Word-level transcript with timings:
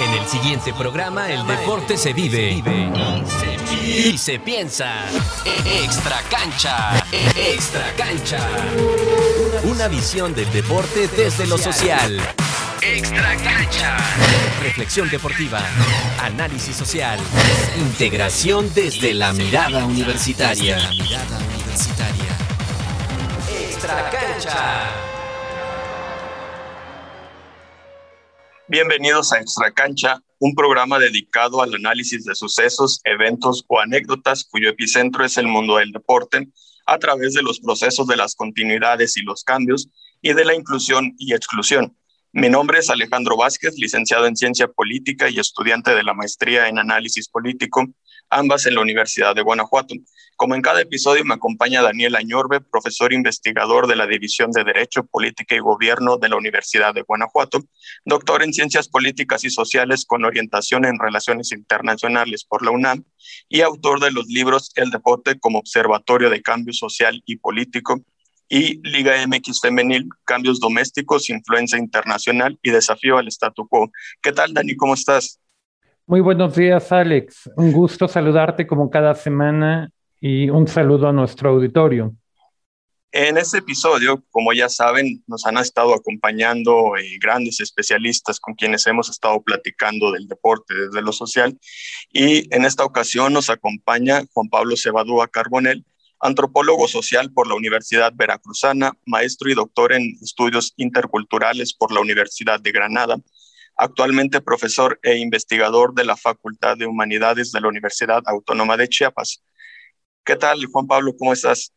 En 0.00 0.14
el 0.14 0.26
siguiente 0.28 0.72
programa, 0.72 1.30
el 1.30 1.46
deporte 1.46 1.96
se 1.96 2.12
vive 2.12 2.62
y 3.84 4.16
se 4.16 4.38
piensa. 4.38 5.06
Extra 5.64 6.20
cancha, 6.30 7.04
extra 7.36 7.92
cancha. 7.96 8.38
Una 9.64 9.88
visión 9.88 10.34
del 10.34 10.50
deporte 10.52 11.08
desde 11.08 11.46
lo 11.46 11.58
social. 11.58 12.20
Extra 12.80 13.36
cancha. 13.36 13.96
Reflexión 14.62 15.10
deportiva, 15.10 15.60
análisis 16.22 16.76
social, 16.76 17.18
integración 17.78 18.72
desde 18.72 19.14
la 19.14 19.32
mirada 19.32 19.84
universitaria. 19.84 20.78
Extra 23.50 24.10
cancha. 24.10 25.07
Bienvenidos 28.70 29.32
a 29.32 29.38
Extra 29.38 29.72
Cancha, 29.72 30.22
un 30.40 30.54
programa 30.54 30.98
dedicado 30.98 31.62
al 31.62 31.74
análisis 31.74 32.26
de 32.26 32.34
sucesos, 32.34 33.00
eventos 33.04 33.64
o 33.66 33.80
anécdotas 33.80 34.44
cuyo 34.44 34.68
epicentro 34.68 35.24
es 35.24 35.38
el 35.38 35.46
mundo 35.46 35.78
del 35.78 35.90
deporte 35.90 36.50
a 36.84 36.98
través 36.98 37.32
de 37.32 37.40
los 37.40 37.60
procesos 37.60 38.06
de 38.06 38.16
las 38.16 38.34
continuidades 38.34 39.16
y 39.16 39.22
los 39.22 39.42
cambios 39.42 39.88
y 40.20 40.34
de 40.34 40.44
la 40.44 40.54
inclusión 40.54 41.14
y 41.16 41.32
exclusión. 41.32 41.96
Mi 42.32 42.50
nombre 42.50 42.80
es 42.80 42.90
Alejandro 42.90 43.38
Vázquez, 43.38 43.72
licenciado 43.78 44.26
en 44.26 44.36
Ciencia 44.36 44.68
Política 44.68 45.30
y 45.30 45.38
estudiante 45.38 45.94
de 45.94 46.02
la 46.02 46.12
maestría 46.12 46.68
en 46.68 46.78
Análisis 46.78 47.26
Político 47.30 47.86
ambas 48.30 48.66
en 48.66 48.74
la 48.74 48.80
Universidad 48.80 49.34
de 49.34 49.42
Guanajuato. 49.42 49.94
Como 50.36 50.54
en 50.54 50.62
cada 50.62 50.80
episodio 50.80 51.24
me 51.24 51.34
acompaña 51.34 51.82
Daniel 51.82 52.14
Añorbe, 52.14 52.60
profesor 52.60 53.12
investigador 53.12 53.86
de 53.86 53.96
la 53.96 54.06
División 54.06 54.52
de 54.52 54.62
Derecho, 54.64 55.04
Política 55.04 55.56
y 55.56 55.58
Gobierno 55.58 56.16
de 56.16 56.28
la 56.28 56.36
Universidad 56.36 56.94
de 56.94 57.02
Guanajuato, 57.02 57.64
doctor 58.04 58.42
en 58.42 58.52
Ciencias 58.52 58.88
Políticas 58.88 59.44
y 59.44 59.50
Sociales 59.50 60.04
con 60.06 60.24
orientación 60.24 60.84
en 60.84 60.98
Relaciones 60.98 61.50
Internacionales 61.52 62.44
por 62.44 62.64
la 62.64 62.70
UNAM 62.70 63.04
y 63.48 63.62
autor 63.62 64.00
de 64.00 64.12
los 64.12 64.26
libros 64.28 64.70
El 64.76 64.90
deporte 64.90 65.38
como 65.40 65.58
observatorio 65.58 66.30
de 66.30 66.42
cambio 66.42 66.72
social 66.72 67.22
y 67.26 67.36
político 67.36 68.00
y 68.48 68.80
Liga 68.88 69.14
MX 69.26 69.60
Femenil, 69.60 70.08
Cambios 70.24 70.60
Domésticos, 70.60 71.28
Influencia 71.28 71.78
Internacional 71.78 72.58
y 72.62 72.70
Desafío 72.70 73.18
al 73.18 73.28
Statu 73.28 73.68
Quo. 73.68 73.90
¿Qué 74.22 74.32
tal, 74.32 74.54
Dani? 74.54 74.74
¿Cómo 74.76 74.94
estás? 74.94 75.40
Muy 76.08 76.20
buenos 76.20 76.56
días, 76.56 76.90
Alex. 76.90 77.50
Un 77.54 77.70
gusto 77.70 78.08
saludarte 78.08 78.66
como 78.66 78.88
cada 78.88 79.14
semana 79.14 79.90
y 80.18 80.48
un 80.48 80.66
saludo 80.66 81.06
a 81.06 81.12
nuestro 81.12 81.50
auditorio. 81.50 82.16
En 83.12 83.36
este 83.36 83.58
episodio, 83.58 84.24
como 84.30 84.54
ya 84.54 84.70
saben, 84.70 85.22
nos 85.26 85.44
han 85.44 85.58
estado 85.58 85.92
acompañando 85.92 86.96
eh, 86.96 87.18
grandes 87.20 87.60
especialistas 87.60 88.40
con 88.40 88.54
quienes 88.54 88.86
hemos 88.86 89.10
estado 89.10 89.42
platicando 89.42 90.10
del 90.10 90.26
deporte 90.26 90.72
desde 90.72 91.02
lo 91.02 91.12
social. 91.12 91.58
Y 92.10 92.54
en 92.56 92.64
esta 92.64 92.86
ocasión 92.86 93.34
nos 93.34 93.50
acompaña 93.50 94.22
Juan 94.32 94.48
Pablo 94.48 94.76
Cebadúa 94.78 95.28
Carbonel, 95.28 95.84
antropólogo 96.20 96.88
social 96.88 97.30
por 97.34 97.46
la 97.48 97.54
Universidad 97.54 98.14
Veracruzana, 98.14 98.94
maestro 99.04 99.50
y 99.50 99.54
doctor 99.54 99.92
en 99.92 100.16
estudios 100.22 100.72
interculturales 100.78 101.74
por 101.74 101.92
la 101.92 102.00
Universidad 102.00 102.60
de 102.60 102.72
Granada, 102.72 103.18
actualmente 103.78 104.40
profesor 104.40 104.98
e 105.02 105.16
investigador 105.16 105.94
de 105.94 106.04
la 106.04 106.16
Facultad 106.16 106.76
de 106.76 106.86
Humanidades 106.86 107.52
de 107.52 107.60
la 107.60 107.68
Universidad 107.68 108.22
Autónoma 108.26 108.76
de 108.76 108.88
Chiapas. 108.88 109.42
¿Qué 110.24 110.36
tal, 110.36 110.66
Juan 110.66 110.86
Pablo? 110.86 111.14
¿Cómo 111.16 111.32
estás? 111.32 111.72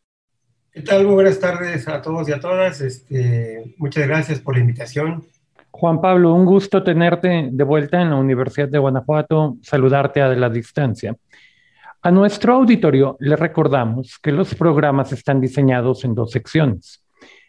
¿Qué 0.73 0.81
tal? 0.81 1.05
Muy 1.05 1.13
buenas 1.13 1.39
tardes 1.39 1.87
a 1.87 2.01
todos 2.01 2.27
y 2.27 2.33
a 2.33 2.39
todas. 2.39 2.81
Este, 2.81 3.75
muchas 3.77 4.07
gracias 4.07 4.39
por 4.39 4.55
la 4.55 4.61
invitación. 4.61 5.23
Juan 5.69 6.01
Pablo, 6.01 6.33
un 6.33 6.45
gusto 6.45 6.83
tenerte 6.83 7.49
de 7.51 7.63
vuelta 7.63 8.01
en 8.01 8.09
la 8.09 8.17
Universidad 8.17 8.67
de 8.67 8.79
Guanajuato, 8.79 9.57
saludarte 9.61 10.21
a 10.21 10.29
la 10.29 10.49
distancia. 10.49 11.15
A 12.01 12.09
nuestro 12.09 12.55
auditorio 12.55 13.15
le 13.19 13.35
recordamos 13.35 14.17
que 14.19 14.31
los 14.31 14.55
programas 14.55 15.13
están 15.13 15.39
diseñados 15.39 16.03
en 16.03 16.15
dos 16.15 16.31
secciones. 16.31 17.05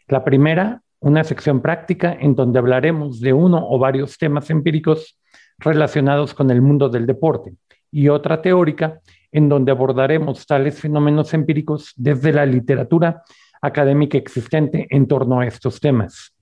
La 0.09 0.23
primera 0.23 0.83
una 1.03 1.25
sección 1.25 1.61
práctica 1.61 2.17
en 2.19 2.35
donde 2.35 2.59
hablaremos 2.59 3.21
de 3.21 3.33
uno 3.33 3.65
o 3.69 3.79
varios 3.79 4.17
temas 4.19 4.49
empíricos 4.51 5.19
relacionados 5.59 6.33
con 6.33 6.51
el 6.51 6.63
mundo 6.63 6.89
del 6.89 7.07
deporte 7.07 7.55
y 7.91 8.09
otra 8.09 8.41
teórica 8.41 9.01
en 9.33 9.49
donde 9.49 9.73
abordaremos 9.73 10.47
tales 10.47 10.81
fenómenos 10.81 11.35
empíricos 11.35 11.93
desde 11.97 12.33
la 12.33 12.47
literatura 12.47 13.23
académica 13.61 14.17
existente 14.17 14.87
en 14.91 15.07
torno 15.07 15.41
a 15.41 15.47
estos 15.47 15.81
temas. 15.81 16.35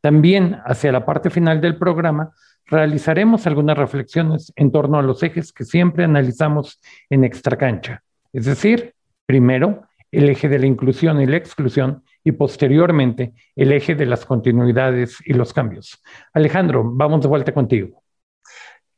También 0.00 0.58
hacia 0.64 0.92
la 0.92 1.04
parte 1.04 1.30
final 1.30 1.60
del 1.60 1.76
programa 1.76 2.32
realizaremos 2.66 3.46
algunas 3.46 3.78
reflexiones 3.78 4.52
en 4.56 4.72
torno 4.72 4.98
a 4.98 5.02
los 5.02 5.22
ejes 5.22 5.52
que 5.52 5.64
siempre 5.64 6.04
analizamos 6.04 6.80
en 7.08 7.24
extracancha, 7.24 8.02
es 8.32 8.44
decir, 8.44 8.94
primero, 9.26 9.82
el 10.10 10.28
eje 10.28 10.48
de 10.48 10.58
la 10.58 10.66
inclusión 10.66 11.20
y 11.20 11.26
la 11.26 11.36
exclusión 11.36 12.02
y 12.28 12.32
posteriormente 12.32 13.32
el 13.56 13.72
eje 13.72 13.94
de 13.94 14.04
las 14.04 14.26
continuidades 14.26 15.16
y 15.24 15.32
los 15.32 15.54
cambios. 15.54 16.02
Alejandro, 16.34 16.82
vamos 16.84 17.22
de 17.22 17.28
vuelta 17.28 17.54
contigo. 17.54 18.02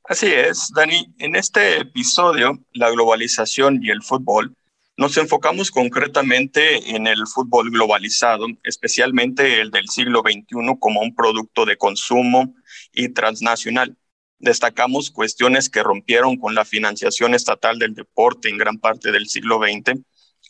Así 0.03 0.27
es, 0.27 0.73
Dani. 0.75 1.15
En 1.19 1.37
este 1.37 1.79
episodio, 1.79 2.59
la 2.73 2.91
globalización 2.91 3.79
y 3.85 3.91
el 3.91 4.03
fútbol, 4.03 4.57
nos 4.97 5.17
enfocamos 5.17 5.71
concretamente 5.71 6.97
en 6.97 7.07
el 7.07 7.25
fútbol 7.29 7.71
globalizado, 7.71 8.47
especialmente 8.65 9.61
el 9.61 9.71
del 9.71 9.89
siglo 9.89 10.23
XXI 10.23 10.77
como 10.81 11.01
un 11.01 11.15
producto 11.15 11.65
de 11.65 11.77
consumo 11.77 12.53
y 12.93 13.11
transnacional. 13.11 13.97
Destacamos 14.41 15.13
cuestiones 15.13 15.71
que 15.71 15.85
rompieron 15.85 16.37
con 16.37 16.57
la 16.57 16.65
financiación 16.65 17.35
estatal 17.35 17.79
del 17.79 17.95
deporte 17.95 18.49
en 18.49 18.59
gran 18.59 18.79
parte 18.79 19.13
del 19.13 19.29
siglo 19.29 19.61
XX 19.61 20.01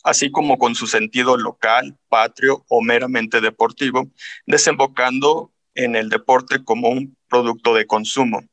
así 0.03 0.31
como 0.31 0.57
con 0.57 0.75
su 0.75 0.87
sentido 0.87 1.37
local, 1.37 1.97
patrio 2.09 2.65
o 2.67 2.81
meramente 2.81 3.41
deportivo, 3.41 4.09
desembocando 4.45 5.51
en 5.75 5.95
el 5.95 6.09
deporte 6.09 6.63
como 6.63 6.89
un 6.89 7.15
producto 7.27 7.73
de 7.73 7.85
consumo. 7.87 8.43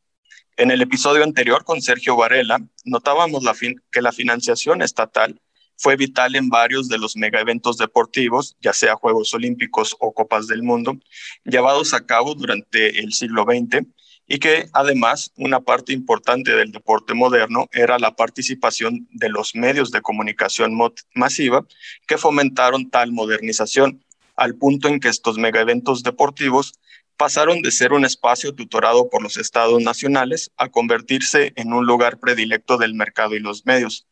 En 0.56 0.70
el 0.70 0.82
episodio 0.82 1.25
anterior 1.25 1.64
con 1.64 1.81
Sergio 1.81 2.16
Varela, 2.16 2.59
notábamos 2.84 3.44
que 3.92 4.03
la 4.03 4.12
financiación 4.12 4.82
estatal 4.82 5.41
fue 5.76 5.97
vital 5.97 6.34
en 6.34 6.48
varios 6.48 6.88
de 6.88 6.98
los 6.98 7.16
megaeventos 7.16 7.78
deportivos, 7.78 8.56
ya 8.60 8.72
sea 8.72 8.97
Juegos 8.97 9.32
Olímpicos 9.32 9.94
o 10.00 10.12
Copas 10.12 10.48
del 10.48 10.65
Mundo, 10.65 10.98
llevados 11.44 11.94
a 11.94 12.04
cabo 12.04 12.34
durante 12.34 12.98
el 12.98 13.12
siglo 13.12 13.44
XX 13.44 13.86
y 14.28 14.39
que 14.39 14.69
además 14.75 15.33
una 15.37 15.61
parte 15.61 15.94
importante 15.94 16.55
del 16.55 16.71
deporte 16.71 17.15
moderno 17.15 17.66
era 17.72 17.99
la 17.99 18.15
participación 18.15 19.09
de 19.11 19.31
los 19.31 19.55
medios 19.55 19.91
de 19.91 20.03
comunicación 20.03 20.78
masiva 21.15 21.66
que 22.06 22.19
fomentaron 22.19 22.91
tal 22.91 23.11
modernización, 23.11 24.05
al 24.37 24.55
punto 24.55 24.89
en 24.89 25.00
que 25.00 25.09
estos 25.09 25.39
megaeventos 25.39 26.03
deportivos 26.03 26.75
pasaron 27.16 27.62
de 27.62 27.72
ser 27.72 27.93
un 27.93 28.05
espacio 28.05 28.55
tutorado 28.55 29.09
por 29.09 29.22
los 29.22 29.39
estados 29.39 29.83
nacionales 29.83 30.53
a 30.56 30.69
convertirse 30.69 31.53
en 31.56 31.72
un 31.72 31.87
lugar 31.87 32.19
predilecto 32.19 32.77
del 32.77 32.95
mercado 32.95 33.34
y 33.34 33.41
los 33.41 33.66
medios. 33.66 34.06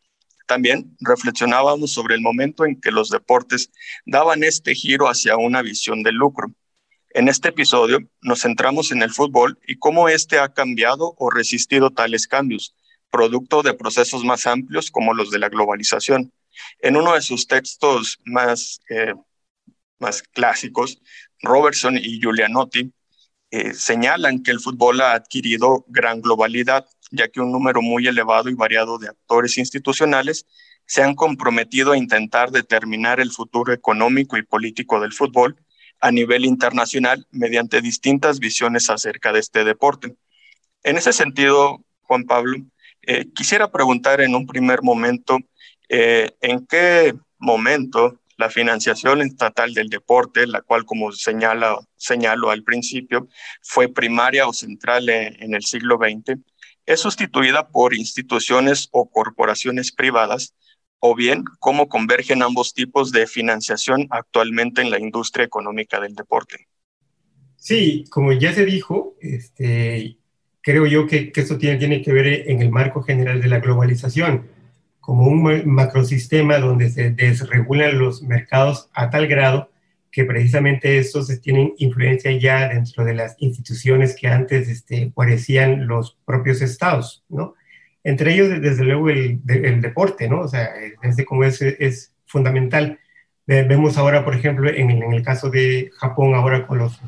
También 0.46 0.96
reflexionábamos 1.00 1.92
sobre 1.92 2.14
el 2.14 2.22
momento 2.22 2.64
en 2.64 2.80
que 2.80 2.90
los 2.90 3.10
deportes 3.10 3.70
daban 4.06 4.42
este 4.42 4.74
giro 4.74 5.08
hacia 5.08 5.36
una 5.36 5.60
visión 5.60 6.02
del 6.02 6.16
lucro 6.16 6.48
en 7.10 7.28
este 7.28 7.48
episodio 7.48 7.98
nos 8.20 8.42
centramos 8.42 8.92
en 8.92 9.02
el 9.02 9.12
fútbol 9.12 9.58
y 9.66 9.76
cómo 9.76 10.08
éste 10.08 10.38
ha 10.38 10.52
cambiado 10.52 11.14
o 11.18 11.30
resistido 11.30 11.90
tales 11.90 12.26
cambios, 12.26 12.74
producto 13.10 13.62
de 13.62 13.74
procesos 13.74 14.24
más 14.24 14.46
amplios 14.46 14.90
como 14.90 15.14
los 15.14 15.30
de 15.30 15.38
la 15.38 15.48
globalización. 15.48 16.32
En 16.80 16.96
uno 16.96 17.14
de 17.14 17.22
sus 17.22 17.46
textos 17.46 18.18
más, 18.24 18.80
eh, 18.90 19.14
más 19.98 20.22
clásicos, 20.22 21.00
Robertson 21.42 21.96
y 21.96 22.20
Giulianotti 22.20 22.92
eh, 23.50 23.74
señalan 23.74 24.42
que 24.42 24.50
el 24.50 24.60
fútbol 24.60 25.00
ha 25.00 25.12
adquirido 25.12 25.84
gran 25.88 26.20
globalidad, 26.20 26.86
ya 27.10 27.28
que 27.28 27.40
un 27.40 27.52
número 27.52 27.80
muy 27.80 28.06
elevado 28.06 28.48
y 28.48 28.54
variado 28.54 28.98
de 28.98 29.08
actores 29.08 29.56
institucionales 29.58 30.46
se 30.86 31.02
han 31.02 31.14
comprometido 31.14 31.92
a 31.92 31.98
intentar 31.98 32.50
determinar 32.50 33.20
el 33.20 33.30
futuro 33.30 33.72
económico 33.72 34.36
y 34.36 34.42
político 34.42 35.00
del 35.00 35.12
fútbol 35.12 35.56
a 36.00 36.10
nivel 36.10 36.44
internacional 36.44 37.26
mediante 37.30 37.80
distintas 37.80 38.38
visiones 38.38 38.90
acerca 38.90 39.32
de 39.32 39.40
este 39.40 39.64
deporte. 39.64 40.14
En 40.82 40.96
ese 40.96 41.12
sentido, 41.12 41.84
Juan 42.02 42.24
Pablo, 42.24 42.58
eh, 43.02 43.26
quisiera 43.34 43.70
preguntar 43.70 44.20
en 44.20 44.34
un 44.34 44.46
primer 44.46 44.82
momento, 44.82 45.38
eh, 45.88 46.30
¿en 46.40 46.66
qué 46.66 47.14
momento 47.38 48.20
la 48.36 48.50
financiación 48.50 49.22
estatal 49.22 49.72
del 49.72 49.88
deporte, 49.88 50.46
la 50.46 50.60
cual, 50.60 50.84
como 50.84 51.12
señala, 51.12 51.78
señalo 51.96 52.50
al 52.50 52.62
principio, 52.62 53.28
fue 53.62 53.88
primaria 53.88 54.46
o 54.46 54.52
central 54.52 55.08
en, 55.08 55.42
en 55.42 55.54
el 55.54 55.64
siglo 55.64 55.98
XX, 55.98 56.38
es 56.84 57.00
sustituida 57.00 57.68
por 57.68 57.94
instituciones 57.94 58.88
o 58.92 59.10
corporaciones 59.10 59.90
privadas 59.90 60.54
o 61.00 61.14
bien 61.14 61.44
cómo 61.58 61.88
convergen 61.88 62.42
ambos 62.42 62.74
tipos 62.74 63.12
de 63.12 63.26
financiación 63.26 64.06
actualmente 64.10 64.82
en 64.82 64.90
la 64.90 64.98
industria 64.98 65.44
económica 65.44 66.00
del 66.00 66.14
deporte. 66.14 66.68
Sí, 67.56 68.04
como 68.10 68.32
ya 68.32 68.52
se 68.52 68.64
dijo, 68.64 69.16
este, 69.20 70.18
creo 70.60 70.86
yo 70.86 71.06
que, 71.06 71.32
que 71.32 71.40
esto 71.40 71.58
tiene, 71.58 72.02
que 72.02 72.12
ver 72.12 72.48
en 72.50 72.62
el 72.62 72.70
marco 72.70 73.02
general 73.02 73.40
de 73.40 73.48
la 73.48 73.60
globalización, 73.60 74.48
como 75.00 75.26
un 75.26 75.66
macrosistema 75.66 76.58
donde 76.58 76.90
se 76.90 77.10
desregulan 77.10 77.98
los 77.98 78.22
mercados 78.22 78.90
a 78.92 79.10
tal 79.10 79.28
grado 79.28 79.70
que 80.10 80.24
precisamente 80.24 80.98
estos 80.98 81.28
tienen 81.40 81.74
influencia 81.78 82.32
ya 82.32 82.68
dentro 82.68 83.04
de 83.04 83.14
las 83.14 83.36
instituciones 83.38 84.16
que 84.16 84.28
antes 84.28 84.68
este, 84.68 85.12
parecían 85.14 85.86
los 85.86 86.16
propios 86.24 86.62
estados, 86.62 87.22
¿no? 87.28 87.54
Entre 88.06 88.34
ellos, 88.34 88.60
desde 88.62 88.84
luego, 88.84 89.10
el, 89.10 89.40
deporte, 89.80 90.28
¿no? 90.28 90.42
O 90.42 90.48
sea, 90.48 90.70
desde 91.02 91.24
como 91.24 91.42
es, 91.42 91.60
es 91.60 92.14
fundamental. 92.24 93.00
Vemos 93.46 93.98
ahora, 93.98 94.24
por 94.24 94.36
ejemplo, 94.36 94.70
en, 94.70 94.92
en, 94.92 95.12
el 95.12 95.22
caso 95.22 95.50
de 95.50 95.90
Japón, 95.98 96.32
ahora 96.36 96.68
con 96.68 96.78
los, 96.78 97.00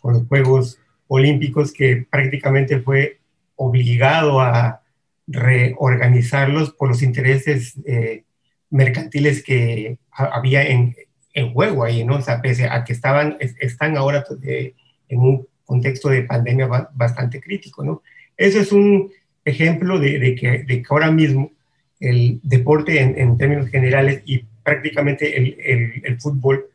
con 0.00 0.14
los 0.14 0.26
Juegos 0.26 0.80
Olímpicos, 1.06 1.72
que 1.72 2.08
prácticamente 2.10 2.80
fue 2.80 3.20
obligado 3.54 4.40
a 4.40 4.82
reorganizarlos 5.28 6.72
por 6.72 6.88
los 6.88 7.02
intereses 7.02 7.74
eh, 7.86 8.24
mercantiles 8.68 9.44
que 9.44 9.96
había 10.10 10.64
en, 10.64 10.96
en, 11.34 11.52
juego 11.52 11.84
ahí, 11.84 12.04
¿no? 12.04 12.16
O 12.16 12.20
sea, 12.20 12.42
pese 12.42 12.66
a 12.66 12.82
que 12.82 12.92
estaban, 12.92 13.36
están 13.38 13.96
ahora 13.96 14.24
eh, 14.42 14.74
en 15.08 15.20
un 15.20 15.46
contexto 15.64 16.08
de 16.08 16.24
pandemia 16.24 16.66
bastante 16.66 17.40
crítico, 17.40 17.84
¿no? 17.84 18.02
Eso 18.36 18.58
es 18.58 18.72
un 18.72 19.12
ejemplo 19.44 19.98
de, 19.98 20.18
de, 20.18 20.34
que, 20.34 20.64
de 20.64 20.82
que, 20.82 20.86
ahora 20.90 21.10
mismo 21.10 21.52
el 22.00 22.40
deporte 22.42 23.00
en, 23.00 23.18
en 23.18 23.36
términos 23.36 23.68
generales 23.68 24.22
y 24.24 24.44
prácticamente 24.62 25.36
el, 25.36 25.56
el, 25.60 26.02
el, 26.04 26.20
fútbol 26.20 26.66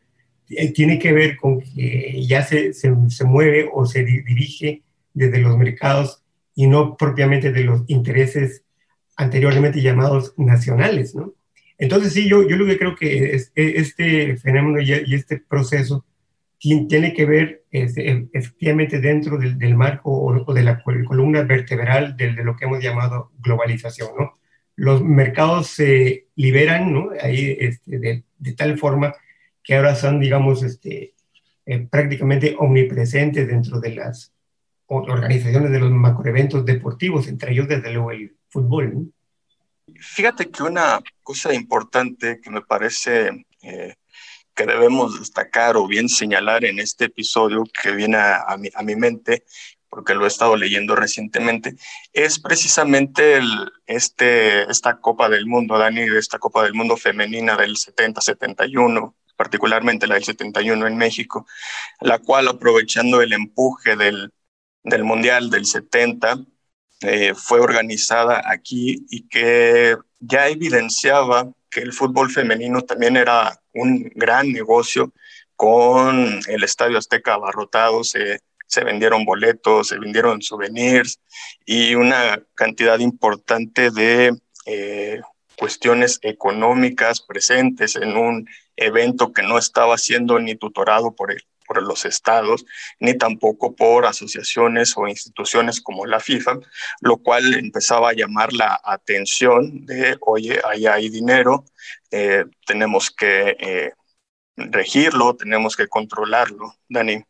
eh, 0.50 0.72
tiene 0.72 0.98
que 0.98 1.12
ver 1.12 1.36
con 1.36 1.60
que 1.60 2.24
ya 2.26 2.42
se, 2.42 2.72
se, 2.72 2.92
se, 3.08 3.24
mueve 3.24 3.68
o 3.72 3.86
se 3.86 4.04
dirige 4.04 4.82
desde 5.14 5.38
los 5.38 5.56
mercados 5.56 6.22
y 6.54 6.66
no 6.66 6.96
propiamente 6.96 7.52
de 7.52 7.64
los 7.64 7.82
intereses 7.88 8.62
anteriormente 9.16 9.82
llamados 9.82 10.34
nacionales, 10.36 11.14
¿no? 11.14 11.34
Entonces 11.78 12.12
sí, 12.12 12.28
yo, 12.28 12.46
yo 12.48 12.56
lo 12.56 12.66
que 12.66 12.78
creo 12.78 12.96
que 12.96 13.34
es, 13.34 13.52
este 13.54 14.36
fenómeno 14.36 14.80
y 14.80 15.14
este 15.14 15.38
proceso 15.38 16.04
tiene 16.58 17.12
que 17.14 17.24
ver 17.24 17.64
este, 17.70 18.28
efectivamente 18.32 19.00
dentro 19.00 19.38
del, 19.38 19.58
del 19.58 19.76
marco 19.76 20.10
o, 20.10 20.44
o, 20.44 20.54
de 20.54 20.62
la 20.62 20.82
columna 20.82 21.42
vertebral 21.42 22.16
de, 22.16 22.32
de, 22.32 22.44
lo 22.44 22.56
que 22.56 22.64
hemos 22.64 22.82
llamado 22.82 23.32
globalización, 23.38 24.10
¿no? 24.18 24.38
Los 24.74 25.02
mercados 25.02 25.68
se 25.68 26.26
liberan, 26.36 26.92
¿no? 26.92 27.10
Ahí 27.20 27.56
este, 27.60 27.98
de, 27.98 28.24
de, 28.38 28.52
tal 28.54 28.78
forma 28.78 29.14
que 29.62 29.76
ahora 29.76 29.94
son, 29.94 30.20
digamos, 30.20 30.62
este, 30.62 31.14
eh, 31.66 31.86
prácticamente 31.90 32.56
omnipresentes 32.58 33.46
dentro 33.46 33.80
de 33.80 33.94
las 33.94 34.32
organizaciones 34.86 35.70
de 35.70 35.80
los 35.80 35.90
macroeventos 35.90 36.64
deportivos, 36.64 37.28
entre 37.28 37.52
ellos 37.52 37.68
desde 37.68 37.92
luego 37.92 38.10
el 38.10 38.36
fútbol. 38.48 38.94
¿no? 38.94 39.06
Fíjate 40.00 40.50
que 40.50 40.62
una 40.62 41.00
cosa 41.22 41.52
importante 41.52 42.40
que 42.40 42.50
me 42.50 42.62
parece 42.62 43.44
eh, 43.62 43.94
que 44.58 44.66
debemos 44.66 45.20
destacar 45.20 45.76
o 45.76 45.86
bien 45.86 46.08
señalar 46.08 46.64
en 46.64 46.80
este 46.80 47.04
episodio 47.04 47.62
que 47.80 47.92
viene 47.92 48.16
a, 48.16 48.42
a, 48.42 48.56
mi, 48.56 48.68
a 48.74 48.82
mi, 48.82 48.96
mente, 48.96 49.44
porque 49.88 50.16
lo 50.16 50.24
he 50.24 50.26
estado 50.26 50.56
leyendo 50.56 50.96
recientemente, 50.96 51.76
es 52.12 52.40
precisamente 52.40 53.36
el, 53.36 53.46
este, 53.86 54.68
esta 54.68 54.98
Copa 55.00 55.28
del 55.28 55.46
Mundo, 55.46 55.78
Dani, 55.78 56.00
esta 56.00 56.40
Copa 56.40 56.64
del 56.64 56.74
Mundo 56.74 56.96
femenina 56.96 57.56
del 57.56 57.76
70-71, 57.76 59.14
particularmente 59.36 60.08
la 60.08 60.16
del 60.16 60.24
71 60.24 60.88
en 60.88 60.96
México, 60.96 61.46
la 62.00 62.18
cual 62.18 62.48
aprovechando 62.48 63.22
el 63.22 63.32
empuje 63.32 63.94
del, 63.94 64.32
del 64.82 65.04
Mundial 65.04 65.50
del 65.50 65.66
70, 65.66 66.44
eh, 67.02 67.32
fue 67.36 67.60
organizada 67.60 68.42
aquí 68.44 69.06
y 69.08 69.28
que 69.28 69.96
ya 70.18 70.48
evidenciaba 70.48 71.48
que 71.70 71.80
el 71.80 71.92
fútbol 71.92 72.28
femenino 72.28 72.82
también 72.82 73.16
era 73.16 73.60
un 73.80 74.10
gran 74.14 74.52
negocio 74.52 75.12
con 75.56 76.40
el 76.46 76.64
Estadio 76.64 76.98
Azteca 76.98 77.34
abarrotado, 77.34 78.04
se, 78.04 78.40
se 78.66 78.84
vendieron 78.84 79.24
boletos, 79.24 79.88
se 79.88 79.98
vendieron 79.98 80.42
souvenirs 80.42 81.20
y 81.64 81.94
una 81.94 82.42
cantidad 82.54 82.98
importante 82.98 83.90
de 83.90 84.36
eh, 84.66 85.20
cuestiones 85.56 86.20
económicas 86.22 87.20
presentes 87.20 87.96
en 87.96 88.16
un 88.16 88.48
evento 88.76 89.32
que 89.32 89.42
no 89.42 89.58
estaba 89.58 89.98
siendo 89.98 90.38
ni 90.38 90.54
tutorado 90.54 91.16
por 91.16 91.32
el 91.32 91.42
por 91.68 91.82
los 91.82 92.04
estados, 92.04 92.64
ni 92.98 93.16
tampoco 93.16 93.76
por 93.76 94.06
asociaciones 94.06 94.94
o 94.96 95.06
instituciones 95.06 95.80
como 95.80 96.06
la 96.06 96.18
FIFA, 96.18 96.58
lo 97.02 97.18
cual 97.18 97.54
empezaba 97.54 98.10
a 98.10 98.14
llamar 98.14 98.52
la 98.52 98.80
atención 98.82 99.84
de, 99.84 100.16
oye, 100.22 100.58
ahí 100.68 100.86
hay 100.86 101.10
dinero, 101.10 101.64
eh, 102.10 102.44
tenemos 102.66 103.10
que 103.10 103.56
eh, 103.60 103.92
regirlo, 104.56 105.36
tenemos 105.36 105.76
que 105.76 105.86
controlarlo. 105.86 106.74
Dani. 106.88 107.22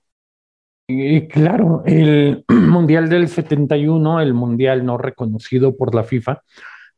Y 0.91 1.29
claro, 1.29 1.83
el 1.85 2.45
Mundial 2.49 3.09
del 3.09 3.29
71, 3.29 4.21
el 4.21 4.33
Mundial 4.33 4.87
no 4.87 4.97
reconocido 4.97 5.77
por 5.77 5.95
la 5.95 6.05
FIFA, 6.05 6.43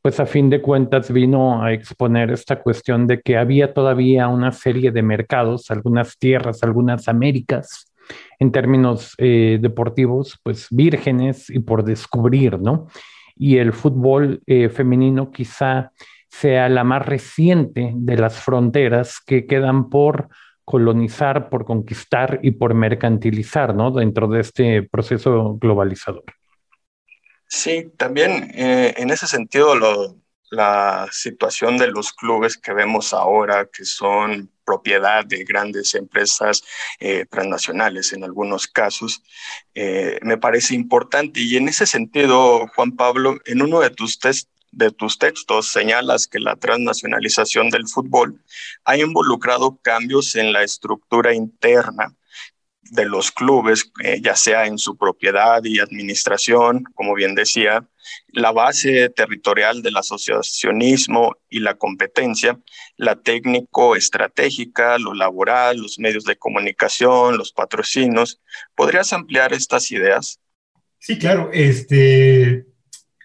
pues 0.02 0.18
a 0.18 0.26
fin 0.26 0.48
de 0.48 0.62
cuentas 0.62 1.12
vino 1.12 1.62
a 1.62 1.72
exponer 1.72 2.30
esta 2.30 2.62
cuestión 2.62 3.06
de 3.06 3.20
que 3.20 3.36
había 3.36 3.74
todavía 3.74 4.28
una 4.28 4.52
serie 4.52 4.90
de 4.90 5.02
mercados, 5.02 5.70
algunas 5.70 6.18
tierras, 6.18 6.62
algunas 6.62 7.08
Américas, 7.08 7.92
en 8.38 8.50
términos 8.50 9.14
eh, 9.18 9.58
deportivos, 9.60 10.38
pues 10.42 10.68
vírgenes 10.70 11.50
y 11.50 11.60
por 11.60 11.84
descubrir, 11.84 12.58
¿no? 12.58 12.86
Y 13.36 13.58
el 13.58 13.72
fútbol 13.72 14.42
eh, 14.46 14.68
femenino 14.68 15.30
quizá 15.30 15.92
sea 16.28 16.68
la 16.68 16.84
más 16.84 17.04
reciente 17.04 17.92
de 17.94 18.16
las 18.16 18.40
fronteras 18.40 19.20
que 19.24 19.46
quedan 19.46 19.90
por 19.90 20.28
colonizar, 20.64 21.48
por 21.50 21.64
conquistar 21.64 22.38
y 22.42 22.52
por 22.52 22.74
mercantilizar, 22.74 23.74
¿no? 23.74 23.90
Dentro 23.90 24.28
de 24.28 24.40
este 24.40 24.82
proceso 24.82 25.58
globalizador. 25.60 26.24
Sí, 27.52 27.92
también 27.96 28.52
eh, 28.54 28.94
en 28.96 29.10
ese 29.10 29.26
sentido 29.26 29.74
lo, 29.74 30.16
la 30.50 31.08
situación 31.10 31.78
de 31.78 31.88
los 31.88 32.12
clubes 32.12 32.56
que 32.56 32.72
vemos 32.72 33.12
ahora, 33.12 33.66
que 33.66 33.84
son 33.84 34.52
propiedad 34.64 35.24
de 35.26 35.42
grandes 35.42 35.96
empresas 35.96 36.62
eh, 37.00 37.26
transnacionales 37.28 38.12
en 38.12 38.22
algunos 38.22 38.68
casos, 38.68 39.24
eh, 39.74 40.20
me 40.22 40.38
parece 40.38 40.76
importante. 40.76 41.40
Y 41.40 41.56
en 41.56 41.68
ese 41.68 41.86
sentido, 41.86 42.68
Juan 42.76 42.92
Pablo, 42.92 43.38
en 43.44 43.62
uno 43.62 43.80
de 43.80 43.90
tus, 43.90 44.20
de 44.70 44.90
tus 44.92 45.18
textos 45.18 45.72
señalas 45.72 46.28
que 46.28 46.38
la 46.38 46.54
transnacionalización 46.54 47.68
del 47.70 47.88
fútbol 47.88 48.40
ha 48.84 48.96
involucrado 48.96 49.76
cambios 49.82 50.36
en 50.36 50.52
la 50.52 50.62
estructura 50.62 51.34
interna 51.34 52.14
de 52.90 53.04
los 53.06 53.30
clubes, 53.30 53.90
eh, 54.02 54.20
ya 54.22 54.34
sea 54.34 54.66
en 54.66 54.78
su 54.78 54.96
propiedad 54.96 55.62
y 55.64 55.78
administración, 55.78 56.84
como 56.94 57.14
bien 57.14 57.34
decía, 57.34 57.86
la 58.28 58.50
base 58.50 59.08
territorial 59.10 59.82
del 59.82 59.96
asociacionismo 59.96 61.36
y 61.48 61.60
la 61.60 61.74
competencia, 61.74 62.58
la 62.96 63.16
técnico-estratégica, 63.16 64.98
lo 64.98 65.14
laboral, 65.14 65.78
los 65.78 65.98
medios 65.98 66.24
de 66.24 66.36
comunicación, 66.36 67.38
los 67.38 67.52
patrocinios. 67.52 68.40
¿Podrías 68.74 69.12
ampliar 69.12 69.52
estas 69.52 69.90
ideas? 69.92 70.40
Sí, 70.98 71.18
claro. 71.18 71.50
Este, 71.52 72.66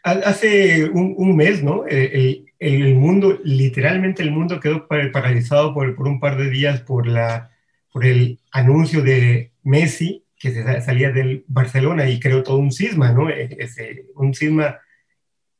hace 0.04 0.90
un, 0.90 1.16
un 1.18 1.36
mes, 1.36 1.64
¿no? 1.64 1.86
El, 1.88 2.46
el, 2.60 2.96
mundo, 2.96 3.40
literalmente 3.44 4.22
el 4.22 4.32
mundo 4.32 4.60
quedó 4.60 4.88
paralizado 4.88 5.74
por, 5.74 5.96
por 5.96 6.08
un 6.08 6.20
par 6.20 6.38
de 6.38 6.50
días 6.50 6.82
por 6.82 7.08
la 7.08 7.52
por 7.96 8.06
el 8.06 8.42
anuncio 8.52 9.02
de 9.02 9.54
Messi, 9.66 10.24
que 10.40 10.52
se 10.52 10.82
salía 10.82 11.12
del 11.12 11.44
Barcelona 11.48 12.08
y 12.08 12.20
creó 12.20 12.44
todo 12.44 12.58
un 12.58 12.72
cisma, 12.72 13.12
¿no? 13.12 13.30
E, 13.30 13.58
ese, 13.60 14.06
un 14.16 14.34
cisma 14.34 14.80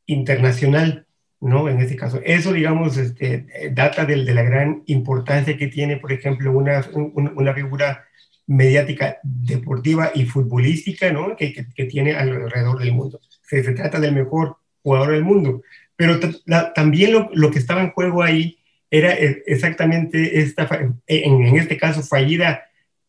internacional, 0.06 1.06
¿no? 1.40 1.68
En 1.68 1.80
este 1.80 1.96
caso. 1.96 2.20
Eso, 2.24 2.52
digamos, 2.52 2.96
este, 2.96 3.46
data 3.72 4.04
de, 4.04 4.24
de 4.24 4.34
la 4.34 4.42
gran 4.42 4.82
importancia 4.86 5.56
que 5.56 5.66
tiene, 5.66 5.96
por 5.96 6.12
ejemplo, 6.12 6.52
una, 6.52 6.84
una, 6.92 7.32
una 7.32 7.54
figura 7.54 8.04
mediática 8.46 9.18
deportiva 9.24 10.12
y 10.14 10.24
futbolística, 10.24 11.12
¿no? 11.12 11.36
Que, 11.36 11.52
que, 11.52 11.66
que 11.74 11.84
tiene 11.86 12.14
alrededor 12.14 12.78
del 12.78 12.92
mundo. 12.92 13.20
Se, 13.42 13.64
se, 13.64 13.72
trata 13.72 13.98
del 13.98 14.14
mejor 14.14 14.56
jugador 14.82 15.12
del 15.12 15.24
mundo. 15.24 15.62
Pero 15.96 16.20
la, 16.44 16.72
también 16.72 17.12
lo, 17.12 17.30
lo 17.34 17.50
que 17.50 17.58
estaba 17.58 17.82
en 17.82 17.90
juego 17.90 18.22
ahí 18.22 18.58
era 18.88 19.14
e, 19.14 19.42
exactamente 19.46 20.40
esta, 20.40 20.68
en, 21.08 21.42
en 21.42 21.56
este 21.56 21.76
caso, 21.76 22.02
fallida 22.02 22.62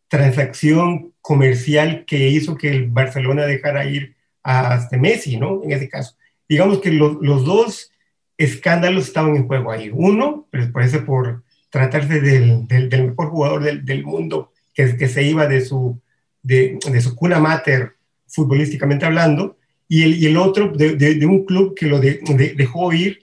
transacción 0.08 1.14
comercial 1.22 2.06
que 2.06 2.30
hizo 2.30 2.56
que 2.56 2.70
el 2.70 2.88
Barcelona 2.88 3.46
dejara 3.46 3.86
ir 3.86 4.16
a 4.44 4.76
este 4.76 4.98
Messi, 4.98 5.38
¿no? 5.38 5.64
En 5.64 5.72
ese 5.72 5.90
caso. 5.90 6.16
Digamos 6.48 6.80
que 6.80 6.92
lo, 6.92 7.22
los 7.22 7.44
dos 7.44 7.92
escándalos 8.38 9.08
estaban 9.08 9.36
en 9.36 9.48
juego 9.48 9.72
ahí. 9.72 9.90
Uno, 9.94 10.48
pues 10.52 10.72
parece 10.72 11.00
por 11.00 11.44
tratarse 11.70 12.22
del, 12.22 12.68
del, 12.68 13.08
mejor 13.10 13.30
jugador 13.30 13.64
del, 13.64 13.84
del 13.84 14.04
mundo, 14.06 14.52
que, 14.74 14.96
que, 14.96 15.08
se 15.08 15.24
iba 15.24 15.48
de 15.48 15.62
su, 15.62 16.00
de, 16.42 16.80
de, 16.90 17.02
su 17.02 17.16
cuna 17.16 17.40
mater, 17.40 17.96
futbolísticamente 18.28 19.06
hablando, 19.06 19.58
y 19.88 20.04
el, 20.04 20.26
el 20.26 20.38
otro 20.38 20.70
de, 20.70 20.96
de, 20.96 21.26
un 21.26 21.46
club 21.46 21.76
que 21.76 21.88
lo 21.88 22.00
dejó 22.00 22.94
ir, 22.94 23.22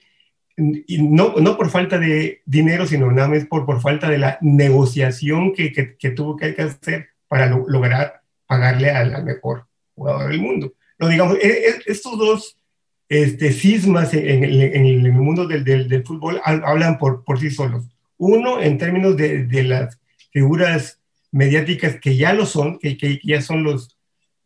y 0.56 1.02
no, 1.02 1.34
no 1.40 1.56
por 1.56 1.70
falta 1.70 1.98
de 1.98 2.42
dinero, 2.46 2.86
sino 2.86 3.10
nada 3.10 3.28
más 3.28 3.44
por, 3.46 3.66
por 3.66 3.80
falta 3.80 4.08
de 4.08 4.18
la 4.18 4.38
negociación 4.40 5.52
que, 5.52 5.72
que, 5.72 6.10
tuvo 6.10 6.36
que 6.36 6.54
hacer 6.58 7.08
para 7.28 7.46
lograr 7.46 8.20
pagarle 8.46 8.90
al, 8.90 9.24
mejor 9.24 9.66
jugador 9.94 10.30
del 10.30 10.40
mundo. 10.40 10.72
No, 10.98 11.08
digamos, 11.08 11.38
e, 11.38 11.48
e, 11.48 11.74
estos 11.86 12.16
dos 12.18 12.56
este, 13.08 13.52
cismas 13.52 14.14
en, 14.14 14.44
el 14.44 15.12
mundo 15.12 15.46
del, 15.46 15.64
del, 15.64 16.04
fútbol 16.04 16.40
hablan 16.44 16.98
por, 16.98 17.24
por 17.24 17.40
sí 17.40 17.50
solos. 17.50 17.84
Uno, 18.16 18.60
en 18.60 18.78
términos 18.78 19.16
de, 19.16 19.44
de 19.44 19.64
las 19.64 19.98
figuras 20.32 21.00
mediáticas 21.32 21.98
que 22.00 22.16
ya 22.16 22.32
lo 22.32 22.46
son, 22.46 22.78
que, 22.78 22.96
que 22.96 23.20
ya 23.24 23.42
son 23.42 23.64
los 23.64 23.98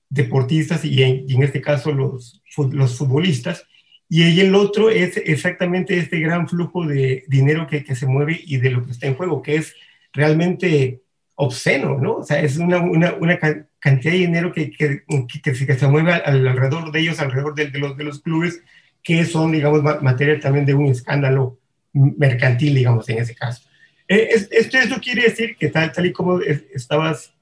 deportistas 0.09 0.85
y 0.85 1.03
en, 1.03 1.27
en 1.29 1.43
este 1.43 1.61
caso 1.61 1.93
los, 1.93 2.43
los 2.57 2.97
futbolistas, 2.97 3.67
y 4.09 4.41
el 4.41 4.55
otro 4.55 4.88
es 4.88 5.17
exactamente 5.19 5.99
este 5.99 6.19
gran 6.21 6.49
flujo 6.49 6.87
de 6.87 7.25
dinero 7.29 7.67
que, 7.67 7.85
que, 7.85 7.95
se 7.95 8.07
mueve 8.07 8.41
y 8.43 8.57
de 8.57 8.71
lo 8.71 8.85
que 8.85 8.93
está 8.93 9.07
en 9.07 9.15
juego, 9.15 9.43
que 9.43 9.57
es 9.57 9.75
realmente 10.12 11.03
obsceno, 11.35 11.99
¿no? 11.99 12.17
O 12.17 12.25
sea, 12.25 12.41
es 12.41 12.57
una, 12.57 12.79
una, 12.81 13.15
una 13.15 13.38
cantidad 13.79 14.12
de 14.12 14.19
dinero 14.19 14.53
que, 14.53 14.71
que, 14.71 15.03
que, 15.43 15.55
se 15.55 15.88
mueve 15.88 16.12
alrededor 16.12 16.91
de 16.91 17.00
ellos, 17.00 17.21
alrededor 17.21 17.55
de, 17.55 17.71
de, 17.71 17.79
los, 17.79 17.97
de 17.97 18.05
los 18.05 18.21
clubes, 18.21 18.62
que 19.03 19.25
son, 19.25 19.53
digamos, 19.53 19.83
materia 20.03 20.41
también 20.41 20.65
de 20.67 20.75
un 20.75 20.87
escándalo 20.87 21.59
mercantil, 21.93 22.75
digamos, 22.75 23.09
en 23.09 23.19
ese 23.19 23.35
caso. 23.35 23.69
Eh, 24.09 24.31
esto, 24.50 24.79
esto 24.79 25.00
quiere 25.00 25.23
decir 25.25 25.57
que 25.57 25.69
tal, 25.69 25.93
tal 25.93 26.07
y 26.07 26.12
como 26.12 26.41
estabas 26.41 27.35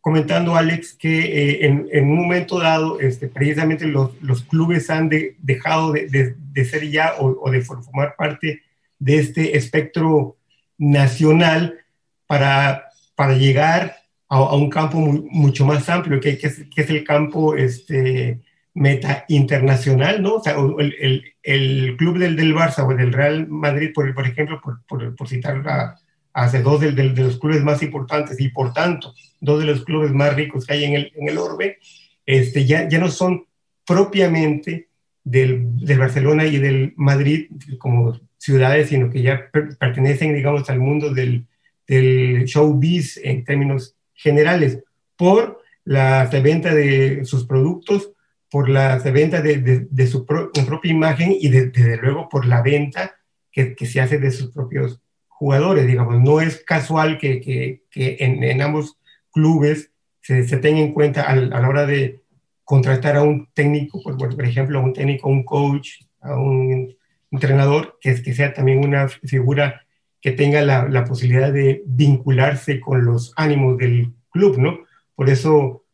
comentando, 0.00 0.56
Alex, 0.56 0.94
que 0.94 1.20
eh, 1.20 1.66
en, 1.66 1.88
en, 1.92 2.04
un 2.04 2.16
momento 2.16 2.58
dado, 2.58 3.00
este, 3.00 3.28
precisamente 3.28 3.86
los, 3.86 4.20
los 4.22 4.42
clubes 4.42 4.88
han 4.90 5.08
dejado 5.08 5.92
de, 5.92 6.34
de, 6.38 6.64
ser 6.64 6.88
ya 6.90 7.14
o, 7.18 7.50
de 7.50 7.60
formar 7.60 8.14
parte 8.16 8.62
de 8.98 9.18
este 9.18 9.56
espectro 9.56 10.36
nacional 10.78 11.78
para, 12.26 12.86
para 13.14 13.34
llegar 13.34 13.96
a, 14.28 14.54
un 14.54 14.70
campo 14.70 14.98
mucho 14.98 15.66
más 15.66 15.88
amplio, 15.88 16.20
que, 16.20 16.38
que, 16.38 16.46
es, 16.46 16.64
que, 16.74 16.80
es, 16.82 16.90
el 16.90 17.04
campo 17.04 17.54
este, 17.54 18.40
meta 18.72 19.24
internacional, 19.28 20.22
¿no? 20.22 20.36
O 20.36 20.42
sea, 20.42 20.54
el, 20.78 20.96
el, 20.98 21.24
el 21.42 21.96
club 21.98 22.18
del, 22.18 22.36
del, 22.36 22.54
Barça 22.54 22.86
o 22.86 22.94
del 22.94 23.12
Real 23.12 23.48
Madrid, 23.48 23.90
por, 23.94 24.14
por 24.14 24.26
ejemplo, 24.26 24.60
por, 24.62 24.82
por, 24.86 25.14
por 25.14 25.28
citar 25.28 25.56
a, 25.68 25.96
hace 26.42 26.62
dos 26.62 26.80
de, 26.80 26.92
los 26.92 27.38
clubes 27.38 27.62
más 27.62 27.82
importantes 27.82 28.40
y 28.40 28.48
por 28.48 28.72
tanto 28.72 29.14
dos 29.40 29.60
de 29.60 29.66
los 29.66 29.84
clubes 29.84 30.12
más 30.12 30.34
ricos 30.34 30.66
que 30.66 30.74
hay 30.74 30.84
en 30.84 30.94
el, 30.94 31.12
en 31.16 31.28
el 31.28 31.38
orbe, 31.38 31.78
este, 32.26 32.64
ya, 32.64 32.88
ya 32.88 32.98
no 32.98 33.10
son 33.10 33.46
propiamente 33.86 34.88
del, 35.24 35.76
del, 35.76 35.98
Barcelona 35.98 36.46
y 36.46 36.58
del 36.58 36.94
Madrid 36.96 37.50
como 37.78 38.18
ciudades, 38.38 38.88
sino 38.88 39.10
que 39.10 39.22
ya 39.22 39.50
pertenecen, 39.78 40.34
digamos, 40.34 40.68
al 40.70 40.78
mundo 40.78 41.12
del, 41.12 41.46
del 41.86 42.44
showbiz 42.44 43.18
en 43.22 43.44
términos 43.44 43.96
generales, 44.14 44.78
por 45.16 45.60
la 45.84 46.26
venta 46.26 46.74
de 46.74 47.24
sus 47.24 47.46
productos, 47.46 48.12
por 48.50 48.68
la 48.68 48.98
venta 48.98 49.40
de, 49.42 49.58
de, 49.58 49.86
de 49.90 50.06
su 50.06 50.24
propia 50.26 50.90
imagen 50.90 51.34
y 51.38 51.48
desde 51.48 51.96
luego 51.98 52.28
por 52.28 52.46
la 52.46 52.62
venta 52.62 53.16
que, 53.52 53.74
que, 53.74 53.86
se 53.86 54.00
hace 54.00 54.18
de 54.18 54.30
sus 54.30 54.50
propios 54.50 55.00
jugadores, 55.40 55.86
digamos. 55.86 56.20
No 56.20 56.42
es 56.42 56.62
casual 56.62 57.16
que, 57.16 57.40
que, 57.40 57.80
en, 58.20 58.60
ambos 58.60 58.98
clubes 59.32 59.90
se, 60.20 60.44
tenga 60.58 60.80
en 60.80 60.92
cuenta 60.92 61.22
a, 61.22 61.34
la 61.34 61.66
hora 61.66 61.86
de 61.86 62.20
contratar 62.62 63.16
a 63.16 63.22
un 63.22 63.48
técnico, 63.54 64.02
por, 64.02 64.18
por 64.18 64.44
ejemplo, 64.44 64.78
a 64.78 64.82
un 64.82 64.92
técnico, 64.92 65.30
un 65.30 65.44
coach, 65.44 66.02
a 66.20 66.36
un 66.36 66.94
entrenador, 67.30 67.96
que, 68.02 68.22
que 68.22 68.34
sea 68.34 68.52
también 68.52 68.84
una 68.84 69.08
figura 69.08 69.86
que 70.20 70.32
tenga 70.32 70.60
la, 70.60 70.86
la, 70.86 71.06
posibilidad 71.06 71.50
de 71.50 71.82
vincularse 71.86 72.78
con 72.78 73.06
los 73.06 73.32
ánimos 73.36 73.78
del 73.78 74.12
club, 74.28 74.58
¿no? 74.58 74.80
Por 75.14 75.30
eso 75.30 75.84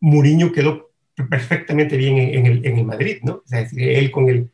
Mourinho 0.00 0.50
quedó 0.50 0.90
perfectamente 1.30 1.96
bien 1.96 2.18
en, 2.18 2.46
el, 2.46 2.66
en 2.66 2.78
el, 2.78 2.84
Madrid, 2.84 3.18
¿no? 3.22 3.34
O 3.34 3.46
sea, 3.46 3.64
él 3.76 4.10
con 4.10 4.28
el 4.28 4.50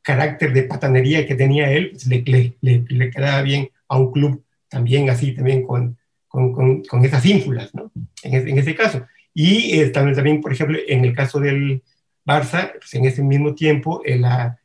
carácter 0.00 0.54
de 0.54 0.62
patanería 0.62 1.26
que 1.26 1.34
tenía 1.34 1.70
él, 1.70 1.90
pues 1.90 2.06
le, 2.06 2.22
le, 2.62 2.84
le, 2.88 3.10
quedaba 3.10 3.42
bien 3.42 3.68
a 3.94 3.98
un 3.98 4.12
club 4.12 4.42
también 4.68 5.08
así, 5.08 5.32
también 5.32 5.62
con, 5.62 5.96
con, 6.28 6.82
con, 6.82 7.04
esas 7.04 7.24
ínfulas, 7.24 7.74
¿no? 7.74 7.92
En, 8.22 8.48
en 8.48 8.58
ese 8.58 8.74
caso. 8.74 9.06
Y 9.32 9.78
eh, 9.78 9.88
también, 9.90 10.16
también, 10.16 10.40
por 10.40 10.52
ejemplo, 10.52 10.78
en 10.86 11.04
el 11.04 11.14
caso 11.14 11.40
del 11.40 11.82
Barça, 12.26 12.72
pues 12.72 12.94
en 12.94 13.04
ese 13.04 13.22
mismo 13.22 13.54
tiempo, 13.54 14.02
eh, 14.04 14.18
la 14.18 14.58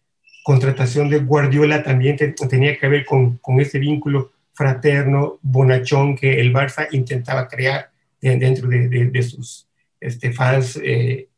contratación 0.44 1.10
de 1.10 1.20
Guardiola 1.20 1.84
también 1.84 2.18
tenía 2.50 2.78
que 2.78 2.88
ver 2.88 3.06
con, 3.06 3.38
con 3.38 3.60
ese 3.60 3.78
vínculo 3.78 4.32
fraterno, 4.54 5.40
bonachón 5.42 6.16
que 6.16 6.40
el 6.40 6.54
Barça 6.54 6.88
intentaba 6.92 7.48
crear 7.48 7.92
dentro 8.22 8.68
de, 8.68 8.90
de, 8.90 9.24
sus 9.24 9.68
este, 10.00 10.34
fans 10.34 10.80
eh, 10.84 11.30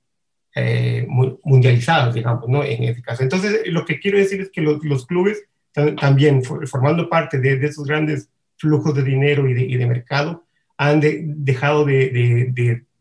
eh, 0.56 1.06
mundializados, 1.08 2.16
digamos, 2.16 2.48
¿no? 2.50 2.64
En 2.64 2.84
ese 2.84 3.02
caso. 3.02 3.24
Entonces, 3.24 3.62
lo 3.68 3.86
que 3.86 4.00
quiero 4.00 4.18
decir 4.18 4.42
es 4.42 4.50
que 4.50 4.62
los, 4.62 4.84
los 4.84 5.06
clubes 5.06 5.44
también 5.74 6.44
formando 6.44 7.10
parte 7.10 7.40
de, 7.40 7.54
esos 7.66 7.86
grandes 7.86 8.30
flujos 8.58 8.94
de 8.96 9.04
dinero 9.04 9.48
y 9.50 9.54
de, 9.54 9.62
y 9.62 9.78
de 9.78 9.88
mercado, 9.88 10.46
han 10.78 11.00
dejado 11.02 11.86
de, 11.86 12.52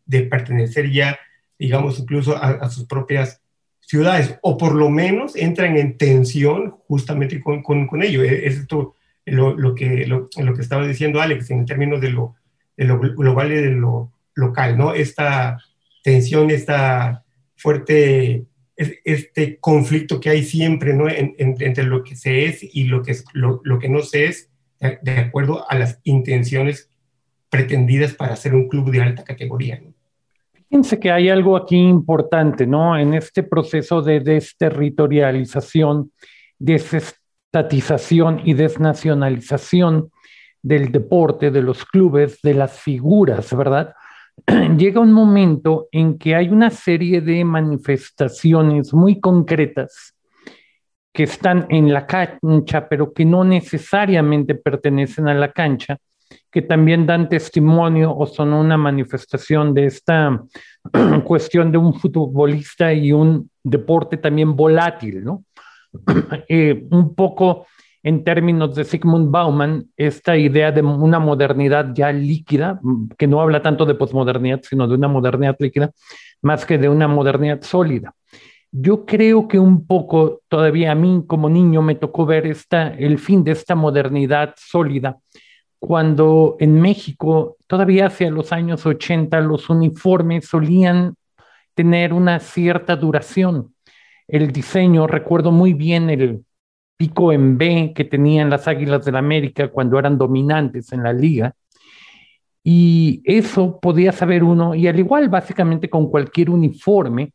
de, 0.06 0.22
pertenecer 0.24 0.90
ya, 0.90 1.18
digamos, 1.58 1.98
incluso 1.98 2.36
a, 2.36 2.68
sus 2.68 2.86
propias 2.86 3.40
ciudades, 3.80 4.38
o 4.42 4.56
por 4.56 4.74
lo 4.74 4.90
menos 4.90 5.34
entran 5.34 5.76
en 5.76 5.96
tensión 5.96 6.76
justamente 6.86 7.40
con, 7.40 7.62
con, 7.62 7.86
con 7.86 8.02
ello. 8.02 8.22
E, 8.22 8.46
es 8.46 8.58
esto 8.58 8.94
lo, 9.26 9.56
lo, 9.56 9.74
que, 9.74 10.06
lo, 10.06 10.28
lo, 10.36 10.54
que 10.54 10.62
estaba 10.62 10.86
diciendo 10.86 11.20
Alex 11.20 11.50
en 11.50 11.66
términos 11.66 12.00
de 12.00 12.10
lo, 12.10 12.36
de 12.76 12.84
lo 12.84 12.98
global 12.98 13.52
y 13.52 13.56
de 13.56 13.70
lo 13.70 14.12
local, 14.34 14.76
¿no? 14.76 14.94
Esta 14.94 15.58
tensión, 16.02 16.50
esta 16.50 17.24
fuerte 17.56 18.46
este 19.04 19.58
conflicto 19.58 20.20
que 20.20 20.30
hay 20.30 20.42
siempre 20.42 20.94
¿no? 20.94 21.06
entre 21.08 21.84
lo 21.84 22.02
que 22.02 22.16
se 22.16 22.46
es 22.46 22.60
y 22.62 22.84
lo 22.84 23.02
que, 23.02 23.14
lo, 23.34 23.60
lo, 23.62 23.78
que 23.78 23.88
no 23.88 24.00
se 24.00 24.26
es, 24.26 24.50
de 24.80 25.12
acuerdo 25.12 25.70
a 25.70 25.76
las 25.76 26.00
intenciones 26.04 26.88
pretendidas 27.50 28.14
para 28.14 28.36
ser 28.36 28.54
un 28.54 28.68
club 28.68 28.90
de 28.90 29.02
alta 29.02 29.24
categoría. 29.24 29.82
Fíjense 30.70 30.98
que 30.98 31.10
hay 31.10 31.28
algo 31.28 31.56
aquí 31.56 31.76
importante, 31.76 32.66
¿no? 32.66 32.96
En 32.96 33.12
este 33.14 33.42
proceso 33.42 34.00
de 34.02 34.20
desterritorialización, 34.20 36.12
desestatización 36.58 38.42
y 38.44 38.54
desnacionalización 38.54 40.10
del 40.62 40.92
deporte, 40.92 41.50
de 41.50 41.62
los 41.62 41.84
clubes, 41.84 42.40
de 42.42 42.54
las 42.54 42.78
figuras, 42.78 43.54
¿verdad? 43.54 43.94
llega 44.76 45.00
un 45.00 45.12
momento 45.12 45.88
en 45.92 46.18
que 46.18 46.34
hay 46.34 46.48
una 46.48 46.70
serie 46.70 47.20
de 47.20 47.44
manifestaciones 47.44 48.92
muy 48.92 49.20
concretas 49.20 50.14
que 51.12 51.24
están 51.24 51.66
en 51.70 51.92
la 51.92 52.06
cancha, 52.06 52.88
pero 52.88 53.12
que 53.12 53.24
no 53.24 53.44
necesariamente 53.44 54.54
pertenecen 54.54 55.28
a 55.28 55.34
la 55.34 55.50
cancha, 55.52 55.98
que 56.50 56.62
también 56.62 57.06
dan 57.06 57.28
testimonio 57.28 58.16
o 58.16 58.26
son 58.26 58.52
una 58.52 58.76
manifestación 58.76 59.74
de 59.74 59.86
esta 59.86 60.42
cuestión 61.24 61.72
de 61.72 61.78
un 61.78 61.94
futbolista 61.94 62.92
y 62.92 63.12
un 63.12 63.50
deporte 63.62 64.16
también 64.16 64.54
volátil, 64.56 65.24
¿no? 65.24 65.44
Eh, 66.48 66.86
un 66.90 67.14
poco 67.14 67.66
en 68.02 68.24
términos 68.24 68.74
de 68.74 68.84
Sigmund 68.84 69.30
Bauman, 69.30 69.90
esta 69.96 70.36
idea 70.36 70.72
de 70.72 70.82
una 70.82 71.18
modernidad 71.18 71.92
ya 71.94 72.12
líquida, 72.12 72.80
que 73.18 73.26
no 73.26 73.40
habla 73.40 73.60
tanto 73.62 73.84
de 73.84 73.94
posmodernidad, 73.94 74.60
sino 74.62 74.88
de 74.88 74.94
una 74.94 75.08
modernidad 75.08 75.56
líquida, 75.58 75.90
más 76.40 76.64
que 76.64 76.78
de 76.78 76.88
una 76.88 77.08
modernidad 77.08 77.60
sólida. 77.62 78.14
Yo 78.72 79.04
creo 79.04 79.48
que 79.48 79.58
un 79.58 79.86
poco 79.86 80.42
todavía 80.48 80.92
a 80.92 80.94
mí 80.94 81.24
como 81.26 81.50
niño 81.50 81.82
me 81.82 81.96
tocó 81.96 82.24
ver 82.24 82.46
el 82.46 83.18
fin 83.18 83.44
de 83.44 83.52
esta 83.52 83.74
modernidad 83.74 84.54
sólida, 84.56 85.18
cuando 85.78 86.56
en 86.60 86.80
México, 86.80 87.56
todavía 87.66 88.06
hacia 88.06 88.30
los 88.30 88.52
años 88.52 88.86
80, 88.86 89.40
los 89.40 89.68
uniformes 89.68 90.46
solían 90.46 91.14
tener 91.74 92.12
una 92.12 92.38
cierta 92.38 92.96
duración. 92.96 93.74
El 94.28 94.52
diseño, 94.52 95.06
recuerdo 95.06 95.50
muy 95.50 95.72
bien 95.72 96.10
el, 96.10 96.44
pico 97.00 97.32
en 97.32 97.56
B 97.56 97.94
que 97.96 98.04
tenían 98.04 98.50
las 98.50 98.68
Águilas 98.68 99.06
del 99.06 99.14
la 99.14 99.20
América 99.20 99.68
cuando 99.68 99.98
eran 99.98 100.18
dominantes 100.18 100.92
en 100.92 101.02
la 101.02 101.14
liga. 101.14 101.54
Y 102.62 103.22
eso 103.24 103.80
podía 103.80 104.12
saber 104.12 104.44
uno, 104.44 104.74
y 104.74 104.86
al 104.86 104.98
igual 104.98 105.30
básicamente 105.30 105.88
con 105.88 106.10
cualquier 106.10 106.50
uniforme, 106.50 107.32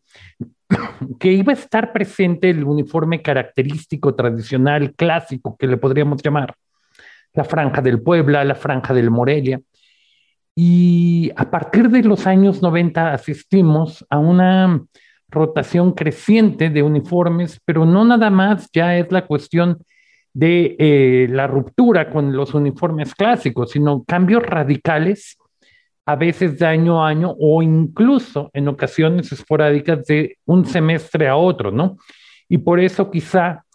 que 1.19 1.31
iba 1.31 1.51
a 1.51 1.55
estar 1.55 1.91
presente 1.91 2.51
el 2.51 2.63
uniforme 2.63 3.23
característico, 3.23 4.13
tradicional, 4.13 4.93
clásico, 4.93 5.57
que 5.57 5.65
le 5.65 5.77
podríamos 5.77 6.21
llamar, 6.21 6.53
la 7.33 7.43
franja 7.43 7.81
del 7.81 8.03
Puebla, 8.03 8.43
la 8.43 8.53
franja 8.53 8.93
del 8.93 9.09
Morelia. 9.09 9.59
Y 10.53 11.31
a 11.35 11.49
partir 11.49 11.89
de 11.89 12.03
los 12.03 12.27
años 12.27 12.61
90 12.61 13.13
asistimos 13.13 14.05
a 14.11 14.19
una 14.19 14.85
rotación 15.29 15.93
creciente 15.93 16.69
de 16.69 16.83
uniformes, 16.83 17.59
pero 17.65 17.85
no 17.85 18.05
nada 18.05 18.29
más 18.29 18.69
ya 18.73 18.97
es 18.97 19.11
la 19.11 19.25
cuestión 19.25 19.79
de 20.33 20.75
eh, 20.79 21.27
la 21.29 21.47
ruptura 21.47 22.09
con 22.09 22.35
los 22.35 22.53
uniformes 22.53 23.15
clásicos, 23.15 23.71
sino 23.71 24.03
cambios 24.03 24.43
radicales, 24.43 25.37
a 26.05 26.15
veces 26.15 26.59
de 26.59 26.65
año 26.65 27.03
a 27.03 27.09
año 27.09 27.35
o 27.39 27.63
incluso 27.63 28.51
en 28.53 28.67
ocasiones 28.67 29.31
esporádicas 29.31 30.05
de 30.05 30.37
un 30.45 30.65
semestre 30.65 31.27
a 31.27 31.35
otro, 31.35 31.71
¿no? 31.71 31.97
Y 32.47 32.59
por 32.59 32.79
eso 32.79 33.09
quizá 33.09 33.65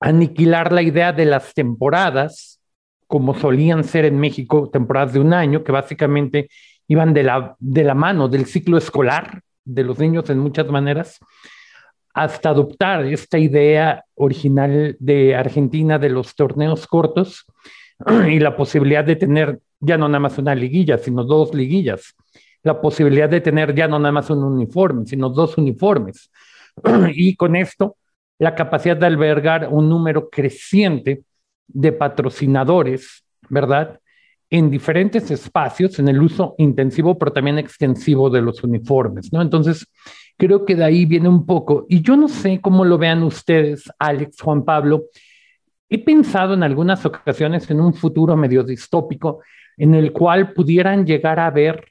aniquilar 0.00 0.72
la 0.72 0.82
idea 0.82 1.12
de 1.12 1.26
las 1.26 1.52
temporadas, 1.52 2.60
como 3.06 3.34
solían 3.34 3.84
ser 3.84 4.04
en 4.04 4.18
México, 4.18 4.70
temporadas 4.72 5.12
de 5.12 5.20
un 5.20 5.34
año, 5.34 5.62
que 5.62 5.72
básicamente 5.72 6.48
iban 6.88 7.12
de 7.12 7.22
la, 7.22 7.56
de 7.58 7.84
la 7.84 7.94
mano 7.94 8.28
del 8.28 8.46
ciclo 8.46 8.78
escolar 8.78 9.42
de 9.66 9.84
los 9.84 9.98
niños 9.98 10.30
en 10.30 10.38
muchas 10.38 10.66
maneras, 10.68 11.18
hasta 12.14 12.48
adoptar 12.48 13.04
esta 13.04 13.38
idea 13.38 14.02
original 14.14 14.96
de 14.98 15.34
Argentina 15.34 15.98
de 15.98 16.08
los 16.08 16.34
torneos 16.34 16.86
cortos 16.86 17.44
y 18.30 18.38
la 18.38 18.56
posibilidad 18.56 19.04
de 19.04 19.16
tener 19.16 19.60
ya 19.80 19.98
no 19.98 20.08
nada 20.08 20.20
más 20.20 20.38
una 20.38 20.54
liguilla, 20.54 20.96
sino 20.96 21.24
dos 21.24 21.54
liguillas, 21.54 22.14
la 22.62 22.80
posibilidad 22.80 23.28
de 23.28 23.42
tener 23.42 23.74
ya 23.74 23.86
no 23.86 23.98
nada 23.98 24.12
más 24.12 24.30
un 24.30 24.42
uniforme, 24.42 25.04
sino 25.04 25.28
dos 25.28 25.58
uniformes. 25.58 26.30
Y 27.12 27.36
con 27.36 27.54
esto, 27.56 27.96
la 28.38 28.54
capacidad 28.54 28.96
de 28.96 29.06
albergar 29.06 29.68
un 29.70 29.88
número 29.88 30.30
creciente 30.30 31.22
de 31.66 31.92
patrocinadores, 31.92 33.24
¿verdad? 33.48 34.00
En 34.48 34.70
diferentes 34.70 35.30
espacios, 35.30 35.98
en 35.98 36.08
el 36.08 36.22
uso 36.22 36.54
intensivo, 36.58 37.18
pero 37.18 37.32
también 37.32 37.58
extensivo 37.58 38.30
de 38.30 38.42
los 38.42 38.62
uniformes, 38.62 39.32
¿no? 39.32 39.42
Entonces, 39.42 39.86
creo 40.36 40.64
que 40.64 40.74
de 40.74 40.84
ahí 40.84 41.04
viene 41.04 41.28
un 41.28 41.46
poco. 41.46 41.86
Y 41.88 42.02
yo 42.02 42.16
no 42.16 42.28
sé 42.28 42.60
cómo 42.60 42.84
lo 42.84 42.98
vean 42.98 43.22
ustedes, 43.22 43.90
Alex, 43.98 44.40
Juan 44.40 44.64
Pablo. 44.64 45.04
He 45.88 45.98
pensado 45.98 46.54
en 46.54 46.62
algunas 46.62 47.04
ocasiones 47.06 47.68
en 47.70 47.80
un 47.80 47.94
futuro 47.94 48.36
medio 48.36 48.62
distópico 48.62 49.40
en 49.76 49.94
el 49.94 50.12
cual 50.12 50.52
pudieran 50.52 51.06
llegar 51.06 51.38
a 51.38 51.50
ver 51.50 51.84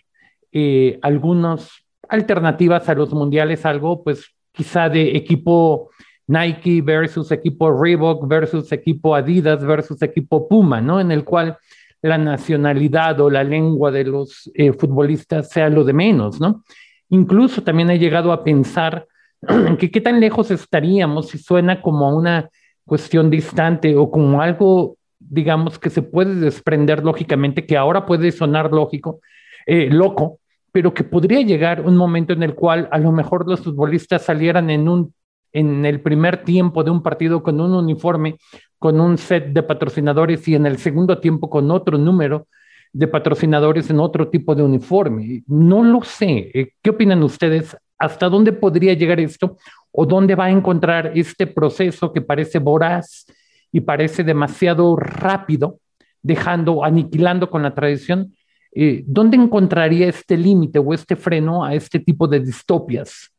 eh, 0.52 1.00
algunas 1.02 1.70
alternativas 2.10 2.88
a 2.90 2.96
los 2.96 3.14
mundiales, 3.14 3.66
algo 3.66 4.04
pues 4.04 4.34
quizá 4.52 4.90
de 4.90 5.16
equipo 5.16 5.90
Nike 6.28 6.82
versus 6.82 7.32
equipo 7.32 7.72
Reebok 7.72 8.28
versus 8.28 8.72
equipo 8.72 9.16
Adidas 9.16 9.64
versus 9.64 10.02
equipo 10.02 10.48
Puma, 10.48 10.82
¿no? 10.82 11.00
En 11.00 11.12
el 11.12 11.24
cual 11.24 11.58
la 12.02 12.18
nacionalidad 12.18 13.20
o 13.20 13.30
la 13.30 13.44
lengua 13.44 13.92
de 13.92 14.04
los 14.04 14.52
eh, 14.54 14.74
futbolistas 14.74 15.50
sea 15.50 15.70
lo 15.70 15.84
de 15.84 15.94
menos, 15.94 16.40
¿no? 16.40 16.64
Incluso 17.10 17.64
también 17.64 17.90
he 17.90 18.00
llegado 18.00 18.32
a 18.32 18.44
pensar 18.44 19.08
que 19.80 19.92
qué 19.92 20.02
tan 20.02 20.20
lejos 20.20 20.52
estaríamos 20.52 21.30
si 21.30 21.38
suena 21.38 21.82
como 21.82 22.16
una 22.16 22.50
cuestión 22.86 23.30
distante 23.30 23.96
o 23.96 24.12
como 24.12 24.42
algo, 24.42 24.98
digamos, 25.20 25.80
que 25.80 25.90
se 25.90 26.02
puede 26.02 26.36
desprender 26.36 27.04
lógicamente, 27.04 27.66
que 27.66 27.78
ahora 27.78 28.06
puede 28.06 28.32
sonar 28.32 28.72
lógico, 28.72 29.22
eh, 29.66 29.90
loco, 29.92 30.40
pero 30.72 30.94
que 30.94 31.04
podría 31.04 31.42
llegar 31.42 31.82
un 31.82 31.98
momento 31.98 32.34
en 32.34 32.44
el 32.44 32.54
cual 32.54 32.88
a 32.92 32.98
lo 32.98 33.12
mejor 33.12 33.48
los 33.48 33.62
futbolistas 33.62 34.24
salieran 34.24 34.70
en 34.70 34.88
un 34.88 35.14
en 35.56 35.86
el 35.86 36.02
primer 36.02 36.44
tiempo 36.44 36.84
de 36.84 36.92
un 36.92 37.02
partido 37.02 37.42
con 37.42 37.62
un 37.62 37.74
uniforme, 37.74 38.36
con 38.78 39.00
un 39.00 39.18
set 39.18 39.54
de 39.54 39.64
patrocinadores 39.64 40.46
y 40.50 40.56
en 40.56 40.66
el 40.66 40.78
segundo 40.78 41.18
tiempo 41.20 41.50
con 41.50 41.72
otro 41.72 41.98
número 41.98 42.48
de 42.92 43.08
patrocinadores 43.08 43.90
en 43.90 44.02
otro 44.02 44.28
tipo 44.28 44.54
de 44.54 44.64
uniforme. 44.64 45.44
No 45.48 45.82
lo 45.82 46.04
sé. 46.04 46.52
Eh, 46.54 46.72
¿Qué 46.82 46.90
opinan 46.90 47.24
ustedes? 47.24 47.76
¿Hasta 47.98 48.28
dónde 48.28 48.52
podría 48.52 48.94
llegar 48.96 49.22
esto? 49.22 49.56
¿O 49.92 50.06
dónde 50.06 50.36
va 50.36 50.46
a 50.46 50.52
encontrar 50.52 51.14
este 51.16 51.48
proceso 51.48 52.12
que 52.12 52.22
parece 52.22 52.60
voraz 52.60 53.26
y 53.72 53.80
parece 53.80 54.26
demasiado 54.26 54.98
rápido, 54.98 55.80
dejando, 56.22 56.84
aniquilando 56.84 57.50
con 57.50 57.64
la 57.64 57.74
tradición? 57.74 58.36
Eh, 58.74 59.06
¿Dónde 59.08 59.38
encontraría 59.38 60.10
este 60.10 60.36
límite 60.36 60.80
o 60.80 60.94
este 60.94 61.16
freno 61.16 61.64
a 61.64 61.74
este 61.74 62.00
tipo 62.00 62.28
de 62.28 62.42
distopias? 62.42 63.32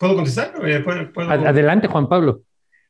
¿Puedo 0.00 0.14
contestar? 0.14 0.54
Adelante, 1.28 1.86
Juan 1.86 2.08
Pablo. 2.08 2.40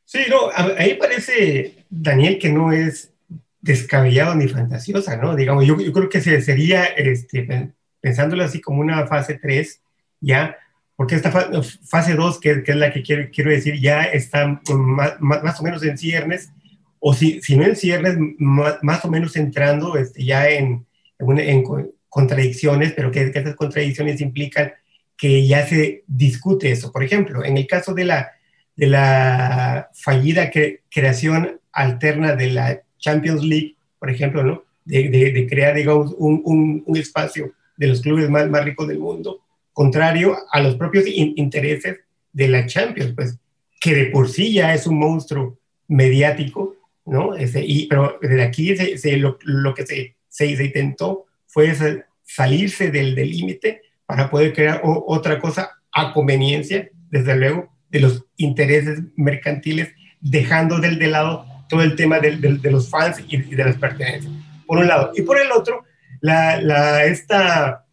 Sí, 0.04 0.20
no, 0.30 0.48
ahí 0.54 0.94
parece, 0.94 1.84
Daniel, 1.90 2.38
que 2.38 2.50
no 2.50 2.70
es 2.70 3.12
descabellado 3.60 4.36
ni 4.36 4.46
fantasiosa, 4.46 5.16
¿no? 5.16 5.34
Digamos, 5.34 5.66
yo, 5.66 5.76
yo 5.80 5.92
creo 5.92 6.08
que 6.08 6.20
sería, 6.20 6.84
este, 6.84 7.72
pensándolo 8.00 8.44
así 8.44 8.60
como 8.60 8.80
una 8.80 9.08
fase 9.08 9.40
3, 9.42 9.82
ya, 10.20 10.56
porque 10.94 11.16
esta 11.16 11.32
fase 11.32 12.14
2, 12.14 12.38
que, 12.38 12.62
que, 12.62 12.70
es 12.70 12.76
la 12.76 12.92
que 12.92 13.02
quiero, 13.02 13.28
quiero 13.34 13.50
decir, 13.50 13.80
ya 13.80 14.04
está 14.04 14.60
más, 14.68 15.20
más, 15.20 15.58
o 15.58 15.64
menos 15.64 15.82
en 15.82 15.98
ciernes, 15.98 16.52
o 17.00 17.12
si, 17.12 17.42
si 17.42 17.56
no 17.56 17.64
en 17.64 17.74
ciernes, 17.74 18.18
más, 18.38 19.04
o 19.04 19.10
menos 19.10 19.34
entrando 19.34 19.96
este, 19.96 20.24
ya 20.24 20.48
en, 20.48 20.86
en, 21.18 21.64
contradicciones, 22.08 22.92
pero 22.92 23.10
que, 23.10 23.32
que 23.32 23.38
esas 23.40 23.56
contradicciones 23.56 24.20
implican 24.20 24.72
que 25.20 25.46
ya 25.46 25.66
se 25.66 26.02
discute 26.06 26.70
eso. 26.72 26.90
Por 26.90 27.04
ejemplo, 27.04 27.44
en 27.44 27.58
el 27.58 27.66
caso 27.66 27.92
de 27.92 28.06
la, 28.06 28.32
de 28.74 28.86
la 28.86 29.90
fallida 29.92 30.50
creación 30.88 31.60
alterna 31.72 32.34
de 32.34 32.46
la 32.46 32.82
Champions 32.98 33.44
League, 33.44 33.76
por 33.98 34.08
ejemplo, 34.10 34.42
¿no? 34.42 34.64
de, 34.86 35.10
de, 35.10 35.46
crear 35.46 35.76
digamos, 35.76 36.14
un, 36.16 36.40
un, 36.44 36.82
un, 36.86 36.96
espacio 36.96 37.52
de 37.76 37.88
los 37.88 38.00
clubes 38.00 38.30
más, 38.30 38.48
más 38.48 38.64
ricos 38.64 38.88
del 38.88 38.98
mundo, 38.98 39.42
contrario 39.74 40.38
a 40.50 40.60
los 40.62 40.76
propios 40.76 41.06
intereses 41.06 41.98
de 42.32 42.48
la 42.48 42.64
Champions, 42.64 43.12
pues, 43.14 43.36
que 43.78 43.94
de 43.94 44.06
por 44.06 44.26
sí 44.30 44.54
ya 44.54 44.72
es 44.72 44.86
un 44.86 44.98
monstruo 44.98 45.58
mediático, 45.86 46.76
¿no? 47.04 47.34
Ese, 47.34 47.62
y, 47.62 47.86
pero 47.88 48.18
desde 48.22 48.42
aquí 48.42 48.74
se, 48.74 49.16
lo, 49.18 49.38
lo, 49.42 49.74
que 49.74 49.84
se, 49.84 50.16
se, 50.28 50.46
intentó 50.46 51.26
fue 51.46 51.74
salirse 52.22 52.90
del 52.90 53.14
límite 53.14 53.82
para 54.10 54.28
poder 54.28 54.52
crear 54.52 54.80
otra 54.82 55.38
cosa 55.38 55.70
a 55.92 56.12
conveniencia, 56.12 56.88
desde 57.10 57.36
luego, 57.36 57.72
de 57.90 58.00
los 58.00 58.24
intereses 58.36 59.02
mercantiles, 59.14 59.94
dejando 60.20 60.80
del 60.80 60.98
de 60.98 61.06
lado 61.06 61.46
todo 61.68 61.82
el 61.82 61.94
tema 61.94 62.18
de, 62.18 62.32
de, 62.36 62.70
los 62.72 62.90
fans 62.90 63.22
y, 63.28 63.36
de 63.36 63.64
las 63.64 63.76
pertenencias, 63.76 64.32
por 64.66 64.78
un 64.78 64.88
lado. 64.88 65.12
Y 65.14 65.22
por 65.22 65.40
el 65.40 65.52
otro, 65.52 65.84
la, 66.20 66.60
la, 66.60 67.04
esta 67.04 67.86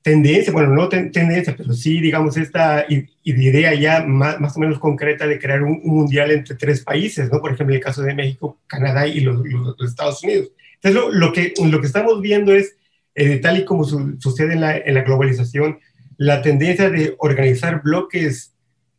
tendencia, 0.00 0.52
bueno, 0.52 0.72
no 0.72 0.88
tendencia, 0.88 1.56
pero 1.56 1.72
sí, 1.72 2.00
digamos, 2.00 2.36
esta 2.36 2.86
idea 3.24 3.74
ya 3.74 4.04
más, 4.04 4.38
más, 4.38 4.56
o 4.56 4.60
menos 4.60 4.78
concreta 4.78 5.26
de 5.26 5.40
crear 5.40 5.64
un, 5.64 5.80
mundial 5.82 6.30
entre 6.30 6.54
tres 6.54 6.84
países, 6.84 7.32
¿no? 7.32 7.40
Por 7.40 7.52
ejemplo, 7.52 7.74
en 7.74 7.78
el 7.78 7.84
caso 7.84 8.02
de 8.02 8.14
México, 8.14 8.60
Canadá 8.68 9.08
y 9.08 9.22
los, 9.22 9.44
los, 9.44 9.90
Estados 9.90 10.22
Unidos. 10.22 10.50
Entonces, 10.80 11.00
lo, 11.00 11.10
lo, 11.10 11.32
que, 11.32 11.52
lo 11.64 11.80
que 11.80 11.86
estamos 11.88 12.20
viendo 12.20 12.54
es, 12.54 12.76
eh, 13.14 13.36
tal 13.38 13.58
y 13.58 13.64
como 13.64 13.84
sucede 13.84 14.54
en 14.54 14.60
la, 14.60 14.76
en 14.76 14.94
la 14.94 15.02
globalización, 15.02 15.78
la 16.16 16.42
tendencia 16.42 16.90
de 16.90 17.14
organizar 17.18 17.82
bloques 17.82 18.54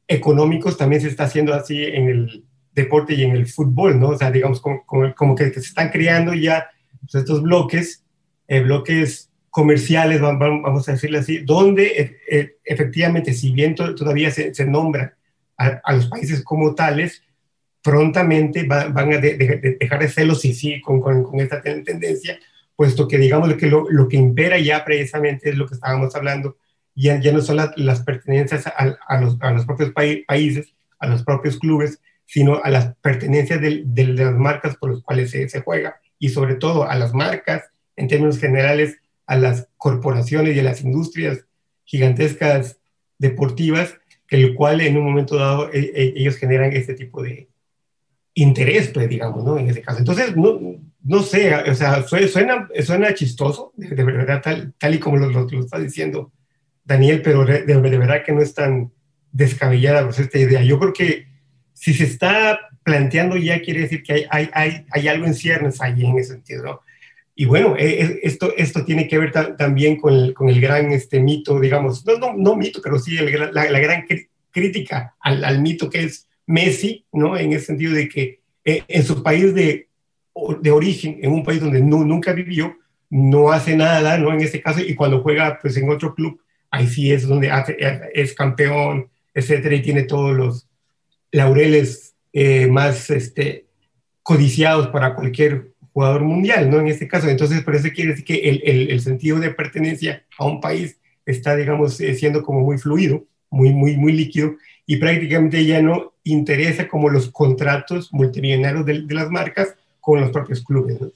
económicos 0.08 0.78
también 0.78 1.02
se 1.02 1.08
está 1.08 1.24
haciendo 1.24 1.54
así 1.54 1.84
en 1.84 2.10
el, 2.10 2.44
deporte 2.74 3.14
y 3.14 3.24
en 3.24 3.32
el 3.32 3.48
fútbol, 3.48 4.00
¿no? 4.00 4.10
O 4.10 4.18
sea, 4.18 4.32
digamos, 4.32 4.60
como, 4.60 4.84
como, 5.16 5.36
que, 5.36 5.52
se 5.52 5.60
están 5.60 5.90
creando 5.90 6.34
ya 6.34 6.70
pues, 7.02 7.16
estos 7.16 7.42
bloques, 7.42 8.04
eh, 8.48 8.62
bloques 8.62 9.30
comerciales, 9.50 10.20
vamos 10.20 10.90
a 10.90 10.94
decirlo 10.94 11.20
así, 11.20 11.40
donde 11.40 11.86
e, 11.86 12.18
e, 12.38 12.58
efectivamente, 12.66 13.34
si 13.34 13.52
bien 13.52 13.76
todavía 13.76 14.32
se, 14.32 14.54
se 14.54 14.66
nombra 14.66 15.16
a, 15.58 15.94
los 15.94 16.08
países 16.08 16.44
como 16.44 16.74
tales, 16.74 17.22
prontamente 17.84 18.64
van 18.64 19.14
a 19.14 19.18
dejar 19.18 20.00
de 20.00 20.10
serlo 20.10 20.36
si 20.36 20.54
sí 20.54 20.82
con, 20.82 21.00
con, 21.02 21.24
con, 21.24 21.40
esta 21.40 21.62
tendencia, 21.62 22.40
puesto 22.84 23.08
que 23.08 23.18
digamos 23.18 23.54
que 23.54 23.68
lo, 23.68 23.90
lo, 23.90 24.10
que 24.10 24.18
impera 24.18 24.60
ya 24.60 24.84
precisamente 24.84 25.50
es 25.50 25.56
lo 25.56 25.66
que 25.66 25.76
estábamos 25.76 26.14
hablando, 26.18 26.58
ya, 26.94 27.18
ya 27.18 27.32
no 27.32 27.40
son 27.40 27.56
las 27.78 28.02
pertenencias 28.02 28.68
a, 28.68 29.22
los, 29.22 29.38
a 29.40 29.52
los 29.52 29.66
propios 29.66 29.94
países, 29.94 30.74
a 31.00 31.08
los 31.08 31.24
propios 31.24 31.58
clubes, 31.60 32.02
sino 32.26 32.60
a 32.62 32.70
las 32.70 32.94
pertenencias 32.96 33.62
de, 33.62 33.86
las 34.08 34.34
marcas 34.36 34.76
por 34.76 34.92
las 34.92 35.02
cuales 35.02 35.32
se, 35.32 35.62
juega. 35.62 36.02
Y 36.20 36.28
sobre 36.28 36.56
todo 36.56 36.84
a 36.84 36.96
las 36.96 37.14
marcas, 37.14 37.64
en 37.96 38.10
términos 38.10 38.38
generales, 38.38 38.98
a 39.28 39.38
las 39.38 39.70
corporaciones 39.78 40.54
y 40.54 40.60
a 40.60 40.64
las 40.64 40.82
industrias 40.82 41.46
gigantescas 41.86 42.80
deportivas, 43.18 43.96
que 44.28 44.36
el 44.36 44.56
cual 44.56 44.82
en 44.82 44.98
un 44.98 45.06
momento 45.06 45.38
dado 45.38 45.72
e, 45.72 45.80
e, 45.80 46.14
ellos 46.18 46.36
generan 46.36 46.74
este 46.74 46.96
tipo 46.96 47.24
de 47.24 47.48
interés, 48.34 48.90
pues 48.90 49.10
digamos, 49.10 49.44
¿no? 49.44 49.58
En 49.58 49.70
ese 49.70 49.82
caso. 49.82 50.00
Entonces, 50.00 50.36
no, 50.36 50.60
no 51.04 51.22
sé, 51.22 51.54
o 51.56 51.76
sea, 51.76 52.04
suena, 52.04 52.68
suena 52.84 53.14
chistoso, 53.14 53.74
de, 53.76 54.04
verdad, 54.04 54.42
tal, 54.42 54.74
tal, 54.78 54.96
y 54.96 55.00
como 55.00 55.18
lo, 55.18 55.30
lo, 55.30 55.60
está 55.60 55.80
diciendo 55.80 56.32
Daniel, 56.84 57.22
pero 57.22 57.46
de, 57.46 57.64
de, 57.64 57.78
verdad 57.78 58.24
que 58.26 58.32
no 58.32 58.42
es 58.42 58.54
tan 58.54 58.92
descabellada 59.32 60.04
pues, 60.06 60.20
esta 60.20 60.40
idea. 60.40 60.64
Yo 60.64 60.80
creo 60.80 60.94
que 60.94 61.28
si 61.74 61.94
se 61.94 62.06
está 62.06 62.60
planteando 62.84 63.38
ya 63.38 63.62
quiere 63.62 63.82
decir 63.82 64.04
que 64.04 64.28
hay, 64.30 64.50
hay, 64.52 64.86
hay, 64.90 65.08
algo 65.08 65.26
en 65.26 65.34
ciernes 65.34 65.82
ahí 65.82 66.06
en 66.06 66.18
ese 66.18 66.34
sentido, 66.34 66.64
¿no? 66.64 66.82
y 67.36 67.46
bueno, 67.46 67.76
e, 67.78 68.02
e, 68.02 68.20
esto, 68.24 68.54
esto 68.58 68.86
tiene 68.86 69.08
que 69.08 69.18
ver 69.18 69.32
también 69.58 69.98
con 69.98 70.14
el, 70.14 70.34
con 70.34 70.50
el, 70.50 70.62
gran 70.62 70.92
este, 70.92 71.20
mito, 71.20 71.60
digamos, 71.60 72.06
no, 72.06 72.18
no, 72.18 72.34
no 72.36 72.56
mito, 72.56 72.80
pero 72.82 73.00
sí 73.00 73.18
el, 73.18 73.32
la, 73.54 73.70
la, 73.70 73.80
gran 73.80 74.06
crítica 74.52 75.16
al, 75.20 75.44
al, 75.44 75.62
mito 75.62 75.90
que 75.90 76.04
es 76.04 76.28
Messi, 76.46 77.06
¿no? 77.12 77.38
En 77.38 77.54
el 77.54 77.62
sentido 77.62 77.94
de 77.94 78.10
que 78.10 78.40
eh, 78.66 78.84
en 78.88 79.04
su 79.04 79.22
país 79.24 79.54
de, 79.54 79.88
de 80.62 80.72
origen, 80.72 81.20
en 81.22 81.32
un 81.32 81.44
país 81.44 81.62
donde 81.62 81.82
no, 81.82 82.04
nunca 82.04 82.34
vivió, 82.34 82.78
no 83.10 83.52
hace 83.52 83.76
nada, 83.76 84.18
¿no? 84.18 84.34
En 84.34 84.42
este 84.42 84.62
caso, 84.62 84.82
y 84.82 84.96
cuando 84.96 85.22
juega 85.22 85.60
pues 85.62 85.78
en 85.78 85.90
otro 85.90 86.16
club, 86.16 86.42
ahí 86.72 86.88
sí 86.88 87.12
es 87.12 87.28
donde 87.28 87.52
hace, 87.52 87.78
es 88.14 88.34
campeón, 88.34 89.10
etcétera, 89.34 89.76
y 89.76 89.82
tiene 89.82 90.04
todos 90.04 90.36
los 90.36 90.68
laureles 91.32 92.16
eh, 92.34 92.68
más 92.68 93.10
este, 93.10 93.66
codiciados 94.24 94.88
para 94.88 95.14
cualquier 95.14 95.74
jugador 95.94 96.24
mundial, 96.24 96.70
¿no? 96.72 96.80
En 96.80 96.88
este 96.88 97.08
caso, 97.08 97.30
entonces, 97.30 97.62
por 97.62 97.76
eso 97.76 97.90
quiere 97.94 98.12
decir 98.12 98.26
que 98.26 98.50
el, 98.50 98.62
el, 98.66 98.90
el 98.90 99.02
sentido 99.02 99.40
de 99.40 99.52
pertenencia 99.52 100.26
a 100.40 100.46
un 100.46 100.60
país 100.60 100.98
está, 101.26 101.56
digamos, 101.56 102.00
eh, 102.02 102.16
siendo 102.16 102.42
como 102.42 102.62
muy 102.62 102.78
fluido, 102.78 103.26
muy, 103.50 103.72
muy, 103.72 103.96
muy 103.96 104.14
líquido, 104.14 104.56
y 104.86 104.98
prácticamente 104.98 105.66
ya 105.66 105.82
no 105.82 106.14
interesa 106.24 106.88
como 106.88 107.10
los 107.10 107.30
contratos 107.32 108.14
multimillonarios 108.14 108.86
de, 108.86 109.02
de 109.02 109.16
las 109.16 109.30
marcas 109.30 109.76
con 110.00 110.22
los 110.22 110.32
propios 110.32 110.64
clubes, 110.64 111.00
¿no? 111.00 111.10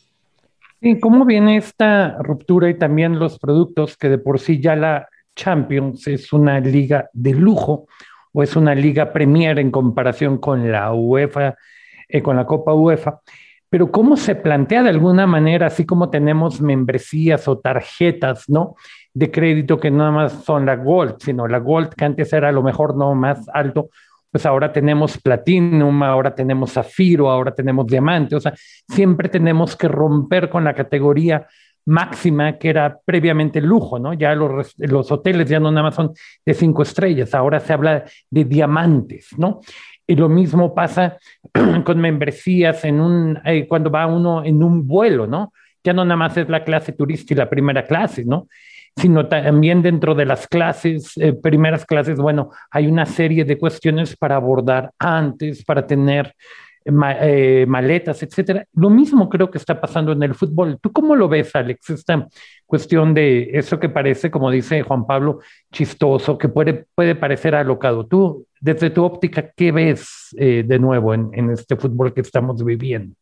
Sí, 0.80 1.00
¿cómo 1.00 1.26
viene 1.26 1.58
esta 1.58 2.18
ruptura 2.20 2.70
y 2.70 2.78
también 2.78 3.18
los 3.18 3.40
productos 3.40 3.98
que 3.98 4.10
de 4.10 4.20
por 4.20 4.40
sí 4.40 4.60
ya 4.62 4.76
la 4.76 5.10
Champions 5.36 6.08
es 6.08 6.32
una 6.32 6.60
liga 6.60 7.10
de 7.14 7.34
lujo 7.34 7.88
o 8.32 8.44
es 8.44 8.56
una 8.56 8.76
liga 8.76 9.12
premier 9.12 9.58
en 9.58 9.72
comparación 9.72 10.38
con 10.38 10.72
la 10.72 10.94
UEFA, 10.94 11.56
eh, 12.08 12.22
con 12.22 12.36
la 12.36 12.46
Copa 12.46 12.76
UEFA? 12.76 13.22
Pero 13.70 13.92
cómo 13.92 14.18
se 14.18 14.36
plantea 14.36 14.84
de 14.84 14.90
alguna 14.90 15.26
manera, 15.26 15.68
así 15.68 15.84
como 15.84 16.12
tenemos 16.12 16.62
membresías 16.62 17.48
o 17.48 17.58
tarjetas, 17.58 18.48
¿no? 18.48 18.76
De 19.18 19.32
crédito 19.32 19.80
que 19.80 19.90
no 19.90 20.12
más 20.12 20.44
son 20.44 20.66
la 20.66 20.76
Gold, 20.76 21.16
sino 21.20 21.48
la 21.48 21.58
Gold 21.58 21.94
que 21.96 22.06
antes 22.06 22.32
era 22.34 22.50
a 22.50 22.52
lo 22.52 22.62
mejor 22.62 22.96
no 22.96 23.16
más 23.16 23.50
alto, 23.52 23.90
pues 24.32 24.46
ahora 24.46 24.72
tenemos 24.72 25.18
Platinum, 25.18 26.04
ahora 26.04 26.36
tenemos 26.36 26.74
Zafiro, 26.74 27.30
ahora 27.32 27.56
tenemos 27.56 27.88
Diamante, 27.88 28.36
o 28.36 28.40
sea, 28.40 28.54
siempre 28.88 29.30
tenemos 29.30 29.76
que 29.76 29.88
romper 29.88 30.50
con 30.50 30.64
la 30.64 30.74
categoría 30.74 31.48
máxima 31.86 32.58
que 32.58 32.70
era 32.70 33.00
previamente 33.04 33.62
lujo, 33.62 33.98
¿no? 33.98 34.14
Ya 34.14 34.36
los, 34.36 34.76
los 34.78 35.12
hoteles 35.12 35.50
ya 35.50 35.60
no 35.60 35.72
nada 35.72 35.84
más 35.84 35.96
son 35.96 36.12
de 36.46 36.54
cinco 36.54 36.84
estrellas, 36.84 37.34
ahora 37.34 37.60
se 37.60 37.74
habla 37.74 38.04
de 38.30 38.44
diamantes, 38.44 39.30
¿no? 39.38 39.62
Y 40.06 40.16
lo 40.16 40.30
mismo 40.30 40.76
pasa 40.76 41.18
con 41.86 42.00
membresías 42.00 42.84
en 42.86 43.00
un, 43.00 43.40
eh, 43.46 43.68
cuando 43.68 43.90
va 43.90 44.06
uno 44.06 44.44
en 44.44 44.62
un 44.62 44.86
vuelo, 44.86 45.26
¿no? 45.28 45.54
Ya 45.84 45.94
no 45.94 46.04
nada 46.04 46.18
más 46.18 46.36
es 46.38 46.50
la 46.50 46.64
clase 46.64 46.92
turista 46.92 47.34
y 47.34 47.38
la 47.38 47.50
primera 47.50 47.86
clase, 47.86 48.26
¿no? 48.26 48.48
Sino 48.98 49.28
también 49.28 49.82
dentro 49.82 50.16
de 50.16 50.26
las 50.26 50.48
clases, 50.48 51.16
eh, 51.18 51.34
primeras 51.34 51.86
clases, 51.86 52.18
bueno, 52.18 52.50
hay 52.72 52.88
una 52.88 53.06
serie 53.06 53.46
de 53.46 53.58
cuestiones 53.58 54.18
para 54.18 54.36
abordar 54.36 54.92
antes, 54.98 55.64
para 55.64 55.86
tener 55.86 56.34
eh, 57.22 57.66
maletas, 57.68 58.24
etcétera. 58.24 58.66
Lo 58.74 58.90
mismo 58.90 59.30
creo 59.30 59.52
que 59.52 59.58
está 59.58 59.80
pasando 59.80 60.14
en 60.14 60.24
el 60.24 60.34
fútbol. 60.34 60.80
¿Tú 60.82 60.92
cómo 60.92 61.16
lo 61.16 61.28
ves, 61.28 61.56
Alex? 61.56 61.90
Esta 61.92 62.28
cuestión 62.66 63.14
de 63.14 63.52
eso 63.54 63.80
que 63.80 63.90
parece, 63.90 64.32
como 64.32 64.50
dice 64.50 64.82
Juan 64.82 65.06
Pablo, 65.06 65.40
chistoso, 65.72 66.38
que 66.38 66.50
puede, 66.50 66.86
puede 66.96 67.14
parecer 67.14 67.56
alocado. 67.56 68.08
Tú, 68.08 68.48
desde 68.62 68.90
tu 68.90 69.04
óptica, 69.04 69.52
¿qué 69.56 69.72
ves 69.72 70.36
eh, 70.38 70.64
de 70.66 70.80
nuevo 70.80 71.14
en, 71.14 71.30
en 71.34 71.52
este 71.52 71.76
fútbol 71.76 72.14
que 72.14 72.22
estamos 72.22 72.64
viviendo? 72.64 73.14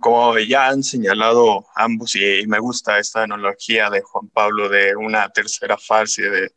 Como 0.00 0.38
ya 0.38 0.68
han 0.68 0.82
señalado 0.82 1.66
ambos, 1.74 2.16
y 2.16 2.46
me 2.46 2.58
gusta 2.58 2.98
esta 2.98 3.22
analogía 3.22 3.90
de 3.90 4.00
Juan 4.00 4.28
Pablo 4.28 4.68
de 4.68 4.96
una 4.96 5.28
tercera 5.30 5.76
fase 5.76 6.22
de, 6.22 6.52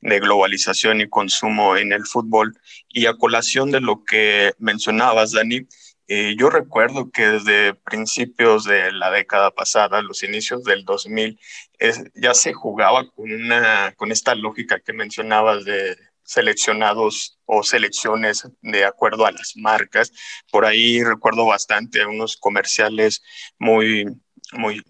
de, 0.00 0.20
globalización 0.20 1.00
y 1.00 1.08
consumo 1.08 1.76
en 1.76 1.92
el 1.92 2.06
fútbol, 2.06 2.54
y 2.88 3.06
a 3.06 3.14
colación 3.14 3.70
de 3.70 3.80
lo 3.80 4.04
que 4.04 4.52
mencionabas, 4.58 5.32
Dani, 5.32 5.66
eh, 6.08 6.34
yo 6.36 6.50
recuerdo 6.50 7.10
que 7.10 7.26
desde 7.26 7.74
principios 7.74 8.64
de 8.64 8.92
la 8.92 9.10
década 9.10 9.50
pasada, 9.50 10.02
los 10.02 10.22
inicios 10.22 10.62
del 10.64 10.84
2000, 10.84 11.38
ya 12.14 12.34
se 12.34 12.52
jugaba 12.52 13.08
con, 13.10 13.32
una, 13.32 13.94
con 13.96 14.12
esta 14.12 14.34
lógica 14.34 14.80
que 14.80 14.92
mencionabas 14.92 15.64
de 15.64 15.96
seleccionados 16.32 17.38
o 17.44 17.62
selecciones 17.62 18.48
de 18.62 18.84
acuerdo 18.84 19.26
a 19.26 19.32
las 19.32 19.52
marcas. 19.56 20.12
Por 20.50 20.64
ahí 20.64 21.02
recuerdo 21.04 21.46
bastante 21.46 22.06
unos 22.06 22.36
comerciales 22.36 23.22
muy, 23.58 24.06
muy, 24.52 24.82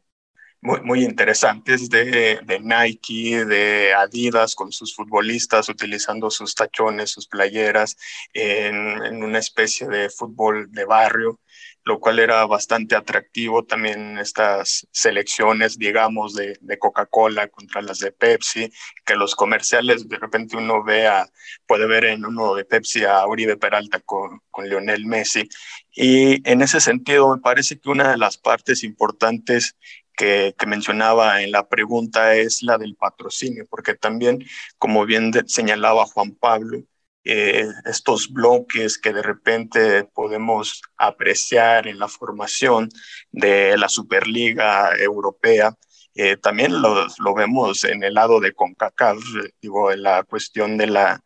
muy, 0.60 0.80
muy 0.82 1.04
interesantes 1.04 1.90
de, 1.90 2.40
de, 2.44 2.60
Nike, 2.60 3.44
de 3.44 3.92
Adidas 3.92 4.54
con 4.54 4.70
sus 4.70 4.94
futbolistas 4.94 5.68
utilizando 5.68 6.30
sus 6.30 6.54
tachones, 6.54 7.10
sus 7.10 7.26
playeras 7.26 7.96
en, 8.32 9.04
en 9.04 9.24
una 9.24 9.40
especie 9.40 9.88
de 9.88 10.08
fútbol 10.10 10.70
de 10.70 10.84
barrio 10.84 11.40
lo 11.84 11.98
cual 11.98 12.18
era 12.18 12.46
bastante 12.46 12.94
atractivo 12.94 13.64
también 13.64 14.18
estas 14.18 14.86
selecciones, 14.92 15.78
digamos, 15.78 16.34
de, 16.34 16.56
de 16.60 16.78
Coca-Cola 16.78 17.48
contra 17.48 17.82
las 17.82 17.98
de 17.98 18.12
Pepsi, 18.12 18.72
que 19.04 19.16
los 19.16 19.34
comerciales 19.34 20.08
de 20.08 20.18
repente 20.18 20.56
uno 20.56 20.84
vea, 20.84 21.28
puede 21.66 21.86
ver 21.86 22.04
en 22.04 22.24
uno 22.24 22.54
de 22.54 22.64
Pepsi 22.64 23.04
a 23.04 23.26
Uribe 23.26 23.56
Peralta 23.56 24.00
con, 24.00 24.40
con 24.50 24.68
Lionel 24.68 25.06
Messi. 25.06 25.48
Y 25.92 26.48
en 26.48 26.62
ese 26.62 26.80
sentido, 26.80 27.34
me 27.34 27.40
parece 27.40 27.78
que 27.78 27.90
una 27.90 28.12
de 28.12 28.18
las 28.18 28.38
partes 28.38 28.84
importantes 28.84 29.76
que, 30.16 30.54
que, 30.58 30.66
mencionaba 30.66 31.42
en 31.42 31.52
la 31.52 31.68
pregunta 31.68 32.34
es 32.34 32.62
la 32.62 32.78
del 32.78 32.96
patrocinio, 32.96 33.66
porque 33.68 33.94
también, 33.94 34.44
como 34.78 35.06
bien 35.06 35.32
señalaba 35.46 36.06
Juan 36.06 36.32
Pablo, 36.32 36.84
eh, 37.24 37.66
estos 37.84 38.32
bloques 38.32 38.98
que 38.98 39.12
de 39.12 39.22
repente 39.22 40.04
podemos 40.04 40.82
apreciar 40.96 41.86
en 41.86 41.98
la 41.98 42.08
formación 42.08 42.88
de 43.30 43.76
la 43.78 43.88
Superliga 43.88 44.96
Europea. 44.96 45.76
Eh, 46.14 46.36
también 46.36 46.82
lo, 46.82 47.06
lo, 47.18 47.34
vemos 47.34 47.84
en 47.84 48.02
el 48.02 48.14
lado 48.14 48.40
de 48.40 48.52
CONCACAF, 48.52 49.18
digo, 49.60 49.92
en 49.92 50.02
la 50.02 50.24
cuestión 50.24 50.76
de 50.76 50.88
la, 50.88 51.24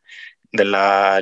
de 0.53 0.65
la, 0.65 1.21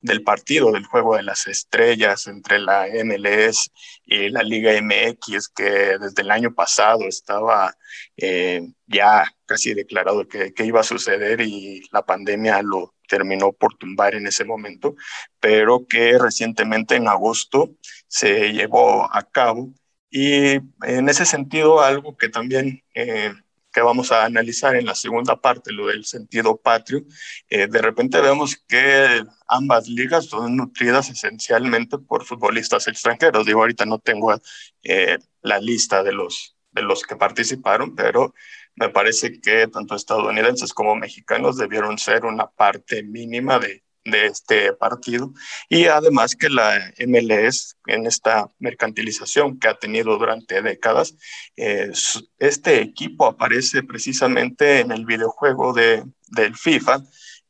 del 0.00 0.22
partido, 0.22 0.70
del 0.72 0.84
juego 0.84 1.16
de 1.16 1.22
las 1.22 1.46
estrellas 1.46 2.26
entre 2.26 2.58
la 2.58 2.86
MLS 3.04 3.70
y 4.04 4.28
la 4.28 4.42
Liga 4.42 4.72
MX, 4.80 5.48
que 5.48 5.98
desde 5.98 6.22
el 6.22 6.30
año 6.30 6.54
pasado 6.54 7.06
estaba 7.08 7.74
eh, 8.16 8.62
ya 8.86 9.24
casi 9.46 9.74
declarado 9.74 10.28
que, 10.28 10.52
que 10.52 10.64
iba 10.64 10.80
a 10.80 10.84
suceder 10.84 11.40
y 11.40 11.82
la 11.90 12.04
pandemia 12.04 12.62
lo, 12.62 12.94
terminó 13.10 13.52
por 13.52 13.76
tumbar 13.76 14.14
en 14.14 14.26
ese 14.28 14.44
momento, 14.44 14.94
pero 15.40 15.86
que 15.86 16.16
recientemente 16.16 16.94
en 16.94 17.08
agosto 17.08 17.70
se 18.06 18.52
llevó 18.52 19.12
a 19.12 19.22
cabo. 19.24 19.74
Y 20.10 20.60
en 20.82 21.08
ese 21.08 21.26
sentido, 21.26 21.82
algo 21.82 22.16
que 22.16 22.28
también 22.28 22.82
eh, 22.94 23.32
que 23.72 23.80
vamos 23.82 24.12
a 24.12 24.24
analizar 24.24 24.74
en 24.76 24.86
la 24.86 24.94
segunda 24.94 25.40
parte, 25.40 25.72
lo 25.72 25.86
del 25.86 26.04
sentido 26.04 26.56
patrio, 26.56 27.04
eh, 27.48 27.66
de 27.66 27.82
repente 27.82 28.20
vemos 28.20 28.56
que 28.68 29.22
ambas 29.48 29.88
ligas 29.88 30.26
son 30.26 30.56
nutridas 30.56 31.10
esencialmente 31.10 31.98
por 31.98 32.24
futbolistas 32.24 32.88
extranjeros. 32.88 33.46
Digo, 33.46 33.60
ahorita 33.60 33.86
no 33.86 33.98
tengo 33.98 34.34
eh, 34.82 35.18
la 35.42 35.58
lista 35.58 36.02
de 36.02 36.12
los, 36.12 36.56
de 36.72 36.82
los 36.82 37.02
que 37.02 37.16
participaron, 37.16 37.94
pero 37.94 38.34
me 38.76 38.88
parece 38.88 39.40
que 39.40 39.66
tanto 39.68 39.94
estadounidenses 39.94 40.72
como 40.72 40.96
mexicanos 40.96 41.56
debieron 41.56 41.98
ser 41.98 42.24
una 42.24 42.46
parte 42.46 43.02
mínima 43.02 43.58
de, 43.58 43.82
de 44.04 44.26
este 44.26 44.72
partido 44.72 45.32
y 45.68 45.86
además 45.86 46.34
que 46.34 46.48
la 46.48 46.92
MLS 47.06 47.76
en 47.86 48.06
esta 48.06 48.48
mercantilización 48.58 49.58
que 49.58 49.68
ha 49.68 49.78
tenido 49.78 50.16
durante 50.18 50.62
décadas, 50.62 51.16
eh, 51.56 51.90
este 52.38 52.80
equipo 52.80 53.26
aparece 53.26 53.82
precisamente 53.82 54.80
en 54.80 54.92
el 54.92 55.04
videojuego 55.04 55.72
de, 55.72 56.04
del 56.28 56.56
FIFA 56.56 57.02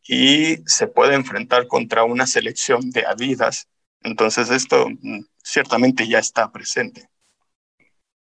y 0.07 0.59
se 0.67 0.87
puede 0.89 1.15
enfrentar 1.15 1.69
contra 1.69 2.05
una 2.05 2.27
selección 2.27 2.91
de 2.91 3.07
Adidas. 3.07 3.69
Entonces 4.03 4.51
esto 4.51 4.89
mm, 4.89 5.21
ciertamente 5.43 6.09
ya 6.09 6.19
está 6.19 6.51
presente. 6.51 7.09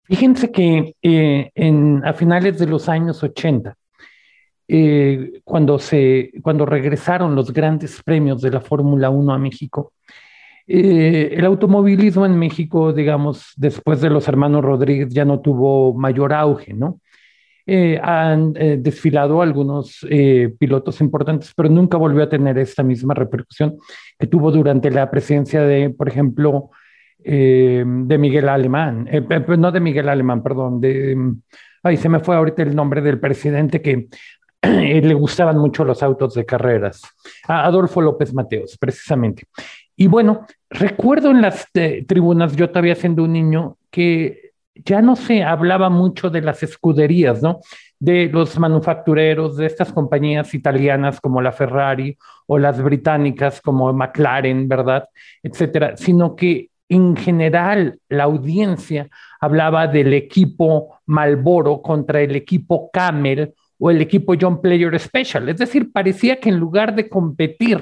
Fíjense 0.05 0.51
que 0.51 0.95
eh, 1.01 1.51
a 2.03 2.13
finales 2.13 2.59
de 2.59 2.67
los 2.67 2.89
años 2.89 3.23
80, 3.23 3.75
eh, 4.67 5.41
cuando, 5.45 5.79
se, 5.79 6.31
cuando 6.41 6.65
regresaron 6.65 7.35
los 7.35 7.53
grandes 7.53 8.01
premios 8.03 8.41
de 8.41 8.51
la 8.51 8.59
Fórmula 8.59 9.09
1 9.09 9.33
a 9.33 9.37
México, 9.37 9.93
eh, 10.67 11.33
el 11.37 11.45
automovilismo 11.45 12.25
en 12.25 12.37
México, 12.37 12.91
digamos, 12.91 13.53
después 13.55 14.01
de 14.01 14.09
los 14.09 14.27
hermanos 14.27 14.63
Rodríguez 14.63 15.09
ya 15.09 15.23
no 15.23 15.39
tuvo 15.39 15.93
mayor 15.93 16.33
auge, 16.33 16.73
¿no? 16.73 16.99
han 17.65 18.51
desfilado 18.51 19.41
algunos 19.41 20.05
pilotos 20.59 20.99
importantes, 20.99 21.53
pero 21.55 21.69
nunca 21.69 21.95
volvió 21.95 22.23
a 22.23 22.27
tener 22.27 22.57
esta 22.57 22.83
misma 22.83 23.13
repercusión 23.13 23.77
que 24.19 24.27
tuvo 24.27 24.51
durante 24.51 24.91
la 24.91 25.09
presidencia 25.09 25.61
de, 25.61 25.89
por 25.89 26.09
ejemplo, 26.09 26.71
eh, 27.23 27.83
de 27.85 28.17
Miguel 28.17 28.49
Alemán, 28.49 29.07
eh, 29.11 29.21
no 29.57 29.71
de 29.71 29.79
Miguel 29.79 30.09
Alemán, 30.09 30.43
perdón, 30.43 30.81
de, 30.81 31.17
ay, 31.83 31.97
se 31.97 32.09
me 32.09 32.19
fue 32.19 32.35
ahorita 32.35 32.63
el 32.63 32.75
nombre 32.75 33.01
del 33.01 33.19
presidente 33.19 33.81
que 33.81 34.07
le 34.61 35.13
gustaban 35.13 35.57
mucho 35.57 35.83
los 35.83 36.03
autos 36.03 36.33
de 36.33 36.45
carreras, 36.45 37.01
Adolfo 37.47 38.01
López 38.01 38.33
Mateos, 38.33 38.77
precisamente. 38.77 39.43
Y 39.95 40.07
bueno, 40.07 40.45
recuerdo 40.69 41.31
en 41.31 41.41
las 41.41 41.67
tribunas, 42.07 42.55
yo 42.55 42.69
todavía 42.69 42.95
siendo 42.95 43.23
un 43.23 43.33
niño, 43.33 43.77
que 43.91 44.53
ya 44.75 45.01
no 45.01 45.15
se 45.15 45.43
hablaba 45.43 45.89
mucho 45.89 46.29
de 46.29 46.41
las 46.41 46.63
escuderías, 46.63 47.41
¿no? 47.41 47.59
De 47.99 48.27
los 48.27 48.57
manufactureros, 48.57 49.55
de 49.57 49.67
estas 49.67 49.93
compañías 49.93 50.53
italianas 50.53 51.21
como 51.21 51.41
la 51.41 51.51
Ferrari 51.51 52.17
o 52.47 52.57
las 52.57 52.81
británicas 52.81 53.61
como 53.61 53.93
McLaren, 53.93 54.67
¿verdad? 54.67 55.07
Etcétera, 55.43 55.95
sino 55.95 56.35
que 56.35 56.69
en 56.89 57.15
general 57.15 57.99
la 58.09 58.23
audiencia 58.23 59.09
hablaba 59.39 59.87
del 59.87 60.13
equipo 60.13 60.99
Malboro 61.05 61.81
contra 61.81 62.21
el 62.21 62.35
equipo 62.35 62.89
Camel 62.91 63.53
o 63.79 63.91
el 63.91 64.01
equipo 64.01 64.33
John 64.39 64.61
Player 64.61 64.97
Special. 64.99 65.49
Es 65.49 65.57
decir, 65.57 65.91
parecía 65.91 66.39
que 66.39 66.49
en 66.49 66.57
lugar 66.57 66.95
de 66.95 67.09
competir 67.09 67.79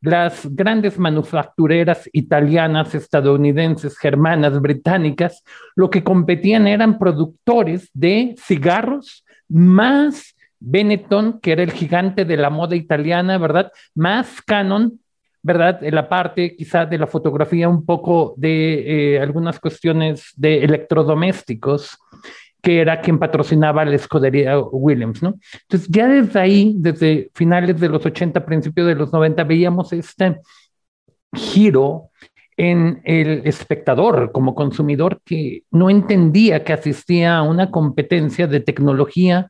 las 0.00 0.46
grandes 0.54 0.98
manufactureras 0.98 2.08
italianas, 2.12 2.94
estadounidenses, 2.94 3.98
germanas, 3.98 4.60
británicas, 4.60 5.42
lo 5.74 5.90
que 5.90 6.04
competían 6.04 6.66
eran 6.66 6.98
productores 6.98 7.90
de 7.92 8.34
cigarros 8.38 9.24
más 9.48 10.36
Benetton, 10.58 11.40
que 11.40 11.52
era 11.52 11.62
el 11.62 11.72
gigante 11.72 12.24
de 12.24 12.36
la 12.36 12.50
moda 12.50 12.76
italiana, 12.76 13.38
¿verdad? 13.38 13.70
Más 13.94 14.40
Canon, 14.42 15.00
¿verdad? 15.46 15.78
En 15.84 15.94
la 15.94 16.08
parte 16.08 16.56
quizá 16.56 16.84
de 16.86 16.98
la 16.98 17.06
fotografía, 17.06 17.68
un 17.68 17.86
poco 17.86 18.34
de 18.36 19.14
eh, 19.14 19.20
algunas 19.20 19.60
cuestiones 19.60 20.32
de 20.36 20.64
electrodomésticos, 20.64 21.96
que 22.60 22.80
era 22.80 23.00
quien 23.00 23.20
patrocinaba 23.20 23.84
la 23.84 23.94
escudería 23.94 24.58
Williams, 24.58 25.22
¿no? 25.22 25.38
Entonces, 25.62 25.88
ya 25.88 26.08
desde 26.08 26.40
ahí, 26.40 26.74
desde 26.78 27.30
finales 27.32 27.78
de 27.78 27.88
los 27.88 28.04
80, 28.04 28.44
principios 28.44 28.88
de 28.88 28.96
los 28.96 29.12
90, 29.12 29.44
veíamos 29.44 29.92
este 29.92 30.40
giro 31.32 32.10
en 32.56 33.00
el 33.04 33.46
espectador 33.46 34.32
como 34.32 34.56
consumidor 34.56 35.20
que 35.24 35.62
no 35.70 35.90
entendía 35.90 36.64
que 36.64 36.72
asistía 36.72 37.36
a 37.36 37.42
una 37.42 37.70
competencia 37.70 38.48
de 38.48 38.58
tecnología 38.58 39.48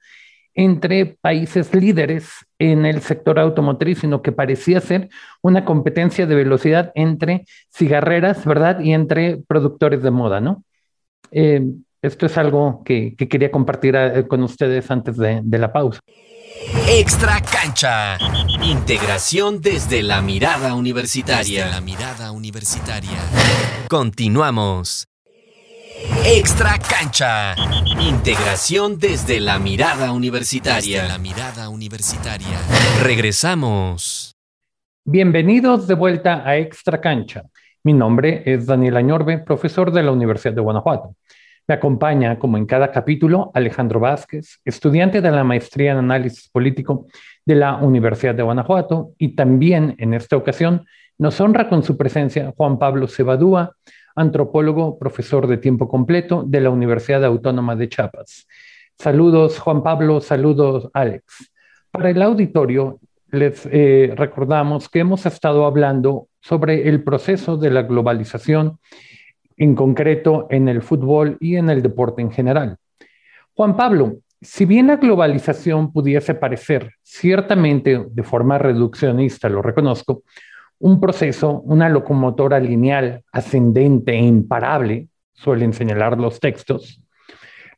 entre 0.53 1.07
países 1.07 1.75
líderes 1.75 2.46
en 2.59 2.87
el 2.87 3.03
sector 3.03 3.39
automotriz, 3.39 4.01
sino 4.01 4.23
que 4.23 4.33
parecía 4.33 4.81
ser 4.81 5.09
una 5.43 5.65
competencia 5.65 6.27
de 6.27 6.35
velocidad 6.35 6.93
entre 6.95 7.45
cigarreras, 7.75 8.45
¿verdad? 8.45 8.81
Y 8.81 8.93
entre 8.93 9.39
productores 9.47 10.03
de 10.03 10.11
moda, 10.11 10.41
¿no? 10.41 10.65
Eh, 11.31 11.63
esto 12.03 12.27
es 12.27 12.39
algo 12.39 12.83
que, 12.85 13.17
quería 13.17 13.51
compartir 13.51 13.97
eh, 13.97 14.27
con 14.29 14.43
ustedes 14.43 14.91
antes 14.91 15.17
de, 15.17 15.41
de 15.43 15.59
la 15.59 15.73
pausa. 15.73 16.01
Extra 16.89 17.41
cancha. 17.41 18.19
Integración 18.63 19.61
desde 19.61 20.03
la 20.03 20.23
mirada 20.23 20.75
universitaria. 20.75 21.65
Desde 21.65 21.75
la 21.75 21.81
mirada 21.81 22.31
universitaria. 22.33 23.19
Continuamos. 23.89 25.07
Extra 26.27 26.79
cancha. 26.79 27.55
Integración 27.99 28.99
desde 28.99 29.41
la 29.41 29.59
mirada 29.59 30.13
universitaria. 30.13 31.01
Desde 31.01 31.09
la 31.09 31.19
mirada 31.19 31.71
universitaria. 31.71 32.59
Regresamos. 33.03 34.35
Bienvenidos 35.07 35.87
de 35.87 35.95
vuelta 35.95 36.47
a 36.47 36.59
Extra 36.59 37.01
cancha. 37.01 37.45
Mi 37.83 37.95
nombre 37.95 38.43
es 38.45 38.67
Daniel 38.67 38.99
Añorbe, 38.99 39.39
profesor 39.39 39.91
de 39.91 40.03
la 40.03 40.13
Universidad 40.13 40.53
de 40.53 40.61
Guanajuato. 40.61 41.17
Me 41.67 41.77
acompaña, 41.77 42.39
como 42.39 42.59
en 42.59 42.67
cada 42.67 42.93
capítulo, 42.93 43.51
Alejandro 43.55 43.99
Vázquez, 43.99 44.61
estudiante 44.67 45.23
de 45.23 45.31
la 45.31 45.45
maestría 45.45 45.93
en 45.93 45.99
análisis 45.99 46.51
político 46.51 47.07
de 47.47 47.55
la 47.55 47.77
Universidad 47.77 48.35
de 48.35 48.43
Guanajuato, 48.43 49.13
y 49.17 49.35
también 49.35 49.95
en 49.97 50.13
esta 50.13 50.37
ocasión 50.37 50.85
nos 51.17 51.41
honra 51.41 51.71
con 51.71 51.83
su 51.83 51.97
presencia 51.97 52.53
Juan 52.55 52.79
Pablo 52.79 53.09
Cebadúa, 53.09 53.75
antropólogo, 54.17 54.99
profesor 54.99 55.47
de 55.47 55.59
tiempo 55.59 55.89
completo 55.89 56.43
de 56.47 56.61
la 56.61 56.71
Universidad 56.71 57.25
Autónoma 57.25 57.77
de 57.77 57.89
Chiapas. 57.89 58.49
Saludos, 58.99 59.59
Juan 59.59 59.83
Pablo, 59.83 60.21
saludos, 60.21 60.89
Alex. 60.95 61.53
Para 61.91 62.11
el 62.11 62.23
auditorio, 62.23 62.99
les 63.31 63.69
eh, 63.71 64.13
recordamos 64.17 64.89
que 64.89 65.01
hemos 65.01 65.27
estado 65.27 65.67
hablando 65.67 66.29
sobre 66.41 66.89
el 66.89 67.05
proceso 67.05 67.57
de 67.57 67.71
la 67.71 67.83
globalización 67.83 68.79
en 69.57 69.75
concreto 69.75 70.47
en 70.51 70.69
el 70.69 70.83
fútbol 70.83 71.37
y 71.41 71.57
en 71.57 71.71
el 71.71 71.83
deporte 71.83 72.23
en 72.23 72.31
general. 72.31 72.79
Juan 73.55 73.77
Pablo, 73.77 74.19
si 74.41 74.65
bien 74.65 74.87
la 74.87 74.97
globalización 74.97 75.93
pudiese 75.93 76.35
parecer 76.35 76.93
ciertamente 77.03 78.07
de 78.09 78.23
forma 78.23 78.59
reduccionista, 78.59 79.49
lo 79.49 79.63
reconozco, 79.63 80.23
un 80.79 81.01
proceso, 81.01 81.61
una 81.63 81.89
locomotora 81.89 82.61
lineal, 82.61 83.23
ascendente 83.33 84.13
e 84.13 84.19
imparable, 84.19 85.09
suelen 85.33 85.73
señalar 85.73 86.19
los 86.19 86.41
textos, 86.41 87.01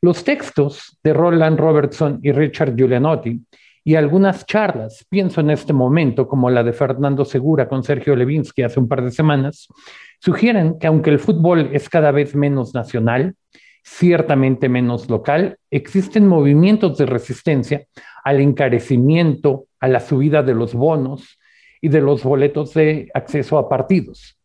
los 0.01 0.23
textos 0.23 0.97
de 1.03 1.13
Roland 1.13 1.59
Robertson 1.59 2.19
y 2.23 2.31
Richard 2.31 2.75
Giulianotti 2.75 3.41
y 3.83 3.95
algunas 3.95 4.45
charlas, 4.45 5.05
pienso 5.09 5.41
en 5.41 5.49
este 5.49 5.73
momento 5.73 6.27
como 6.27 6.49
la 6.49 6.63
de 6.63 6.73
Fernando 6.73 7.25
Segura 7.25 7.67
con 7.67 7.83
Sergio 7.83 8.15
Levinsky 8.15 8.63
hace 8.63 8.79
un 8.79 8.87
par 8.87 9.03
de 9.03 9.11
semanas, 9.11 9.67
sugieren 10.19 10.77
que 10.79 10.87
aunque 10.87 11.09
el 11.09 11.19
fútbol 11.19 11.69
es 11.73 11.89
cada 11.89 12.11
vez 12.11 12.35
menos 12.35 12.73
nacional, 12.73 13.35
ciertamente 13.83 14.69
menos 14.69 15.09
local, 15.09 15.57
existen 15.71 16.27
movimientos 16.27 16.97
de 16.97 17.05
resistencia 17.05 17.85
al 18.23 18.41
encarecimiento, 18.41 19.65
a 19.79 19.87
la 19.87 19.99
subida 19.99 20.43
de 20.43 20.53
los 20.53 20.73
bonos 20.73 21.39
y 21.81 21.89
de 21.89 22.01
los 22.01 22.23
boletos 22.23 22.73
de 22.73 23.09
acceso 23.13 23.57
a 23.57 23.69
partidos. 23.69 24.37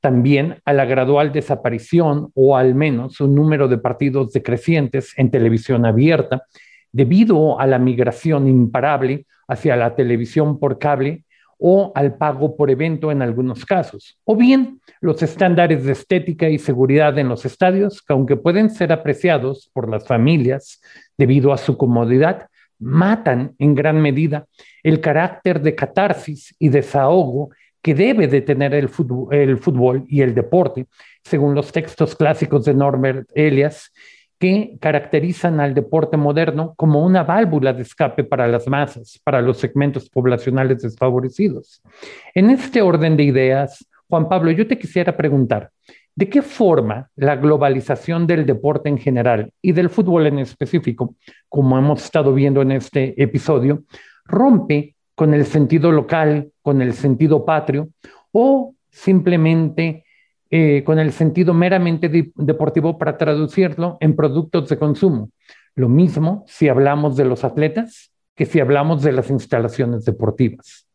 También 0.00 0.60
a 0.64 0.72
la 0.72 0.84
gradual 0.84 1.32
desaparición 1.32 2.30
o 2.34 2.56
al 2.56 2.74
menos 2.74 3.20
un 3.20 3.34
número 3.34 3.68
de 3.68 3.78
partidos 3.78 4.32
decrecientes 4.32 5.12
en 5.16 5.30
televisión 5.30 5.84
abierta 5.84 6.44
debido 6.92 7.58
a 7.58 7.66
la 7.66 7.78
migración 7.78 8.48
imparable 8.48 9.26
hacia 9.48 9.76
la 9.76 9.94
televisión 9.94 10.58
por 10.58 10.78
cable 10.78 11.24
o 11.58 11.92
al 11.94 12.16
pago 12.16 12.56
por 12.56 12.70
evento 12.70 13.10
en 13.10 13.22
algunos 13.22 13.64
casos, 13.64 14.18
o 14.24 14.36
bien 14.36 14.80
los 15.00 15.22
estándares 15.22 15.84
de 15.84 15.92
estética 15.92 16.48
y 16.48 16.58
seguridad 16.58 17.18
en 17.18 17.28
los 17.28 17.44
estadios, 17.46 18.02
que 18.02 18.12
aunque 18.12 18.36
pueden 18.36 18.70
ser 18.70 18.92
apreciados 18.92 19.70
por 19.72 19.88
las 19.88 20.06
familias 20.06 20.82
debido 21.16 21.52
a 21.52 21.58
su 21.58 21.78
comodidad, 21.78 22.48
matan 22.78 23.54
en 23.58 23.74
gran 23.74 24.00
medida 24.00 24.46
el 24.82 25.00
carácter 25.00 25.60
de 25.60 25.74
catarsis 25.74 26.54
y 26.58 26.68
desahogo 26.68 27.50
que 27.82 27.94
debe 27.94 28.26
de 28.26 28.40
tener 28.40 28.74
el 28.74 28.88
fútbol, 28.88 30.04
y 30.08 30.20
el 30.20 30.34
deporte, 30.34 30.86
según 31.22 31.54
los 31.54 31.70
textos 31.70 32.16
clásicos 32.16 32.64
de 32.64 32.74
Norbert 32.74 33.28
Elias 33.34 33.92
que 34.38 34.76
caracterizan 34.80 35.60
al 35.60 35.72
deporte 35.72 36.16
moderno 36.16 36.74
como 36.76 37.04
una 37.04 37.22
válvula 37.22 37.72
de 37.72 37.82
escape 37.82 38.24
para 38.24 38.46
las 38.48 38.66
masas, 38.66 39.18
para 39.24 39.40
los 39.40 39.58
segmentos 39.58 40.10
poblacionales 40.10 40.82
desfavorecidos. 40.82 41.80
En 42.34 42.50
este 42.50 42.82
orden 42.82 43.16
de 43.16 43.22
ideas, 43.22 43.86
Juan 44.08 44.28
Pablo, 44.28 44.50
yo 44.50 44.66
te 44.66 44.78
quisiera 44.78 45.16
preguntar, 45.16 45.70
¿de 46.16 46.28
qué 46.28 46.42
forma 46.42 47.10
la 47.14 47.36
globalización 47.36 48.26
del 48.26 48.46
deporte 48.46 48.88
en 48.88 48.98
general 48.98 49.52
y 49.62 49.72
del 49.72 49.90
fútbol 49.90 50.26
en 50.26 50.38
específico, 50.38 51.14
como 51.48 51.78
hemos 51.78 52.02
estado 52.02 52.34
viendo 52.34 52.62
en 52.62 52.72
este 52.72 53.22
episodio, 53.22 53.84
rompe 54.24 54.96
con 55.14 55.34
el 55.34 55.46
sentido 55.46 55.92
local, 55.92 56.50
con 56.62 56.82
el 56.82 56.94
sentido 56.94 57.44
patrio, 57.44 57.90
o 58.32 58.74
simplemente 58.90 60.04
eh, 60.50 60.82
con 60.84 60.98
el 60.98 61.12
sentido 61.12 61.52
meramente 61.52 62.10
deportivo 62.34 62.98
para 62.98 63.18
traducirlo 63.18 63.98
en 64.00 64.16
productos 64.16 64.68
de 64.68 64.78
consumo. 64.78 65.30
Lo 65.74 65.88
mismo 65.88 66.44
si 66.48 66.68
hablamos 66.68 67.16
de 67.16 67.26
los 67.26 67.44
atletas 67.44 68.10
que 68.34 68.46
si 68.46 68.60
hablamos 68.60 69.02
de 69.02 69.12
las 69.12 69.30
instalaciones 69.30 70.04
deportivas. 70.04 70.86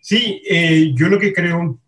Sí, 0.00 0.42
eh, 0.48 0.92
yo 0.94 1.08
lo 1.08 1.18
que 1.18 1.32
creo, 1.32 1.80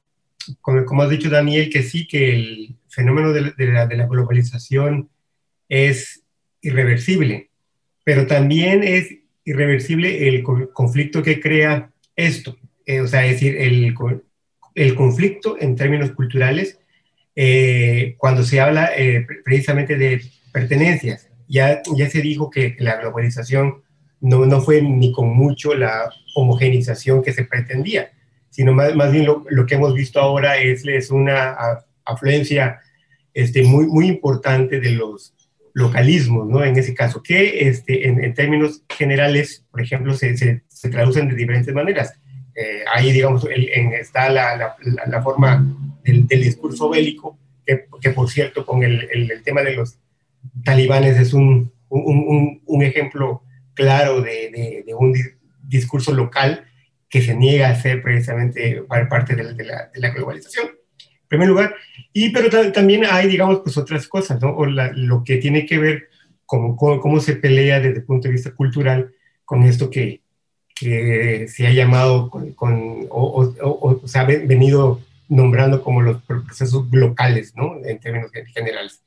como, 0.61 1.03
has 1.03 1.11
dicho 1.11 1.31
Daniel, 1.31 1.71
que 1.71 1.83
sí, 1.83 2.07
que 2.07 2.35
el 2.35 2.77
fenómeno 2.89 3.33
de, 3.33 3.53
la, 3.59 3.87
de 3.87 3.97
la, 3.97 4.07
globalización 4.07 5.11
es 5.69 6.23
irreversible, 6.61 7.51
pero 8.05 8.27
también 8.27 8.83
es 8.83 9.15
irreversible 9.45 10.29
el 10.29 10.43
conflicto 10.43 11.23
que 11.23 11.41
crea 11.41 11.91
esto. 12.15 12.57
Eh, 12.85 13.01
o 13.01 13.07
sea, 13.07 13.27
es 13.27 13.33
decir, 13.33 13.57
el, 13.57 13.95
el 14.75 14.95
conflicto 14.95 15.57
en 15.61 15.77
términos 15.77 16.13
culturales 16.13 16.79
eh, 17.39 18.15
cuando 18.17 18.43
se 18.45 18.61
habla 18.61 18.91
eh, 18.97 19.27
precisamente 19.45 19.97
de 19.97 20.23
pertenencias. 20.53 21.29
Ya, 21.49 21.83
ya 21.95 22.09
se 22.09 22.23
dijo 22.23 22.51
que 22.51 22.77
la 22.79 22.97
globalización 22.97 23.83
no, 24.21 24.47
no 24.47 24.63
fue 24.63 24.81
ni 24.83 25.13
con 25.13 25.29
mucho 25.29 25.75
la 25.75 26.11
homogenización 26.35 27.23
que 27.23 27.33
se 27.33 27.45
pretendía, 27.45 28.11
sino 28.57 28.73
más, 28.73 28.97
más 28.97 29.13
bien 29.13 29.27
lo, 29.27 29.45
lo, 29.51 29.67
que 29.67 29.75
hemos 29.75 29.93
visto 29.93 30.19
ahora 30.19 30.57
es, 30.57 30.83
es 30.87 31.11
una 31.11 31.55
afluencia 32.07 32.81
este, 33.35 33.63
muy, 33.65 33.87
muy 33.87 34.07
importante 34.07 34.81
de 34.81 34.93
los 34.93 35.35
localismos, 35.75 36.49
¿no? 36.49 36.65
En 36.65 36.75
ese 36.75 36.95
caso, 36.95 37.23
que 37.23 37.69
este, 37.69 38.09
en, 38.09 38.25
en 38.25 38.33
términos 38.33 38.83
generales, 38.89 39.63
por 39.71 39.83
ejemplo, 39.83 40.15
se, 40.15 40.39
se, 40.39 40.63
se 40.69 40.89
traducen 40.89 41.29
de 41.29 41.35
diferentes 41.35 41.75
maneras. 41.75 42.15
Eh, 42.55 42.83
ahí, 42.95 43.13
digamos, 43.13 43.45
el, 43.45 43.69
en, 43.69 43.93
está 43.93 44.31
la, 44.31 44.57
la, 44.57 44.75
la, 45.07 45.23
forma 45.23 45.63
del, 46.03 46.27
del, 46.27 46.43
discurso 46.43 46.89
bélico, 46.89 47.39
que, 47.67 47.85
que 48.01 48.09
por 48.09 48.31
cierto, 48.31 48.65
con 48.65 48.83
el, 48.85 49.07
el, 49.13 49.31
el, 49.31 49.43
tema 49.43 49.61
de 49.61 49.77
los 49.77 49.99
talibanes 50.65 51.19
es 51.19 51.35
un, 51.35 51.71
un, 51.91 52.63
un 52.65 52.83
ejemplo 52.83 53.43
claro 53.75 54.23
de, 54.23 54.51
de, 54.51 54.85
de, 54.87 54.95
un 54.95 55.15
discurso 55.63 56.15
local 56.15 56.65
que 57.17 57.23
se 57.23 57.35
niega 57.35 57.71
a 57.71 57.81
ser 57.81 58.03
precisamente 58.03 58.83
parte 59.09 59.35
de, 59.35 59.55
de 59.55 59.65
la, 59.65 59.91
la 59.95 60.11
globalización 60.11 60.67
en 60.67 61.29
primer 61.29 61.49
lugar. 61.49 61.75
Y 62.13 62.29
pero 62.29 62.51
también 62.73 63.07
hay, 63.11 63.27
digamos, 63.27 63.61
pues 63.61 63.79
otras 63.79 64.07
cosas, 64.07 64.39
¿no? 64.43 64.55
O 64.55 64.67
la, 64.67 64.93
lo 64.93 65.25
que 65.25 65.39
tiene 65.39 65.65
que 65.65 65.79
ver 65.79 66.09
con 66.45 66.77
cómo, 66.77 67.19
se 67.21 67.37
pelea 67.37 67.81
desde 67.81 68.01
el 68.01 68.05
punto 68.05 68.29
de 68.29 68.33
vista 68.33 68.51
cultural 68.51 69.15
con 69.47 69.63
esto 69.63 69.89
que, 69.89 70.21
que 70.75 71.47
se 71.49 71.67
ha 71.67 71.71
llamado 71.71 72.29
con, 72.29 72.53
con 72.53 73.07
o, 73.09 73.51
o, 73.63 74.01
o, 74.03 74.07
se 74.07 74.19
ha 74.19 74.25
venido 74.25 75.01
nombrando 75.31 75.83
como 75.83 76.03
los 76.03 76.23
procesos 76.23 76.85
locales, 76.93 77.55
¿no? 77.57 77.81
En 77.83 77.99
términos 77.99 78.31
generales. 78.55 79.01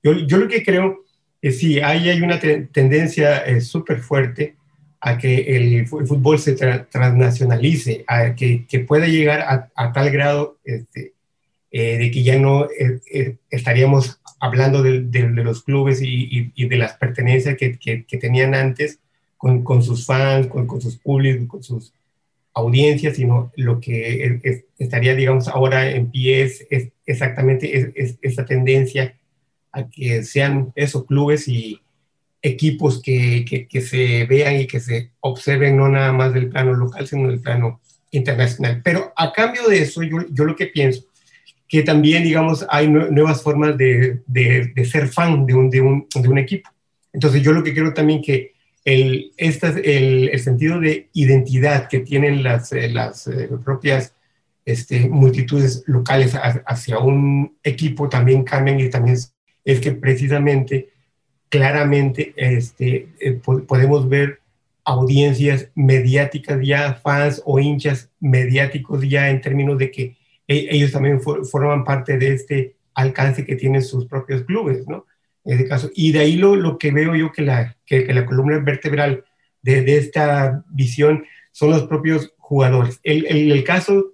Yo, 0.00 0.12
yo 0.12 0.36
lo 0.36 0.46
que 0.46 0.62
creo 0.62 1.04
es 1.42 1.58
sí, 1.58 1.80
ahí 1.80 2.08
hay 2.08 2.22
una 2.22 2.38
te 2.38 2.68
tendencia 2.72 3.38
eh, 3.38 3.60
súper 3.60 3.98
fuerte 3.98 4.57
a 5.00 5.18
que 5.18 5.56
el, 5.56 5.86
fútbol 5.86 6.38
se 6.38 6.54
tra 6.54 6.88
transnacionalice, 6.88 8.04
a 8.06 8.34
que, 8.34 8.66
que 8.66 8.80
pueda 8.80 9.06
llegar 9.06 9.70
a, 9.74 9.92
tal 9.92 10.10
grado 10.10 10.58
este, 10.64 11.12
eh, 11.70 11.98
de 11.98 12.10
que 12.10 12.22
ya 12.22 12.38
no 12.38 12.64
eh, 12.64 13.00
eh, 13.12 13.36
estaríamos 13.50 14.20
hablando 14.40 14.82
de, 14.82 15.00
los 15.28 15.62
clubes 15.62 16.00
y, 16.02 16.52
de 16.56 16.76
las 16.76 16.94
pertenencias 16.94 17.56
que, 17.56 17.78
que, 17.78 18.18
tenían 18.18 18.54
antes 18.54 19.00
con, 19.36 19.62
con, 19.64 19.82
sus 19.82 20.06
fans, 20.06 20.46
con, 20.46 20.66
con 20.66 20.80
sus 20.80 20.96
públicos, 20.96 21.46
con 21.48 21.62
sus 21.62 21.92
audiencias, 22.54 23.16
sino 23.16 23.52
lo 23.56 23.80
que 23.80 24.40
es, 24.42 24.64
estaría, 24.78 25.14
digamos, 25.14 25.48
ahora 25.48 25.90
en 25.90 26.10
pie 26.10 26.42
es, 26.42 26.66
exactamente 27.06 27.92
es, 27.96 28.18
esa 28.20 28.44
tendencia 28.44 29.14
a 29.72 29.88
que 29.88 30.24
sean 30.24 30.72
esos 30.74 31.06
clubes 31.06 31.46
y 31.48 31.80
equipos 32.40 33.02
que, 33.02 33.44
que, 33.44 33.66
que, 33.66 33.80
se 33.80 34.24
vean 34.26 34.60
y 34.60 34.66
que 34.66 34.80
se 34.80 35.12
observen 35.20 35.76
no 35.76 35.88
nada 35.88 36.12
más 36.12 36.32
del 36.32 36.48
plano 36.48 36.74
local, 36.74 37.06
sino 37.06 37.28
del 37.28 37.40
plano 37.40 37.80
internacional. 38.10 38.80
Pero 38.84 39.12
a 39.16 39.32
cambio 39.32 39.66
de 39.68 39.82
eso, 39.82 40.02
yo, 40.02 40.18
yo 40.30 40.44
lo 40.44 40.56
que 40.56 40.66
pienso 40.66 41.08
que 41.68 41.82
también, 41.82 42.24
digamos, 42.24 42.66
hay 42.70 42.88
nuevas 42.88 43.42
formas 43.42 43.76
de, 43.76 44.22
de, 44.26 44.72
de 44.74 44.84
ser 44.86 45.08
fan 45.08 45.44
de 45.44 45.54
un, 45.54 45.68
de, 45.68 45.82
un, 45.82 46.06
de 46.14 46.28
un, 46.28 46.38
equipo. 46.38 46.70
Entonces, 47.12 47.42
yo 47.42 47.52
lo 47.52 47.62
que 47.62 47.74
quiero 47.74 47.92
también 47.92 48.22
que 48.22 48.54
el, 48.86 49.32
esta, 49.36 49.68
el, 49.68 50.30
el 50.30 50.40
sentido 50.40 50.80
de 50.80 51.10
identidad 51.12 51.88
que 51.88 52.00
tienen 52.00 52.42
las, 52.42 52.72
eh, 52.72 52.88
las 52.88 53.26
eh, 53.26 53.50
propias 53.62 54.14
este, 54.64 55.08
multitudes 55.10 55.84
locales 55.86 56.34
hacia 56.66 56.98
un 56.98 57.58
equipo 57.62 58.08
también 58.08 58.44
cambien 58.44 58.80
y 58.80 58.88
también 58.88 59.18
es 59.64 59.80
que 59.80 59.92
precisamente, 59.92 60.88
claramente, 61.48 62.34
este, 62.36 63.08
eh, 63.20 63.40
podemos 63.66 64.08
ver 64.08 64.40
audiencias 64.84 65.70
mediáticas 65.74 66.58
ya, 66.62 66.94
fans 66.94 67.42
o 67.44 67.58
hinchas 67.58 68.10
mediáticos 68.20 69.06
ya 69.06 69.28
en 69.28 69.40
términos 69.40 69.78
de 69.78 69.90
que 69.90 70.16
e, 70.46 70.68
ellos 70.70 70.92
también 70.92 71.20
forman 71.20 71.84
parte 71.84 72.16
de 72.16 72.32
este 72.32 72.76
alcance 72.94 73.44
que 73.44 73.54
tienen 73.54 73.82
sus 73.82 74.06
propios 74.06 74.42
clubes, 74.44 74.88
¿no? 74.88 75.04
En 75.44 75.58
este 75.58 75.68
caso. 75.68 75.90
Y 75.94 76.12
de 76.12 76.20
ahí 76.20 76.36
lo, 76.36 76.56
lo 76.56 76.78
que 76.78 76.90
veo 76.90 77.14
yo 77.14 77.32
que 77.32 77.42
la, 77.42 77.76
que, 77.84 78.12
la 78.12 78.24
columna 78.26 78.58
vertebral 78.58 79.24
de, 79.62 79.82
de, 79.82 79.98
esta 79.98 80.64
visión 80.70 81.24
son 81.52 81.70
los 81.70 81.84
propios 81.84 82.32
jugadores. 82.38 82.98
El, 83.02 83.26
el, 83.26 83.64
caso 83.64 84.12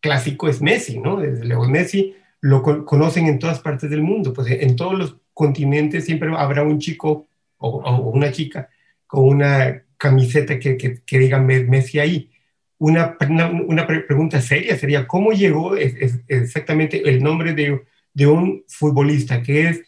clásico 0.00 0.48
es 0.48 0.60
Messi, 0.60 0.98
¿no? 0.98 1.16
Desde 1.16 1.44
luego 1.46 1.68
Messi 1.68 2.14
lo 2.40 2.62
con, 2.62 2.84
conocen 2.84 3.26
en 3.26 3.38
todas 3.38 3.60
partes 3.60 3.90
del 3.90 4.02
mundo, 4.02 4.32
pues 4.32 4.50
en 4.50 4.76
todos 4.76 4.98
los 4.98 5.16
continentes 5.38 6.04
siempre 6.04 6.34
habrá 6.36 6.64
un 6.64 6.80
chico 6.80 7.28
o, 7.58 7.68
o 7.68 8.10
una 8.10 8.32
chica 8.32 8.68
con 9.06 9.24
una 9.24 9.84
camiseta 9.96 10.58
que, 10.58 10.76
que, 10.76 11.00
que 11.06 11.18
diga 11.20 11.38
Messi 11.38 12.00
ahí 12.00 12.28
una, 12.78 13.16
una, 13.68 13.86
pregunta 13.86 14.40
seria 14.40 14.76
sería, 14.76 15.06
¿cómo 15.06 15.30
llegó 15.30 15.76
exactamente 15.76 17.08
el 17.08 17.22
nombre 17.22 17.52
de, 17.54 17.82
de, 18.14 18.26
un 18.26 18.64
futbolista 18.66 19.40
que 19.40 19.68
es 19.68 19.82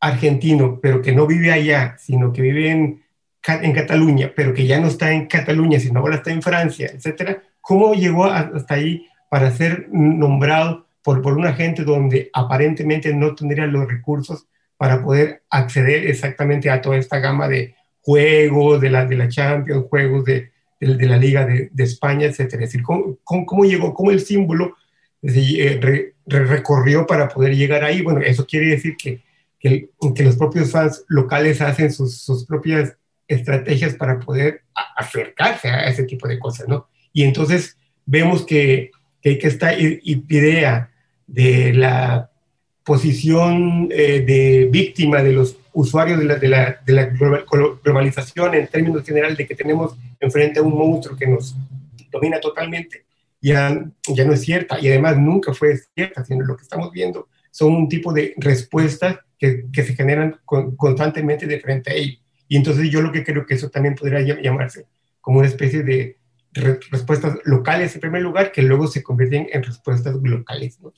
argentino, 0.00 0.78
pero 0.82 1.00
que 1.00 1.12
no 1.12 1.26
vive 1.26 1.50
allá, 1.50 1.96
sino 1.98 2.30
que 2.30 2.42
vive 2.42 2.70
en, 2.70 3.02
en 3.46 3.72
Cataluña, 3.72 4.32
pero 4.36 4.52
que 4.52 4.66
ya 4.66 4.80
no 4.80 4.88
está 4.88 5.12
en 5.12 5.28
Cataluña, 5.28 5.80
sino 5.80 6.00
ahora 6.00 6.16
está 6.16 6.30
en 6.30 6.42
Francia, 6.42 6.90
etcétera? 6.94 7.42
¿Cómo 7.62 7.94
llegó 7.94 8.26
hasta 8.26 8.74
ahí 8.74 9.06
para 9.30 9.50
ser 9.50 9.88
nombrado 9.90 10.86
por, 11.02 11.22
por 11.22 11.38
una 11.38 11.54
gente 11.54 11.84
donde 11.84 12.28
aparentemente 12.34 13.14
no 13.14 13.34
tendría 13.34 13.66
los 13.66 13.88
recursos 13.88 14.46
para 14.80 15.02
poder 15.02 15.42
acceder 15.50 16.06
exactamente 16.06 16.70
a 16.70 16.80
toda 16.80 16.96
esta 16.96 17.18
gama 17.18 17.48
de 17.48 17.74
juegos, 18.00 18.80
de 18.80 18.88
la, 18.88 19.04
de 19.04 19.14
la 19.14 19.28
Champions, 19.28 19.84
juegos 19.90 20.24
de, 20.24 20.52
de, 20.80 20.96
de 20.96 21.06
la 21.06 21.18
Liga 21.18 21.44
de, 21.44 21.68
de, 21.70 21.84
España, 21.84 22.24
etcétera. 22.24 22.64
Es 22.64 22.70
decir, 22.70 22.82
cómo, 22.82 23.18
cómo, 23.22 23.44
cómo 23.44 23.64
llegó, 23.66 23.92
cómo 23.92 24.10
el 24.10 24.20
símbolo 24.20 24.74
eh, 25.22 25.78
re, 25.82 26.14
re, 26.24 26.44
recorrió 26.46 27.06
para 27.06 27.28
poder 27.28 27.54
llegar 27.54 27.84
ahí. 27.84 28.00
Bueno, 28.00 28.22
eso 28.22 28.46
quiere 28.46 28.68
decir 28.68 28.96
que, 28.96 29.22
que, 29.58 29.90
que 30.14 30.22
los 30.22 30.36
propios 30.36 30.70
fans 30.70 31.04
locales 31.08 31.60
hacen 31.60 31.92
sus, 31.92 32.16
sus, 32.22 32.46
propias 32.46 32.96
estrategias 33.28 33.92
para 33.96 34.18
poder 34.18 34.62
acercarse 34.96 35.68
a 35.68 35.90
ese 35.90 36.04
tipo 36.04 36.26
de 36.26 36.38
cosas, 36.38 36.68
¿no? 36.68 36.88
Y 37.12 37.24
entonces 37.24 37.76
vemos 38.06 38.46
que, 38.46 38.92
que, 39.20 39.38
que 39.38 39.46
esta 39.46 39.74
idea 39.74 40.90
de 41.26 41.74
la 41.74 42.29
posición 42.84 43.88
eh, 43.90 44.20
de 44.20 44.68
víctima 44.70 45.22
de 45.22 45.32
los 45.32 45.56
usuarios 45.72 46.18
de 46.18 46.24
la, 46.24 46.36
de, 46.36 46.48
la, 46.48 46.80
de 46.84 46.92
la, 46.92 47.04
globalización 47.82 48.54
en 48.54 48.66
términos 48.66 49.04
generales 49.04 49.38
de 49.38 49.46
que 49.46 49.54
tenemos 49.54 49.96
enfrente 50.18 50.58
a 50.58 50.62
un 50.62 50.76
monstruo 50.76 51.16
que 51.16 51.26
nos 51.26 51.54
domina 52.10 52.40
totalmente, 52.40 53.04
ya, 53.40 53.84
ya 54.08 54.24
no 54.24 54.32
es 54.32 54.40
cierta 54.40 54.80
y 54.80 54.88
además 54.88 55.16
nunca 55.18 55.54
fue 55.54 55.78
cierta, 55.94 56.24
sino 56.24 56.44
lo 56.44 56.56
que 56.56 56.62
estamos 56.62 56.90
viendo 56.90 57.28
son 57.50 57.74
un 57.74 57.88
tipo 57.88 58.12
de 58.12 58.34
respuestas 58.36 59.18
que, 59.38 59.66
que 59.72 59.82
se 59.84 59.94
generan 59.94 60.38
con, 60.44 60.76
constantemente 60.76 61.46
de 61.46 61.60
frente 61.60 61.90
a 61.90 61.94
ello. 61.94 62.18
Y 62.48 62.56
entonces 62.56 62.90
yo 62.90 63.00
lo 63.00 63.12
que 63.12 63.24
creo 63.24 63.46
que 63.46 63.54
eso 63.54 63.70
también 63.70 63.94
podría 63.94 64.20
llamarse 64.20 64.86
como 65.20 65.38
una 65.38 65.48
especie 65.48 65.82
de 65.82 66.16
re 66.52 66.80
respuestas 66.90 67.38
locales 67.44 67.94
en 67.94 68.00
primer 68.00 68.22
lugar, 68.22 68.50
que 68.50 68.62
luego 68.62 68.88
se 68.88 69.02
convierten 69.02 69.48
en 69.52 69.62
respuestas 69.62 70.16
locales, 70.16 70.80
¿no? 70.80 70.92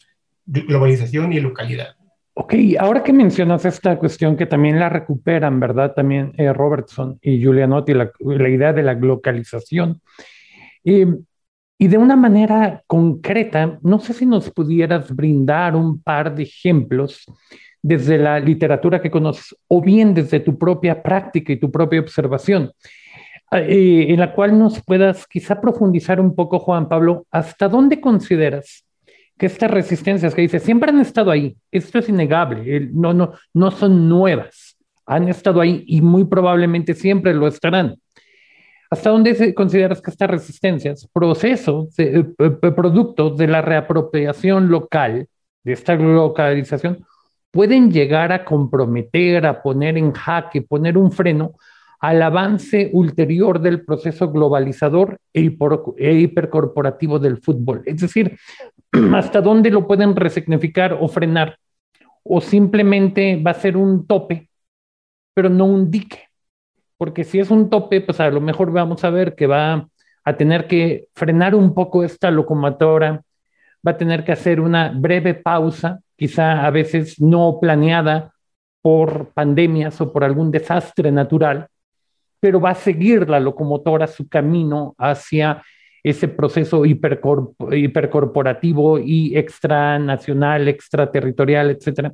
Globalización 0.46 1.32
y 1.32 1.40
localidad. 1.40 1.96
Ok, 2.34 2.54
ahora 2.78 3.02
que 3.02 3.12
mencionas 3.12 3.64
esta 3.66 3.98
cuestión 3.98 4.36
que 4.36 4.46
también 4.46 4.78
la 4.78 4.88
recuperan, 4.88 5.60
¿verdad? 5.60 5.92
También 5.94 6.32
eh, 6.38 6.52
Robertson 6.52 7.18
y 7.20 7.38
Giulianotti, 7.38 7.92
la, 7.92 8.10
idea 8.48 8.72
de 8.72 8.82
la 8.82 8.94
localización. 8.94 10.00
Eh, 10.82 11.06
y 11.78 11.88
de 11.88 11.98
una 11.98 12.16
manera 12.16 12.82
concreta, 12.86 13.78
no 13.82 13.98
sé 13.98 14.14
si 14.14 14.24
nos 14.24 14.50
pudieras 14.50 15.14
brindar 15.14 15.76
un 15.76 16.00
par 16.00 16.34
de 16.34 16.44
ejemplos 16.44 17.26
desde 17.82 18.16
la 18.16 18.38
literatura 18.40 19.02
que 19.02 19.10
conoces 19.10 19.54
o 19.68 19.82
bien 19.82 20.14
desde 20.14 20.40
tu 20.40 20.56
propia 20.56 21.02
práctica 21.02 21.52
y 21.52 21.58
tu 21.58 21.70
propia 21.70 22.00
observación, 22.00 22.70
eh, 23.50 24.06
en 24.08 24.20
la 24.20 24.32
cual 24.32 24.58
nos 24.58 24.82
puedas 24.82 25.26
quizá 25.26 25.60
profundizar 25.60 26.20
un 26.20 26.34
poco, 26.34 26.60
Juan 26.60 26.88
Pablo, 26.88 27.26
hasta 27.30 27.68
dónde 27.68 28.00
consideras 28.00 28.84
que 29.38 29.46
estas 29.46 29.70
resistencias 29.70 30.34
que 30.34 30.42
dice, 30.42 30.60
siempre 30.60 30.90
han 30.90 31.00
estado 31.00 31.30
ahí, 31.30 31.56
esto 31.70 31.98
es 31.98 32.08
innegable, 32.08 32.90
no, 32.92 33.12
no, 33.12 33.32
no 33.54 33.70
son 33.70 34.08
nuevas, 34.08 34.76
han 35.06 35.28
estado 35.28 35.60
ahí 35.60 35.84
y 35.86 36.00
muy 36.00 36.24
probablemente 36.24 36.94
siempre 36.94 37.34
lo 37.34 37.48
estarán. 37.48 37.96
¿Hasta 38.90 39.08
dónde 39.10 39.54
consideras 39.54 40.02
que 40.02 40.10
estas 40.10 40.30
resistencias, 40.30 41.08
procesos, 41.12 41.98
eh, 41.98 42.24
productos 42.36 43.38
de 43.38 43.46
la 43.48 43.62
reapropiación 43.62 44.68
local, 44.68 45.28
de 45.64 45.72
esta 45.72 45.94
localización, 45.94 47.04
pueden 47.50 47.90
llegar 47.90 48.32
a 48.32 48.44
comprometer, 48.44 49.46
a 49.46 49.62
poner 49.62 49.96
en 49.96 50.12
jaque, 50.12 50.62
poner 50.62 50.98
un 50.98 51.12
freno 51.12 51.54
al 52.00 52.20
avance 52.20 52.90
ulterior 52.92 53.60
del 53.60 53.84
proceso 53.84 54.30
globalizador 54.30 55.18
e, 55.32 55.56
e 55.98 56.12
hipercorporativo 56.14 57.18
del 57.18 57.38
fútbol. 57.38 57.82
Es 57.86 58.00
decir, 58.00 58.36
hasta 59.14 59.40
dónde 59.40 59.70
lo 59.70 59.86
pueden 59.86 60.14
resignificar 60.14 60.98
o 61.00 61.08
frenar, 61.08 61.58
o 62.22 62.40
simplemente 62.40 63.40
va 63.42 63.52
a 63.52 63.54
ser 63.54 63.76
un 63.76 64.06
tope, 64.06 64.48
pero 65.34 65.48
no 65.48 65.64
un 65.64 65.90
dique. 65.90 66.28
Porque 66.96 67.24
si 67.24 67.40
es 67.40 67.50
un 67.50 67.68
tope, 67.68 68.00
pues 68.00 68.20
a 68.20 68.30
lo 68.30 68.40
mejor 68.40 68.70
vamos 68.70 69.02
a 69.04 69.10
ver 69.10 69.34
que 69.34 69.46
va 69.46 69.88
a 70.24 70.36
tener 70.36 70.68
que 70.68 71.08
frenar 71.14 71.54
un 71.54 71.74
poco 71.74 72.04
esta 72.04 72.30
locomotora, 72.30 73.22
va 73.86 73.92
a 73.92 73.96
tener 73.96 74.24
que 74.24 74.32
hacer 74.32 74.60
una 74.60 74.92
breve 74.94 75.34
pausa, 75.34 76.00
quizá 76.14 76.64
a 76.64 76.70
veces 76.70 77.20
no 77.20 77.58
planeada 77.60 78.32
por 78.80 79.32
pandemias 79.32 80.00
o 80.00 80.12
por 80.12 80.22
algún 80.22 80.50
desastre 80.50 81.10
natural, 81.10 81.66
pero 82.38 82.60
va 82.60 82.70
a 82.70 82.74
seguir 82.74 83.28
la 83.28 83.40
locomotora 83.40 84.06
su 84.06 84.28
camino 84.28 84.94
hacia 84.98 85.62
ese 86.02 86.28
proceso 86.28 86.84
hipercorporativo 86.84 88.98
y 88.98 89.36
extranacional, 89.36 90.68
extraterritorial, 90.68 91.70
etcétera. 91.70 92.12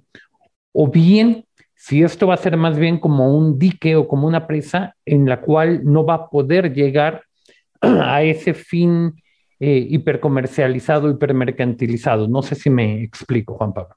O 0.73 0.91
bien, 0.91 1.45
si 1.75 2.03
esto 2.03 2.27
va 2.27 2.35
a 2.35 2.39
ser 2.39 2.57
más 2.57 2.79
bien 2.79 2.99
como 2.99 3.35
un 3.35 3.59
dique 3.59 3.97
o 3.97 4.07
como 4.07 4.27
una 4.27 4.47
presa 4.47 4.95
en 5.07 5.27
la 5.27 5.41
cual 5.41 5.81
no 5.85 6.05
va 6.05 6.15
a 6.15 6.29
poder 6.29 6.75
llegar 6.75 7.23
a 7.81 8.23
ese 8.23 8.53
fin 8.53 9.15
eh, 9.61 9.87
hipercomercializado, 9.89 11.11
hipermercantilizado. 11.11 12.29
No 12.29 12.43
sé 12.43 12.57
si 12.57 12.69
me 12.69 13.03
explico, 13.03 13.55
Juan 13.55 13.73
Pablo. 13.73 13.97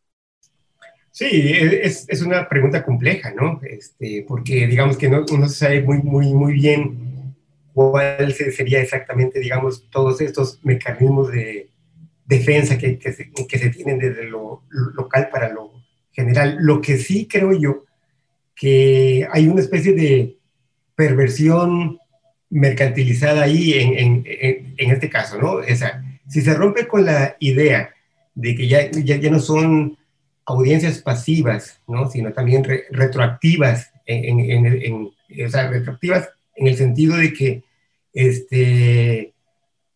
Sí, 1.11 1.27
es, 1.33 2.07
es 2.07 2.21
una 2.21 2.47
pregunta 2.47 2.85
compleja, 2.85 3.33
¿no? 3.33 3.59
Este, 3.63 4.23
porque 4.25 4.65
digamos 4.65 4.97
que 4.97 5.09
no, 5.09 5.25
uno 5.29 5.49
sabe 5.49 5.81
muy, 5.81 5.97
muy, 5.97 6.33
muy 6.33 6.53
bien 6.53 7.10
cuál 7.73 8.33
sería 8.33 8.81
exactamente, 8.81 9.39
digamos, 9.39 9.89
todos 9.89 10.21
estos 10.21 10.59
mecanismos 10.63 11.31
de 11.31 11.69
defensa 12.25 12.77
que, 12.77 12.97
que, 12.97 13.11
se, 13.11 13.31
que 13.31 13.57
se 13.57 13.69
tienen 13.69 13.99
desde 13.99 14.25
lo, 14.25 14.63
local 14.69 15.29
para 15.31 15.49
lo 15.49 15.71
general. 16.11 16.57
Lo 16.59 16.81
que 16.81 16.97
sí 16.97 17.27
creo 17.27 17.53
yo 17.53 17.85
que 18.55 19.27
hay 19.31 19.47
una 19.47 19.61
especie 19.61 19.93
de 19.93 20.37
perversión 20.95 21.97
mercantilizada 22.49 23.43
ahí 23.43 23.73
en, 23.73 24.25
en, 24.25 24.75
en, 24.77 24.91
este 24.91 25.09
caso, 25.09 25.37
¿no? 25.39 25.53
O 25.53 25.75
sea, 25.75 26.03
si 26.27 26.41
se 26.41 26.53
rompe 26.53 26.87
con 26.87 27.05
la 27.05 27.35
idea 27.39 27.93
de 28.35 28.55
que 28.55 28.67
ya, 28.67 28.91
ya, 28.91 29.15
ya 29.15 29.29
no 29.29 29.39
son 29.39 29.97
audiencias 30.45 30.99
pasivas, 30.99 31.81
¿no? 31.87 32.09
Sino 32.09 32.33
también 32.33 32.63
retroactivas, 32.91 33.91
en, 34.05 34.39
en, 34.39 34.65
en, 34.65 35.45
o 35.45 35.49
sea, 35.49 35.69
retroactivas 35.69 36.29
en 36.61 36.67
el 36.67 36.77
sentido 36.77 37.17
de 37.17 37.33
que 37.33 37.63
este, 38.13 39.33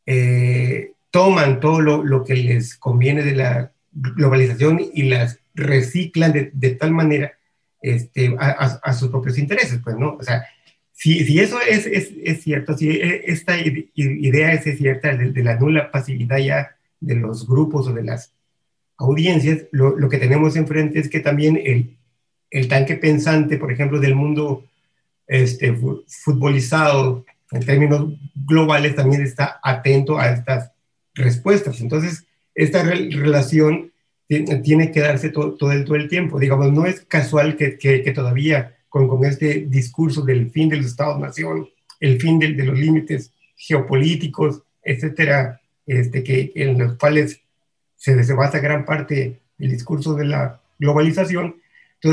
eh, 0.06 0.92
toman 1.12 1.60
todo 1.60 1.80
lo, 1.80 2.04
lo, 2.04 2.24
que 2.24 2.36
les 2.36 2.76
conviene 2.76 3.24
de 3.24 3.36
la 3.36 3.72
globalización 3.94 4.82
y 4.94 5.04
las 5.04 5.40
reciclan 5.54 6.34
de, 6.34 6.50
de 6.54 6.72
tal 6.72 6.92
manera 6.92 7.34
este, 7.82 8.36
a, 8.40 8.80
a, 8.84 8.94
sus 8.94 9.10
propios 9.10 9.38
intereses, 9.38 9.80
pues, 9.84 9.96
¿no? 9.96 10.16
O 10.16 10.24
sea, 10.24 10.44
si, 10.92 11.24
si 11.24 11.40
eso 11.40 11.60
es, 11.62 11.86
es, 11.86 12.12
es, 12.24 12.42
cierto, 12.42 12.76
si 12.76 12.90
e, 12.90 13.26
esta 13.28 13.56
idea 13.60 14.54
es 14.54 14.78
cierta 14.78 15.16
de, 15.16 15.32
de 15.32 15.44
la 15.44 15.56
nula 15.56 15.92
pasividad 15.92 16.40
ya 16.40 16.76
de 17.00 17.16
los 17.16 17.48
grupos 17.48 17.88
o 17.88 17.94
de 17.94 18.04
las 18.04 18.34
audiencias, 18.98 19.66
lo, 19.72 19.96
lo, 19.98 20.10
que 20.10 20.18
tenemos 20.18 20.56
enfrente 20.56 21.00
es 21.00 21.10
que 21.10 21.20
también 21.20 21.62
el, 21.64 21.96
el, 22.50 22.68
tanque 22.68 22.96
pensante, 22.96 23.58
por 23.58 23.72
ejemplo, 23.72 24.00
del 24.00 24.16
mundo 24.16 24.66
este, 25.28 25.76
futbolizado 26.08 27.26
en 27.52 27.66
términos 27.66 28.14
globales, 28.34 28.96
también 28.96 29.22
está 29.22 29.60
atento 29.64 30.20
a 30.20 30.30
estas 30.30 30.72
respuestas. 31.14 31.80
Entonces, 31.82 32.26
esta 32.54 32.84
re 32.84 33.10
relación 33.12 33.92
tiene 34.28 34.92
que 34.92 35.02
darse 35.02 35.30
todo, 35.30 35.54
todo, 35.54 35.72
el, 35.72 35.86
todo 35.86 35.96
el 35.96 36.10
tiempo. 36.10 36.40
Digamos, 36.40 36.72
no 36.72 36.86
es 36.86 37.02
casual 37.02 37.56
que, 37.56 37.78
que, 37.78 38.02
que 38.02 38.12
todavía 38.12 38.76
con, 38.90 39.08
con, 39.08 39.24
este 39.26 39.66
discurso 39.68 40.24
del 40.24 40.50
fin 40.50 40.70
de 40.70 40.78
los 40.78 40.88
Estados-nación, 40.88 41.68
el 42.00 42.20
fin 42.20 42.40
de, 42.40 42.54
de, 42.54 42.64
los 42.64 42.78
límites 42.78 43.32
geopolíticos, 43.56 44.64
etcétera, 44.82 45.62
este, 45.86 46.24
que, 46.24 46.52
en 46.56 46.80
los 46.80 46.98
cuales 46.98 47.42
se, 47.98 48.34
basa 48.34 48.60
gran 48.60 48.86
parte 48.86 49.40
del 49.58 49.72
discurso 49.72 50.16
de 50.16 50.26
la 50.26 50.62
globalización, 50.80 51.56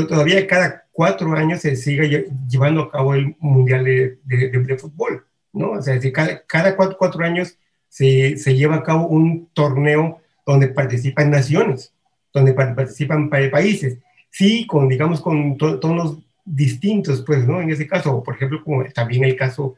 todavía 0.07 0.45
cada 0.47 0.85
cuatro 0.91 1.33
años 1.33 1.61
se 1.61 1.75
sigue 1.75 2.27
llevando 2.49 2.81
a 2.81 2.91
cabo 2.91 3.13
el 3.13 3.35
Mundial 3.39 3.83
de, 3.83 4.77
Fútbol, 4.79 5.25
¿no? 5.51 5.71
O 5.71 5.81
sea, 5.81 5.99
cada, 6.11 6.43
cada 6.45 6.75
cuatro, 6.75 7.23
años 7.23 7.57
se, 7.89 8.37
se, 8.37 8.55
lleva 8.55 8.77
a 8.77 8.83
cabo 8.83 9.07
un 9.07 9.49
torneo 9.53 10.19
donde 10.45 10.67
participan 10.67 11.31
naciones, 11.31 11.93
donde 12.33 12.53
participan 12.53 13.29
países, 13.29 13.99
sí, 14.29 14.65
con, 14.67 14.89
digamos, 14.89 15.21
con 15.21 15.57
tonos 15.57 16.19
distintos, 16.45 17.21
pues, 17.21 17.47
¿no? 17.47 17.61
En 17.61 17.69
ese 17.69 17.87
caso, 17.87 18.21
por 18.23 18.35
ejemplo, 18.35 18.63
como 18.63 18.83
también 18.85 19.23
el 19.23 19.35
caso 19.35 19.75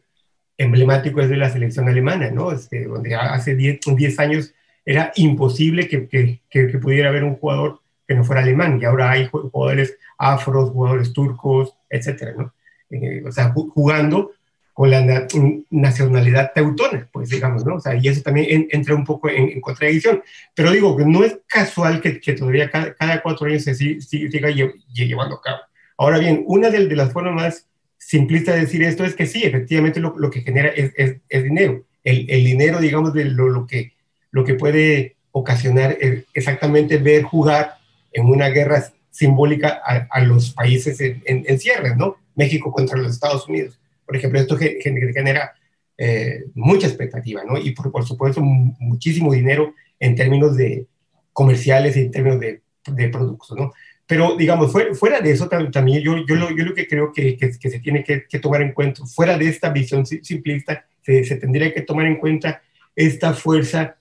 emblemático 0.58 1.22
es 1.22 1.30
de 1.30 1.38
la 1.38 1.50
selección 1.50 1.88
alemana, 1.88 2.32
¿no? 2.32 2.52
Este, 2.52 2.86
donde 2.86 3.16
hace 3.16 3.56
10 3.56 4.20
años 4.20 4.54
era 4.86 5.12
imposible 5.16 5.88
que, 5.88 6.08
que, 6.50 6.80
pudiera 6.80 7.10
haber 7.10 7.24
un 7.24 7.36
jugador 7.36 7.82
que 8.08 8.16
no 8.16 8.24
fuera 8.24 8.42
alemán, 8.42 8.80
y 8.82 8.86
ahora 8.86 9.12
hay 9.12 9.28
jugadores 9.28 9.98
afros, 10.18 10.70
jugadores 10.70 11.14
turcos, 11.14 11.74
etcétera, 11.90 12.34
¿no? 12.38 12.54
Eh, 12.90 13.24
o 13.26 13.32
sea, 13.32 13.52
jugando 13.52 14.32
con 14.74 14.92
la 14.92 15.28
nacionalidad 15.70 16.52
teutona, 16.54 17.08
pues 17.12 17.30
digamos, 17.30 17.66
¿no? 17.66 17.76
O 17.76 17.80
sea, 17.80 17.96
y 17.96 18.08
eso 18.08 18.22
también 18.22 18.68
entra 18.72 18.94
un 18.94 19.06
poco 19.06 19.30
en, 19.30 19.60
contradicción. 19.62 20.22
Pero 20.54 20.72
digo 20.72 20.98
que 20.98 21.06
no 21.06 21.24
es 21.24 21.40
casual 21.48 22.02
que, 22.02 22.20
que 22.20 22.34
todavía 22.34 22.70
cada, 22.70 22.94
cada, 22.94 23.22
cuatro 23.22 23.48
años 23.48 23.64
se 23.64 23.74
siga 23.74 24.50
llevando 24.50 25.36
a 25.36 25.42
cabo. 25.42 25.60
Ahora 25.98 26.20
bien, 26.20 26.44
una 26.46 26.70
de, 26.70 26.88
de, 26.88 26.96
las 26.96 27.14
formas 27.14 27.34
más 27.34 27.68
simplistas 27.98 28.56
de 28.56 28.62
decir 28.62 28.84
esto 28.84 29.06
es 29.06 29.16
que 29.16 29.26
sí, 29.26 29.44
efectivamente 29.44 30.02
lo, 30.02 30.14
lo 30.20 30.30
que 30.30 30.42
genera 30.42 30.68
es, 30.68 30.92
es, 30.98 31.18
es 31.30 31.44
dinero. 31.44 31.86
El, 32.04 32.30
el, 32.30 32.44
dinero, 32.44 32.80
digamos, 32.80 33.14
de 33.14 33.26
lo, 33.26 33.48
lo 33.48 33.66
que 33.66 33.94
lo 34.36 34.44
que 34.44 34.56
puede 34.56 35.16
ocasionar 35.32 35.98
exactamente 36.34 36.98
ver 36.98 37.24
jugar 37.24 37.78
en 38.16 38.26
una 38.26 38.48
guerra 38.50 38.92
simbólica 39.12 39.82
a, 40.10 40.22
los 40.22 40.52
países 40.52 41.00
en, 41.02 41.22
en, 41.26 41.60
cierre, 41.60 41.96
¿no? 41.96 42.18
México 42.34 42.72
contra 42.72 42.98
los 42.98 43.12
Estados 43.12 43.48
Unidos. 43.48 43.78
Por 44.06 44.16
ejemplo, 44.16 44.40
esto 44.40 44.58
genera 44.58 45.54
eh, 45.98 46.46
mucha 46.54 46.88
expectativa, 46.88 47.44
¿no? 47.44 47.58
Y 47.58 47.72
por, 47.72 47.92
por, 47.92 48.06
supuesto, 48.06 48.42
muchísimo 48.42 49.34
dinero 49.34 49.74
en 50.00 50.16
términos 50.16 50.56
de 50.56 50.86
comerciales 51.34 51.98
en 51.98 52.12
términos 52.12 52.40
de, 52.40 52.62
de 52.88 53.10
productos, 53.10 53.58
¿no? 53.58 53.74
Pero, 54.08 54.38
digamos, 54.38 54.72
fuera, 54.72 55.20
de 55.20 55.32
eso 55.32 55.50
también 55.50 56.02
yo, 56.02 56.16
yo, 56.26 56.36
lo, 56.36 56.56
yo 56.56 56.64
lo 56.64 56.74
que 56.74 56.88
creo 56.88 57.12
que, 57.12 57.36
que, 57.36 57.52
se 57.52 57.80
tiene 57.80 58.04
que, 58.04 58.26
que, 58.28 58.40
tomar 58.40 58.62
en 58.62 58.72
cuenta, 58.72 59.06
fuera 59.06 59.38
de 59.38 59.50
esta 59.50 59.70
visión 59.70 60.06
simplista, 60.06 60.86
se, 61.02 61.24
se, 61.26 61.36
tendría 61.38 61.74
que 61.74 61.82
tomar 61.82 62.06
en 62.06 62.18
cuenta 62.18 62.62
esta 62.96 63.34
fuerza 63.34 63.98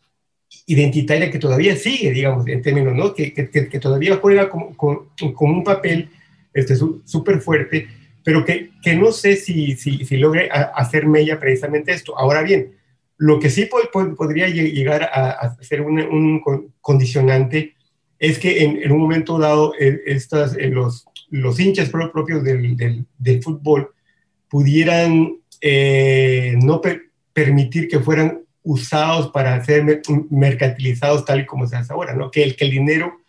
identitaria 0.67 1.31
que 1.31 1.39
todavía 1.39 1.77
sigue, 1.77 2.11
digamos, 2.11 2.47
en 2.49 2.63
términos, 2.63 2.95
¿no? 2.95 3.15
Que, 3.15 3.33
que, 3.33 3.49
que 3.49 3.81
todavía 3.81 4.17
juega 4.17 4.49
como, 4.49 4.77
con, 4.77 5.09
con, 5.35 5.51
un 5.51 5.65
papel 5.65 6.09
este, 6.53 6.77
súper 6.77 7.41
fuerte, 7.41 7.89
pero 8.23 8.45
que, 8.45 8.71
que, 8.83 8.95
no 8.95 9.13
sé 9.13 9.37
si, 9.37 9.77
si, 9.77 10.05
si 10.05 10.17
logre 10.17 10.49
hacer 10.51 11.07
mella 11.07 11.39
precisamente 11.39 11.93
esto. 11.93 12.19
Ahora 12.19 12.43
bien, 12.43 12.73
lo 13.19 13.39
que 13.39 13.51
sí 13.51 13.69
podría 13.93 14.49
llegar 14.49 15.03
a, 15.05 15.31
a 15.31 15.63
ser 15.63 15.83
un, 15.83 16.01
un, 16.01 16.43
condicionante 16.81 17.75
es 18.19 18.39
que 18.39 18.65
en, 18.65 18.83
en 18.83 18.93
un 18.93 19.01
momento 19.01 19.39
dado 19.39 19.73
eh, 19.79 20.01
estas, 20.07 20.57
en 20.57 20.75
los, 20.75 21.07
los 21.31 21.61
hinchas 21.61 21.91
propios 21.91 22.43
del, 22.43 22.77
del, 22.77 23.05
del 23.19 23.43
fútbol 23.43 23.91
pudieran 24.49 25.37
eh, 25.61 26.57
no 26.63 26.81
per 26.81 27.11
permitir 27.33 27.89
que 27.89 28.01
fueran 28.01 28.44
usados 28.65 29.31
para 29.31 29.63
ser 29.63 30.03
mercantilizados 30.31 31.25
tal 31.25 31.41
y 31.41 31.47
como 31.47 31.67
se 31.67 31.77
hace 31.77 31.93
ahora, 31.93 32.15
¿no? 32.15 32.31
Que 32.31 32.43
el, 32.43 32.57
que 32.57 32.65
el 32.65 32.71
dinero 32.71 33.21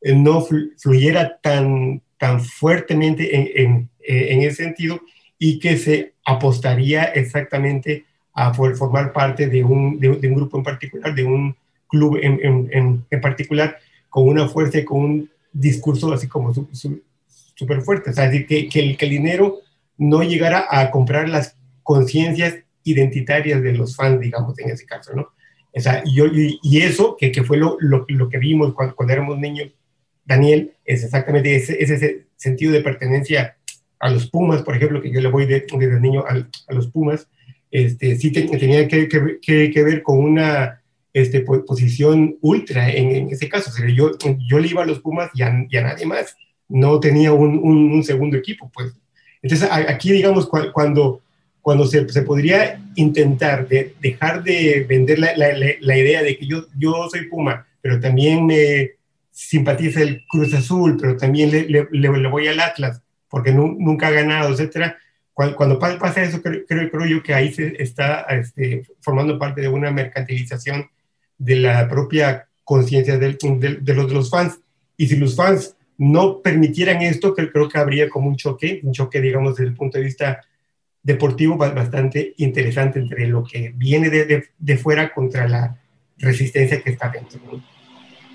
eh, 0.00 0.14
no 0.14 0.40
fluyera 0.78 1.38
tan, 1.42 2.00
tan 2.16 2.40
fuertemente 2.40 3.36
en, 3.36 3.50
en, 3.54 3.90
eh, 4.00 4.28
en, 4.30 4.42
ese 4.42 4.64
sentido 4.64 5.00
y 5.38 5.58
que 5.58 5.76
se 5.76 6.14
apostaría 6.24 7.04
exactamente 7.04 8.04
a 8.32 8.54
formar 8.54 9.12
parte 9.12 9.48
de 9.48 9.64
un, 9.64 9.98
de, 9.98 10.16
de 10.16 10.28
un 10.28 10.34
grupo 10.34 10.58
en 10.58 10.62
particular, 10.62 11.14
de 11.14 11.24
un 11.24 11.56
club 11.88 12.18
en, 12.22 12.40
en, 12.72 13.04
en, 13.10 13.20
particular, 13.20 13.78
con 14.08 14.28
una 14.28 14.48
fuerza 14.48 14.78
y 14.78 14.84
con 14.84 15.00
un 15.00 15.30
discurso 15.52 16.12
así 16.12 16.28
como 16.28 16.52
súper 16.52 17.82
fuerte. 17.82 18.10
O 18.10 18.12
sea, 18.12 18.30
que, 18.30 18.46
que, 18.46 18.80
el, 18.80 18.96
que 18.96 19.04
el 19.04 19.10
dinero 19.10 19.60
no 19.98 20.22
llegara 20.22 20.66
a 20.70 20.90
comprar 20.90 21.28
las 21.28 21.56
conciencias 21.82 22.63
identitarias 22.84 23.62
de 23.62 23.72
los 23.72 23.96
fans, 23.96 24.20
digamos, 24.20 24.58
en 24.58 24.70
ese 24.70 24.86
caso, 24.86 25.14
¿no? 25.14 25.28
O 25.76 25.80
sea, 25.80 26.04
y, 26.06 26.78
eso, 26.78 27.16
que, 27.18 27.32
que 27.32 27.42
fue 27.42 27.56
lo, 27.56 27.76
lo, 27.80 28.06
que 28.06 28.38
vimos 28.38 28.74
cuando, 28.74 28.94
cuando, 28.94 29.12
éramos 29.12 29.38
niños, 29.38 29.72
Daniel, 30.24 30.72
es 30.84 31.02
exactamente 31.02 31.56
ese, 31.56 31.82
ese, 31.82 32.26
sentido 32.36 32.72
de 32.72 32.80
pertenencia 32.80 33.56
a 33.98 34.10
los 34.10 34.30
Pumas, 34.30 34.62
por 34.62 34.76
ejemplo, 34.76 35.02
que 35.02 35.10
yo 35.10 35.20
le 35.20 35.28
voy 35.28 35.46
de, 35.46 35.66
desde 35.78 36.00
niño 36.00 36.24
a, 36.26 36.46
los 36.72 36.88
Pumas, 36.88 37.26
este, 37.70 38.16
sí 38.16 38.30
te, 38.30 38.42
tenía 38.42 38.86
que, 38.86 39.08
que, 39.08 39.70
que, 39.70 39.82
ver 39.82 40.02
con 40.02 40.18
una 40.18 40.80
este, 41.12 41.40
posición 41.40 42.36
ultra 42.40 42.90
en, 42.90 43.10
en 43.10 43.30
ese 43.30 43.48
caso. 43.48 43.70
O 43.70 43.72
sea, 43.72 43.88
yo, 43.88 44.12
yo 44.48 44.58
le 44.58 44.68
iba 44.68 44.82
a 44.82 44.86
los 44.86 45.00
Pumas 45.00 45.30
y 45.34 45.42
a, 45.42 45.66
y 45.68 45.76
a 45.76 45.82
nadie 45.82 46.06
más. 46.06 46.36
No 46.68 47.00
tenía 47.00 47.32
un, 47.32 47.58
un, 47.58 47.92
un, 47.92 48.04
segundo 48.04 48.36
equipo, 48.36 48.70
pues. 48.72 48.92
Entonces, 49.42 49.68
aquí, 49.70 50.12
digamos, 50.12 50.48
cuando 50.48 51.23
cuando 51.64 51.86
se, 51.86 52.06
se 52.10 52.20
podría 52.20 52.78
intentar 52.94 53.66
de 53.66 53.94
dejar 53.98 54.44
de 54.44 54.84
vender 54.86 55.18
la, 55.18 55.34
la, 55.34 55.48
la, 55.80 55.96
idea 55.96 56.22
de 56.22 56.36
que 56.36 56.46
yo, 56.46 56.66
yo 56.76 57.08
soy 57.10 57.26
Puma, 57.26 57.66
pero 57.80 57.98
también 57.98 58.44
me 58.44 58.90
simpatiza 59.30 60.02
el 60.02 60.26
Cruz 60.28 60.52
Azul, 60.52 60.98
pero 61.00 61.16
también 61.16 61.50
le, 61.50 61.62
le, 61.66 61.88
le 61.90 62.28
voy 62.28 62.48
al 62.48 62.60
Atlas, 62.60 63.00
porque 63.30 63.50
nunca 63.50 64.08
ha 64.08 64.10
ganado, 64.10 64.52
etcétera. 64.52 64.98
Cuando, 65.32 65.56
cuando 65.56 65.78
pasa 65.78 66.22
eso, 66.22 66.42
creo, 66.42 66.66
creo, 66.68 66.90
creo, 66.90 67.06
yo 67.06 67.22
que 67.22 67.32
ahí 67.32 67.50
se 67.50 67.82
está 67.82 68.20
este, 68.28 68.82
formando 69.00 69.38
parte 69.38 69.62
de 69.62 69.68
una 69.68 69.90
mercantilización 69.90 70.90
de 71.38 71.56
la 71.56 71.88
propia 71.88 72.46
conciencia 72.62 73.16
de, 73.16 73.38
de, 73.38 73.78
de, 73.80 73.94
los, 73.94 74.08
de 74.08 74.14
los 74.14 74.28
fans. 74.28 74.60
Y 74.98 75.06
si 75.06 75.16
los 75.16 75.34
fans 75.34 75.74
no 75.96 76.42
permitieran 76.42 77.00
esto, 77.00 77.34
creo, 77.34 77.50
creo 77.50 77.68
que 77.70 77.78
habría 77.78 78.10
como 78.10 78.28
un 78.28 78.36
choque, 78.36 78.80
un 78.82 78.92
choque, 78.92 79.22
digamos, 79.22 79.56
desde 79.56 79.70
el 79.70 79.76
punto 79.76 79.96
de 79.96 80.04
vista 80.04 80.42
deportivo 81.04 81.56
bastante 81.56 82.34
interesante 82.38 82.98
entre 82.98 83.28
lo 83.28 83.44
que 83.44 83.72
viene 83.76 84.10
de, 84.10 84.24
de, 84.24 84.44
de 84.58 84.76
fuera 84.76 85.12
contra 85.12 85.46
la 85.46 85.78
resistencia 86.18 86.80
que 86.82 86.90
está 86.90 87.10
dentro. 87.10 87.40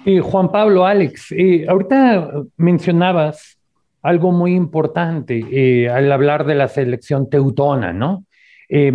Y 0.05 0.20
Juan 0.20 0.51
Pablo, 0.51 0.86
Alex, 0.86 1.32
eh, 1.32 1.65
ahorita 1.67 2.32
mencionabas 2.57 3.59
algo 4.01 4.32
muy 4.32 4.55
importante 4.55 5.43
eh, 5.51 5.89
al 5.89 6.09
hablar 6.11 6.45
de 6.45 6.55
la 6.55 6.67
selección 6.67 7.30
teutona, 7.30 7.91
¿no? 7.91 8.26
Eh, 8.70 8.93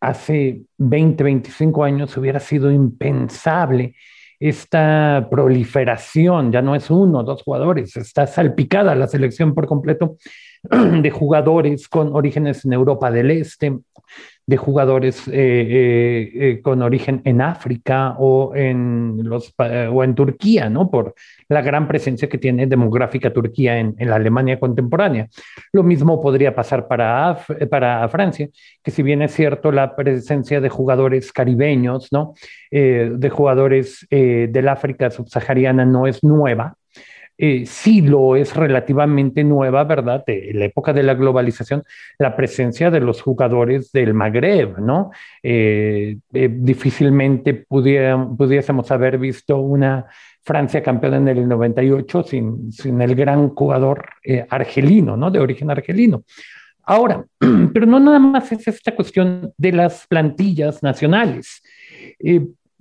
hace 0.00 0.62
20, 0.76 1.24
25 1.24 1.82
años 1.82 2.16
hubiera 2.16 2.38
sido 2.38 2.70
impensable 2.70 3.94
esta 4.38 5.26
proliferación, 5.30 6.52
ya 6.52 6.60
no 6.60 6.74
es 6.74 6.90
uno, 6.90 7.22
dos 7.22 7.42
jugadores, 7.42 7.96
está 7.96 8.26
salpicada 8.26 8.94
la 8.94 9.06
selección 9.06 9.54
por 9.54 9.66
completo 9.66 10.18
de 11.02 11.10
jugadores 11.10 11.88
con 11.88 12.14
orígenes 12.14 12.64
en 12.64 12.72
Europa 12.72 13.10
del 13.10 13.30
Este, 13.30 13.78
de 14.46 14.56
jugadores 14.58 15.26
eh, 15.28 15.32
eh, 15.32 16.32
eh, 16.34 16.60
con 16.62 16.82
origen 16.82 17.22
en 17.24 17.40
África 17.40 18.14
o 18.18 18.54
en, 18.54 19.20
los, 19.22 19.54
o 19.58 20.04
en 20.04 20.14
Turquía, 20.14 20.68
¿no? 20.68 20.90
Por 20.90 21.14
la 21.48 21.62
gran 21.62 21.88
presencia 21.88 22.28
que 22.28 22.36
tiene 22.36 22.66
demográfica 22.66 23.32
Turquía 23.32 23.78
en, 23.78 23.94
la 23.98 24.16
Alemania 24.16 24.60
contemporánea. 24.60 25.28
Lo 25.72 25.82
mismo 25.82 26.20
podría 26.20 26.54
pasar 26.54 26.86
para, 26.86 27.38
para 27.70 28.06
Francia, 28.08 28.48
que 28.82 28.90
si 28.90 29.02
bien 29.02 29.22
es 29.22 29.32
cierto 29.32 29.72
la 29.72 29.96
presencia 29.96 30.60
de 30.60 30.68
jugadores 30.68 31.32
caribeños, 31.32 32.08
¿no? 32.12 32.34
de 32.70 33.30
jugadores 33.30 34.04
del 34.10 34.68
África 34.68 35.08
subsahariana 35.10 35.84
no 35.84 36.08
es 36.08 36.24
nueva, 36.24 36.76
eh, 37.36 37.64
sí 37.66 38.00
lo 38.00 38.36
es 38.36 38.54
relativamente 38.54 39.42
nueva, 39.42 39.84
¿verdad? 39.84 40.24
De 40.26 40.52
la 40.54 40.66
época 40.66 40.92
de 40.92 41.02
la 41.02 41.14
globalización, 41.14 41.82
la 42.18 42.36
presencia 42.36 42.90
de 42.90 43.00
los 43.00 43.20
jugadores 43.22 43.90
del 43.92 44.14
Magreb, 44.14 44.78
¿no? 44.78 45.10
Eh, 45.42 46.18
eh, 46.32 46.48
difícilmente 46.50 47.54
pudiésemos 47.54 48.90
haber 48.90 49.18
visto 49.18 49.58
una 49.58 50.06
Francia 50.42 50.82
campeona 50.82 51.16
en 51.16 51.28
el 51.28 51.48
98 51.48 52.22
sin, 52.22 52.70
sin 52.70 53.00
el 53.00 53.14
gran 53.14 53.48
jugador 53.50 54.04
eh, 54.22 54.46
argelino, 54.48 55.16
¿no? 55.16 55.30
De 55.30 55.40
origen 55.40 55.70
argelino. 55.70 56.24
Ahora, 56.84 57.24
pero 57.72 57.86
no 57.86 57.98
nada 57.98 58.18
más 58.18 58.52
es 58.52 58.68
esta 58.68 58.94
cuestión 58.94 59.52
de 59.56 59.72
las 59.72 60.06
plantillas 60.06 60.82
nacionales. 60.82 61.62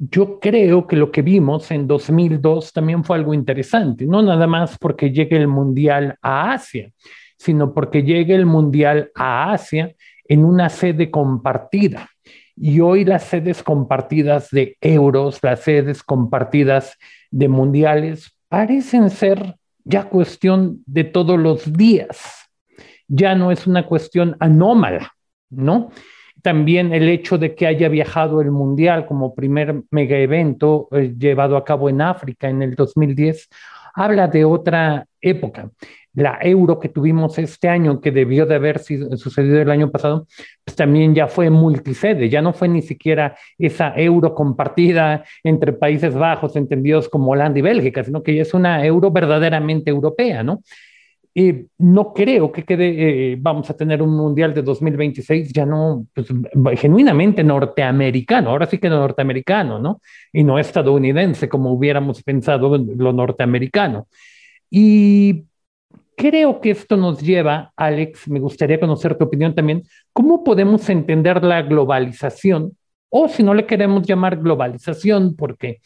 Yo 0.09 0.39
creo 0.39 0.87
que 0.87 0.95
lo 0.95 1.11
que 1.11 1.21
vimos 1.21 1.71
en 1.71 1.87
2002 1.87 2.73
también 2.73 3.03
fue 3.03 3.17
algo 3.17 3.33
interesante, 3.33 4.05
no 4.05 4.21
nada 4.21 4.47
más 4.47 4.77
porque 4.77 5.11
llegue 5.11 5.37
el 5.37 5.47
Mundial 5.47 6.17
a 6.21 6.51
Asia, 6.51 6.91
sino 7.37 7.73
porque 7.73 8.03
llegue 8.03 8.35
el 8.35 8.45
Mundial 8.45 9.11
a 9.15 9.51
Asia 9.51 9.93
en 10.25 10.45
una 10.45 10.69
sede 10.69 11.11
compartida. 11.11 12.09
Y 12.55 12.79
hoy 12.81 13.03
las 13.03 13.23
sedes 13.23 13.63
compartidas 13.63 14.49
de 14.51 14.77
euros, 14.81 15.39
las 15.41 15.61
sedes 15.61 16.03
compartidas 16.03 16.97
de 17.31 17.47
mundiales, 17.47 18.37
parecen 18.47 19.09
ser 19.09 19.55
ya 19.83 20.03
cuestión 20.05 20.83
de 20.85 21.03
todos 21.03 21.39
los 21.39 21.73
días. 21.73 22.49
Ya 23.07 23.35
no 23.35 23.51
es 23.51 23.65
una 23.65 23.85
cuestión 23.87 24.37
anómala, 24.39 25.13
¿no? 25.49 25.89
También 26.43 26.93
el 26.93 27.09
hecho 27.09 27.39
de 27.39 27.55
que 27.55 27.65
haya 27.65 27.89
viajado 27.89 28.41
el 28.41 28.51
Mundial 28.51 29.07
como 29.07 29.33
primer 29.33 29.81
mega 29.89 30.17
evento 30.17 30.87
eh, 30.91 31.15
llevado 31.17 31.57
a 31.57 31.65
cabo 31.65 31.89
en 31.89 32.01
África 32.01 32.49
en 32.49 32.61
el 32.61 32.75
2010 32.75 33.49
habla 33.93 34.27
de 34.27 34.43
otra 34.43 35.05
época. 35.21 35.69
La 36.15 36.37
euro 36.41 36.79
que 36.79 36.89
tuvimos 36.89 37.39
este 37.39 37.69
año, 37.69 37.99
que 37.99 38.11
debió 38.11 38.45
de 38.45 38.55
haber 38.55 38.79
sucedido 38.79 39.61
el 39.61 39.71
año 39.71 39.89
pasado, 39.89 40.27
pues 40.63 40.75
también 40.75 41.15
ya 41.15 41.27
fue 41.27 41.49
multisede, 41.49 42.29
ya 42.29 42.41
no 42.41 42.53
fue 42.53 42.67
ni 42.67 42.83
siquiera 42.83 43.35
esa 43.57 43.93
euro 43.95 44.35
compartida 44.35 45.23
entre 45.43 45.73
Países 45.73 46.13
Bajos, 46.13 46.55
entendidos 46.55 47.09
como 47.09 47.31
Holanda 47.31 47.57
y 47.57 47.63
Bélgica, 47.63 48.03
sino 48.03 48.21
que 48.21 48.35
ya 48.35 48.43
es 48.43 48.53
una 48.53 48.85
euro 48.85 49.09
verdaderamente 49.09 49.89
europea, 49.89 50.43
¿no? 50.43 50.61
No 51.35 52.13
creo 52.13 52.51
que 52.51 52.63
quede, 52.63 53.31
eh, 53.33 53.37
vamos 53.39 53.67
a 53.69 53.75
tener 53.75 54.03
un 54.03 54.15
mundial 54.15 54.53
de 54.53 54.61
2026 54.61 55.51
ya 55.51 55.65
no, 55.65 56.05
pues, 56.13 56.27
genuinamente 56.79 57.43
norteamericano, 57.43 58.51
ahora 58.51 58.67
sí 58.67 58.77
que 58.77 58.87
norteamericano, 58.87 59.79
¿no? 59.79 59.99
Y 60.31 60.43
no 60.43 60.59
estadounidense 60.59 61.49
como 61.49 61.71
hubiéramos 61.71 62.21
pensado 62.21 62.77
lo 62.77 63.13
norteamericano. 63.13 64.07
Y 64.69 65.45
creo 66.15 66.61
que 66.61 66.71
esto 66.71 66.97
nos 66.97 67.19
lleva, 67.21 67.73
Alex, 67.75 68.27
me 68.27 68.39
gustaría 68.39 68.79
conocer 68.79 69.17
tu 69.17 69.25
opinión 69.25 69.55
también, 69.55 69.83
¿cómo 70.13 70.43
podemos 70.43 70.87
entender 70.89 71.43
la 71.43 71.63
globalización? 71.63 72.77
O 73.09 73.27
si 73.27 73.43
no 73.43 73.53
le 73.53 73.65
queremos 73.65 74.05
llamar 74.05 74.37
globalización, 74.37 75.35
porque 75.35 75.81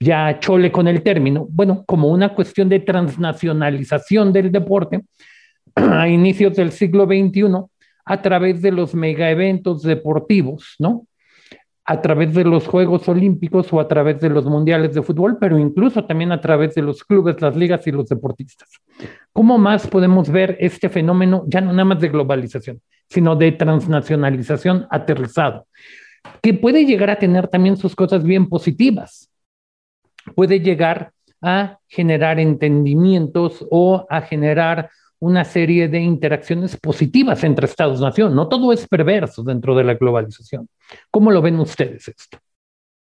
ya 0.00 0.40
chole 0.40 0.72
con 0.72 0.88
el 0.88 1.02
término, 1.02 1.46
bueno, 1.50 1.84
como 1.86 2.08
una 2.08 2.34
cuestión 2.34 2.70
de 2.70 2.80
transnacionalización 2.80 4.32
del 4.32 4.50
deporte 4.50 5.02
a 5.74 6.08
inicios 6.08 6.56
del 6.56 6.72
siglo 6.72 7.04
XXI 7.04 7.42
a 8.06 8.22
través 8.22 8.62
de 8.62 8.72
los 8.72 8.94
mega 8.94 9.30
eventos 9.30 9.82
deportivos, 9.82 10.74
¿no? 10.78 11.06
A 11.84 12.00
través 12.00 12.32
de 12.34 12.44
los 12.44 12.66
Juegos 12.66 13.08
Olímpicos 13.08 13.72
o 13.72 13.80
a 13.80 13.88
través 13.88 14.20
de 14.20 14.30
los 14.30 14.46
Mundiales 14.46 14.94
de 14.94 15.02
Fútbol, 15.02 15.36
pero 15.38 15.58
incluso 15.58 16.04
también 16.04 16.32
a 16.32 16.40
través 16.40 16.74
de 16.74 16.82
los 16.82 17.04
clubes, 17.04 17.40
las 17.40 17.54
ligas 17.56 17.86
y 17.86 17.90
los 17.90 18.08
deportistas. 18.08 18.70
¿Cómo 19.32 19.58
más 19.58 19.86
podemos 19.86 20.30
ver 20.30 20.56
este 20.60 20.88
fenómeno, 20.88 21.44
ya 21.46 21.60
no 21.60 21.72
nada 21.72 21.84
más 21.84 22.00
de 22.00 22.08
globalización, 22.08 22.80
sino 23.08 23.36
de 23.36 23.52
transnacionalización 23.52 24.86
aterrizado, 24.88 25.66
que 26.40 26.54
puede 26.54 26.86
llegar 26.86 27.10
a 27.10 27.18
tener 27.18 27.48
también 27.48 27.76
sus 27.76 27.94
cosas 27.94 28.22
bien 28.22 28.48
positivas? 28.48 29.30
Puede 30.34 30.60
llegar 30.60 31.12
a 31.42 31.78
generar 31.86 32.38
entendimientos 32.38 33.66
o 33.70 34.06
a 34.08 34.20
generar 34.22 34.90
una 35.18 35.44
serie 35.44 35.88
de 35.88 36.00
interacciones 36.00 36.76
positivas 36.76 37.44
entre 37.44 37.66
Estados-nación. 37.66 38.34
No 38.34 38.48
todo 38.48 38.72
es 38.72 38.88
perverso 38.88 39.42
dentro 39.42 39.74
de 39.74 39.84
la 39.84 39.94
globalización. 39.94 40.68
¿Cómo 41.10 41.30
lo 41.30 41.42
ven 41.42 41.60
ustedes 41.60 42.08
esto? 42.08 42.38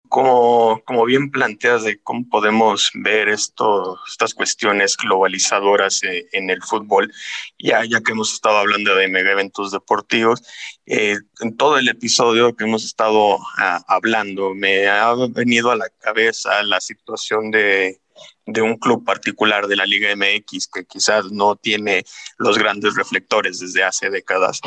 Como, 0.09 0.83
como 0.87 1.05
bien 1.05 1.31
planteas 1.31 1.85
de 1.85 2.01
cómo 2.01 2.29
podemos 2.29 2.91
ver 2.95 3.29
esto, 3.29 3.99
estas 4.07 4.35
cuestiones 4.35 4.97
globalizadoras 4.97 6.03
eh, 6.03 6.27
en 6.33 6.51
el 6.51 6.63
fútbol, 6.63 7.13
ya, 7.59 7.85
ya 7.85 8.01
que 8.01 8.13
hemos 8.13 8.33
estado 8.33 8.59
hablando 8.59 8.95
de 8.95 9.09
mega 9.09 9.33
eventos 9.33 9.71
deportivos, 9.71 10.43
eh, 10.87 11.17
en 11.41 11.57
todo 11.57 11.79
el 11.79 11.89
episodio 11.89 12.57
que 12.57 12.65
hemos 12.65 12.85
estado 12.85 13.39
ah, 13.59 13.85
hablando, 13.87 14.55
me 14.55 14.89
ha 14.89 15.15
venido 15.31 15.71
a 15.71 15.77
la 15.77 15.89
cabeza 16.01 16.63
la 16.63 16.81
situación 16.81 17.51
de, 17.51 18.01
de 18.47 18.63
un 18.63 18.77
club 18.77 19.05
particular 19.05 19.67
de 19.67 19.77
la 19.77 19.87
Liga 19.87 20.15
MX 20.15 20.69
que 20.69 20.85
quizás 20.85 21.31
no 21.31 21.57
tiene 21.57 22.05
los 22.39 22.59
grandes 22.59 22.95
reflectores 22.95 23.61
desde 23.61 23.85
hace 23.85 24.11
décadas, 24.11 24.61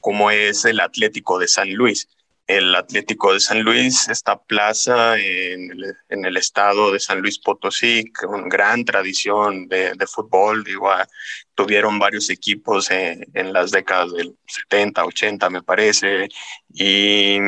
como 0.00 0.30
es 0.30 0.64
el 0.64 0.80
Atlético 0.80 1.38
de 1.38 1.48
San 1.48 1.72
Luis 1.72 2.08
el 2.48 2.74
Atlético 2.74 3.34
de 3.34 3.40
San 3.40 3.62
Luis, 3.62 4.08
esta 4.08 4.40
plaza 4.42 5.18
en 5.18 5.70
el, 6.08 6.36
estado 6.38 6.90
de 6.90 6.98
San 6.98 7.20
Luis 7.20 7.38
Potosí, 7.38 8.10
con 8.10 8.48
gran 8.48 8.86
tradición 8.86 9.68
de, 9.68 9.92
de 9.94 10.06
fútbol, 10.06 10.64
ah, 10.90 11.06
tuvieron 11.54 11.98
varios 11.98 12.30
equipos 12.30 12.90
en, 12.90 13.52
las 13.52 13.70
décadas 13.70 14.14
del 14.14 14.34
70, 14.46 15.04
80, 15.04 15.50
me 15.50 15.62
parece, 15.62 16.28
y 16.72 17.38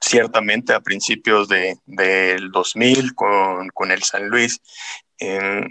ciertamente 0.00 0.72
a 0.72 0.80
principios 0.80 1.46
de, 1.48 1.76
del 1.84 2.50
2000 2.50 3.14
con, 3.14 3.68
con 3.68 3.92
el 3.92 4.02
San 4.02 4.28
Luis. 4.28 4.60
Eh, 5.20 5.66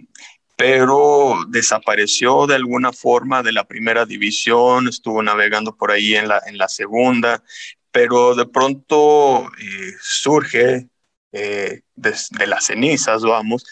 pero 0.55 1.39
desapareció 1.47 2.45
de 2.45 2.53
alguna 2.53 2.93
forma 2.93 3.41
de 3.41 3.51
la 3.51 3.63
primera 3.63 4.05
división, 4.05 4.87
estuvo 4.87 5.23
navegando 5.23 5.75
por 5.75 5.89
ahí 5.89 6.13
en 6.13 6.27
la, 6.27 6.39
en 6.45 6.59
la 6.59 6.67
segunda, 6.67 7.43
pero 7.91 8.35
de 8.35 8.45
pronto 8.45 9.47
eh, 9.59 9.93
surge 10.01 10.87
eh, 11.31 11.81
de, 11.95 12.47
las 12.47 12.65
cenizas, 12.65 13.23
vamos, 13.23 13.65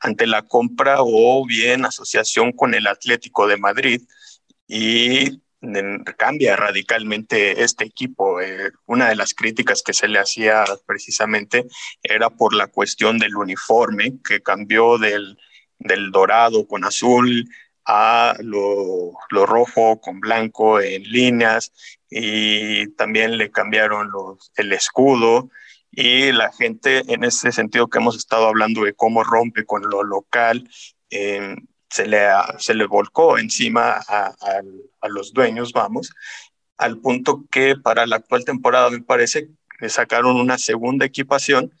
ante 0.00 0.26
la 0.26 0.42
compra 0.42 0.96
o 1.00 1.44
bien 1.46 1.84
asociación 1.84 2.52
con 2.52 2.74
el 2.74 2.86
Atlético 2.86 3.46
de 3.46 3.56
Madrid 3.56 4.02
y 4.66 5.40
cambia 6.18 6.56
radicalmente 6.56 7.62
este 7.62 7.84
equipo. 7.84 8.40
Eh, 8.40 8.70
una 8.86 9.08
de 9.08 9.16
las 9.16 9.34
críticas 9.34 9.82
que 9.82 9.94
se 9.94 10.08
le 10.08 10.18
hacía 10.18 10.64
precisamente 10.86 11.66
era 12.02 12.30
por 12.30 12.54
la 12.54 12.66
cuestión 12.66 13.18
del 13.18 13.36
uniforme, 13.36 14.18
que 14.26 14.42
cambió 14.42 14.98
del, 14.98 15.38
del 15.78 16.10
dorado 16.10 16.66
con 16.66 16.84
azul 16.84 17.48
a 17.86 18.34
lo, 18.40 19.12
lo, 19.30 19.46
rojo 19.46 20.00
con 20.00 20.20
blanco 20.20 20.80
en 20.80 21.02
líneas 21.02 21.72
y 22.16 22.86
también 22.92 23.38
le 23.38 23.50
cambiaron 23.50 24.08
el 24.54 24.72
escudo 24.72 25.50
y 25.90 26.30
la 26.30 26.52
gente 26.52 27.02
en 27.12 27.24
ese 27.24 27.50
sentido 27.50 27.88
que 27.88 27.98
hemos 27.98 28.16
estado 28.16 28.46
hablando 28.46 28.84
de 28.84 28.94
cómo 28.94 29.24
rompe 29.24 29.64
con 29.64 29.82
lo 29.82 30.04
local, 30.04 30.68
eh, 31.10 31.56
se, 31.90 32.06
le, 32.06 32.28
se 32.58 32.74
le 32.74 32.86
volcó 32.86 33.36
encima 33.36 34.00
a, 34.06 34.32
a, 35.00 35.08
los 35.08 35.32
dueños, 35.32 35.72
vamos, 35.72 36.12
al 36.76 36.98
punto 36.98 37.46
que 37.50 37.74
para 37.74 38.06
la 38.06 38.16
actual 38.16 38.44
temporada 38.44 38.90
me 38.90 39.02
parece 39.02 39.48
que 39.80 39.88
sacaron 39.88 40.36
una 40.36 40.56
segunda 40.56 41.06
equipación, 41.06 41.72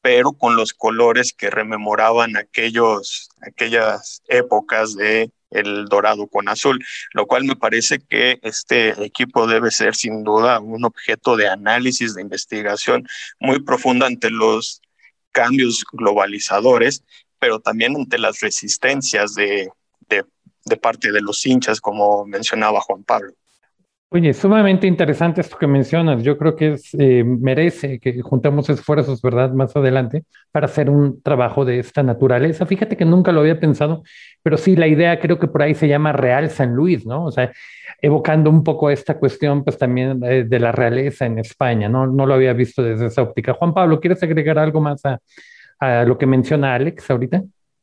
pero 0.00 0.34
con 0.34 0.54
los 0.54 0.72
colores 0.72 1.32
que 1.32 1.50
rememoraban 1.50 2.36
aquellos, 2.36 3.28
aquellas 3.42 4.22
épocas 4.28 4.94
de 4.94 5.32
el 5.50 5.86
dorado 5.86 6.26
con 6.26 6.48
azul, 6.48 6.84
lo 7.12 7.26
cual 7.26 7.44
me 7.44 7.56
parece 7.56 7.98
que 7.98 8.38
este 8.42 8.90
equipo 9.04 9.46
debe 9.46 9.70
ser 9.70 9.94
sin 9.94 10.24
duda 10.24 10.60
un 10.60 10.84
objeto 10.84 11.36
de 11.36 11.48
análisis, 11.48 12.14
de 12.14 12.22
investigación 12.22 13.06
muy 13.38 13.60
profunda 13.62 14.06
ante 14.06 14.30
los 14.30 14.80
cambios 15.32 15.84
globalizadores, 15.92 17.04
pero 17.38 17.60
también 17.60 17.96
ante 17.96 18.18
las 18.18 18.40
resistencias 18.40 19.34
de, 19.34 19.70
de, 20.08 20.24
de 20.64 20.76
parte 20.76 21.12
de 21.12 21.20
los 21.20 21.44
hinchas, 21.46 21.80
como 21.80 22.26
mencionaba 22.26 22.80
Juan 22.80 23.04
Pablo. 23.04 23.34
Oye, 24.12 24.34
sumamente 24.34 24.88
interesante 24.88 25.40
esto 25.40 25.56
que 25.56 25.68
mencionas. 25.68 26.24
Yo 26.24 26.36
creo 26.36 26.56
que 26.56 26.72
es, 26.72 26.92
eh, 26.98 27.22
merece 27.24 28.00
que 28.00 28.20
juntemos 28.22 28.68
esfuerzos, 28.68 29.22
¿verdad? 29.22 29.52
Más 29.52 29.76
adelante 29.76 30.24
para 30.50 30.66
hacer 30.66 30.90
un 30.90 31.22
trabajo 31.22 31.64
de 31.64 31.78
esta 31.78 32.02
naturaleza. 32.02 32.66
Fíjate 32.66 32.96
que 32.96 33.04
nunca 33.04 33.30
lo 33.30 33.38
había 33.40 33.60
pensado, 33.60 34.02
pero 34.42 34.56
sí, 34.56 34.74
la 34.74 34.88
idea 34.88 35.20
creo 35.20 35.38
que 35.38 35.46
por 35.46 35.62
ahí 35.62 35.76
se 35.76 35.86
llama 35.86 36.10
Real 36.12 36.50
San 36.50 36.74
Luis, 36.74 37.06
¿no? 37.06 37.24
O 37.24 37.30
sea, 37.30 37.52
evocando 38.02 38.50
un 38.50 38.64
poco 38.64 38.90
esta 38.90 39.16
cuestión, 39.16 39.62
pues 39.62 39.78
también 39.78 40.18
de, 40.18 40.42
de 40.42 40.58
la 40.58 40.72
realeza 40.72 41.26
en 41.26 41.38
España, 41.38 41.88
¿no? 41.88 42.08
No 42.08 42.26
lo 42.26 42.34
había 42.34 42.52
visto 42.52 42.82
desde 42.82 43.06
esa 43.06 43.22
óptica. 43.22 43.54
Juan 43.54 43.72
Pablo, 43.72 44.00
¿quieres 44.00 44.20
agregar 44.24 44.58
algo 44.58 44.80
más 44.80 45.04
a, 45.06 45.20
a 45.78 46.04
lo 46.04 46.18
que 46.18 46.26
menciona 46.26 46.74
Alex 46.74 47.08
ahorita? 47.10 47.42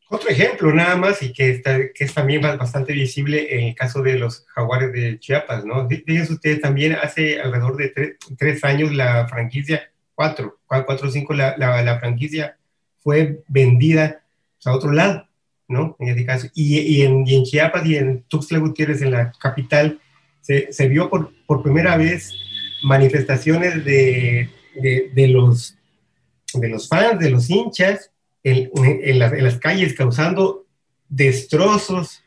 Otro 0.10 0.30
ejemplo 0.30 0.74
nada 0.74 0.96
más 0.96 1.22
y 1.22 1.34
que, 1.34 1.50
está, 1.50 1.78
es 1.94 2.14
también 2.14 2.42
bastante 2.42 2.94
visible 2.94 3.54
en 3.54 3.66
el 3.66 3.76
caso 3.76 4.02
de 4.02 4.18
los 4.18 4.46
jaguares 4.48 4.94
de 4.94 5.20
Chiapas, 5.20 5.66
¿no? 5.66 5.88
Fíjense 5.90 6.32
ustedes, 6.32 6.62
también 6.62 6.94
hace 6.94 7.42
alrededor 7.42 7.76
de 7.76 8.16
tres, 8.38 8.64
años 8.64 8.94
la 8.94 9.28
franquicia, 9.28 9.92
cuatro, 10.16 10.60
cuatro 10.66 11.10
o 11.10 11.12
cinco, 11.12 11.34
la, 11.34 11.98
franquicia 12.00 12.58
fue 13.00 13.44
vendida 13.50 14.24
a 14.64 14.72
otro 14.74 14.94
lado, 14.94 15.28
¿no? 15.68 15.98
En 16.00 16.08
este 16.08 16.26
caso. 16.26 16.48
Y, 16.56 16.80
y, 16.80 17.02
en, 17.02 17.26
Chiapas 17.44 17.86
y 17.86 17.98
en 17.98 18.24
Tuxtla 18.30 18.60
Gutiérrez, 18.60 19.02
en 19.02 19.12
la 19.12 19.34
capital, 19.34 20.00
se, 20.40 20.72
se 20.72 20.88
vio 20.88 21.10
por, 21.10 21.34
primera 21.62 21.98
vez 21.98 22.34
manifestaciones 22.84 23.84
de 23.84 24.48
los 25.28 26.88
fans, 26.88 27.20
de 27.20 27.30
los 27.30 27.50
hinchas, 27.50 28.12
en, 28.52 28.70
en, 29.04 29.20
las 29.20 29.60
calles 29.60 29.94
causando 29.94 30.66
destrozos 31.10 32.24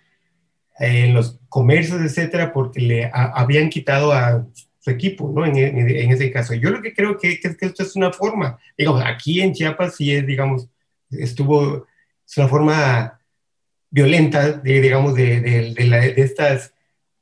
en 0.78 1.14
los 1.14 1.38
comercios, 1.48 2.00
etcétera, 2.00 2.52
porque 2.52 2.80
le 2.80 3.10
habían 3.12 3.68
quitado 3.68 4.12
a 4.12 4.46
su 4.78 4.90
equipo, 4.90 5.30
¿no? 5.34 5.44
En, 5.44 5.56
en, 5.56 6.10
ese 6.10 6.30
caso. 6.30 6.54
Yo 6.54 6.70
lo 6.70 6.80
que 6.80 6.94
creo 6.94 7.18
que, 7.18 7.38
que, 7.38 7.56
que, 7.56 7.66
esto 7.66 7.82
es 7.82 7.96
una 7.96 8.12
forma, 8.12 8.58
digamos, 8.76 9.02
aquí 9.04 9.40
en 9.40 9.52
Chiapas 9.52 9.96
sí 9.96 10.14
es, 10.14 10.26
digamos, 10.26 10.68
estuvo, 11.10 11.86
es 12.26 12.36
una 12.38 12.48
forma 12.48 13.20
violenta, 13.90 14.52
de, 14.52 14.80
digamos, 14.80 15.14
de, 15.14 15.40
de, 15.40 15.74
de, 15.74 16.14
estas 16.22 16.72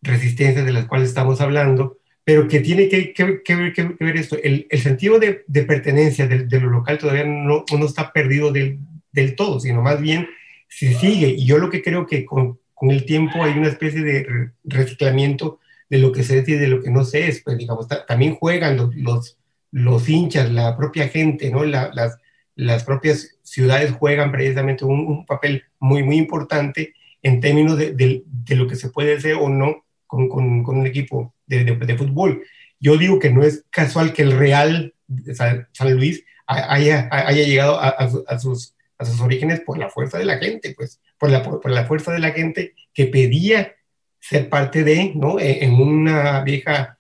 resistencias 0.03 0.65
de 0.65 0.73
las 0.73 0.87
cuales 0.87 1.09
estamos 1.09 1.41
hablando, 1.41 1.99
pero 2.29 2.47
que 2.47 2.61
tiene 2.61 2.91
que, 2.91 3.15
que, 3.15 3.43
que 3.43 3.83
ver 4.01 4.17
esto. 4.19 4.37
El, 4.43 4.67
el 4.69 4.81
sentido 4.83 5.19
de, 5.19 5.47
pertenencia 5.65 6.27
de, 6.27 6.61
lo 6.61 6.69
local 6.69 6.99
todavía 6.99 7.25
no, 7.25 7.65
no 7.73 7.87
está 7.87 8.13
perdido 8.13 8.53
del, 8.53 8.81
del, 9.13 9.35
todo, 9.35 9.61
sino 9.61 9.81
más 9.81 9.99
bien 9.99 10.29
se 10.69 10.93
sigue. 10.93 11.29
Y 11.29 11.47
yo 11.47 11.57
lo 11.57 11.71
que 11.71 11.81
creo 11.81 12.07
que 12.07 12.27
con, 12.27 12.59
con 12.75 12.91
el 12.91 13.07
tiempo 13.07 13.43
hay 13.43 13.53
una 13.53 13.69
especie 13.69 14.03
de 14.03 14.51
reciclamiento 14.63 15.59
de 15.89 16.01
lo 16.01 16.13
que 16.13 16.23
se 16.23 16.41
es 16.41 16.49
y 16.51 16.53
de 16.53 16.69
lo 16.69 16.83
que 16.83 16.91
no 16.91 17.03
se 17.03 17.29
es. 17.29 17.41
Pues, 17.43 17.57
digamos, 17.57 17.89
también 18.07 18.35
juegan 18.35 18.77
los, 18.77 18.95
los, 18.95 19.39
los, 19.71 20.07
hinchas, 20.07 20.53
la 20.53 20.77
propia 20.77 21.09
gente, 21.09 21.51
¿no? 21.51 21.65
La, 21.65 21.91
las, 21.95 22.19
las 22.57 22.85
propias 22.85 23.39
ciudades 23.43 23.93
juegan 23.93 24.33
precisamente 24.33 24.85
un, 24.85 25.07
un, 25.07 25.25
papel 25.25 25.63
muy, 25.79 26.03
muy 26.03 26.19
importante 26.19 26.93
en 27.23 27.41
términos 27.41 27.79
de, 27.79 27.95
de, 27.95 28.23
de, 28.27 28.55
lo 28.55 28.69
que 28.69 28.77
se 28.77 28.91
puede 28.91 29.17
hacer 29.17 29.37
o 29.37 29.49
no 29.49 29.87
con, 30.07 30.29
con, 30.29 30.63
con 30.63 30.77
un 30.77 30.87
equipo 30.87 31.33
de, 31.49 31.65
de, 31.65 31.97
fútbol. 31.97 32.43
Yo 32.79 32.97
digo 32.97 33.19
que 33.19 33.31
no 33.31 33.43
es 33.43 33.65
casual 33.71 34.13
que 34.13 34.23
el 34.23 34.39
Real 34.39 34.95
San, 35.35 35.67
Luis 35.97 36.25
haya, 36.47 37.09
haya 37.11 37.45
llegado 37.45 37.79
a, 37.81 38.39
sus, 38.39 38.75
a 38.99 39.05
sus 39.05 39.21
orígenes 39.21 39.61
por 39.61 39.79
la 39.79 39.91
fuerza 39.91 40.19
de 40.19 40.25
la 40.25 40.39
gente, 40.39 40.75
pues, 40.77 41.01
por 41.19 41.31
la, 41.31 41.43
por 41.43 41.71
la 41.71 41.87
fuerza 41.87 42.13
de 42.13 42.21
la 42.21 42.31
gente 42.31 42.75
que 42.95 43.07
pedía 43.07 43.75
ser 44.21 44.49
parte 44.49 44.85
de, 44.85 45.13
¿no? 45.15 45.39
E, 45.39 45.65
en 45.65 45.75
una 45.75 46.43
vieja 46.43 46.99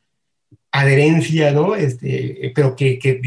adherencia, 0.70 1.51
¿no? 1.51 1.74
Este, 1.74 2.53
pero 2.55 2.76
que, 2.76 2.99
que, 2.99 3.20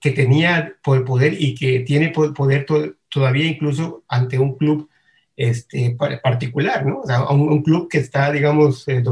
que, 0.00 0.10
tenía 0.10 0.74
poder 0.82 1.36
y 1.38 1.54
que 1.54 1.80
tiene 1.80 2.10
poder 2.10 2.64
to 2.64 2.94
todavía 3.08 3.46
incluso 3.46 4.04
ante 4.08 4.38
un 4.38 4.56
club 4.56 4.88
este, 5.36 5.96
particular, 6.22 6.86
¿no? 6.86 7.00
O 7.00 7.06
sea, 7.06 7.28
un, 7.28 7.48
un 7.48 7.62
club 7.62 7.88
que 7.88 7.98
está, 7.98 8.30
digamos, 8.32 8.86
eh, 8.88 9.02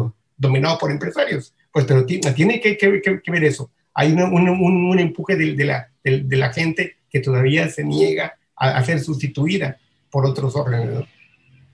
dominado 0.44 0.78
por 0.78 0.90
empresarios. 0.90 1.54
Pues 1.72 1.84
pero 1.86 2.06
tiene 2.06 2.60
que, 2.60 3.20
ver 3.26 3.44
eso. 3.44 3.70
Hay 3.94 4.12
un, 4.12 4.98
empuje 4.98 5.36
de, 5.36 5.64
la, 5.64 6.52
gente 6.52 6.96
que 7.10 7.20
todavía 7.20 7.68
se 7.68 7.84
niega 7.84 8.34
a, 8.54 8.82
ser 8.84 9.00
sustituida 9.00 9.76
por 10.10 10.24
otros 10.24 10.54
órganos. 10.54 11.04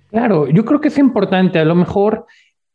Claro, 0.08 0.48
yo 0.48 0.64
creo 0.64 0.80
que 0.80 0.88
es 0.88 0.98
importante, 0.98 1.58
a 1.58 1.64
lo 1.64 1.74
mejor 1.74 2.26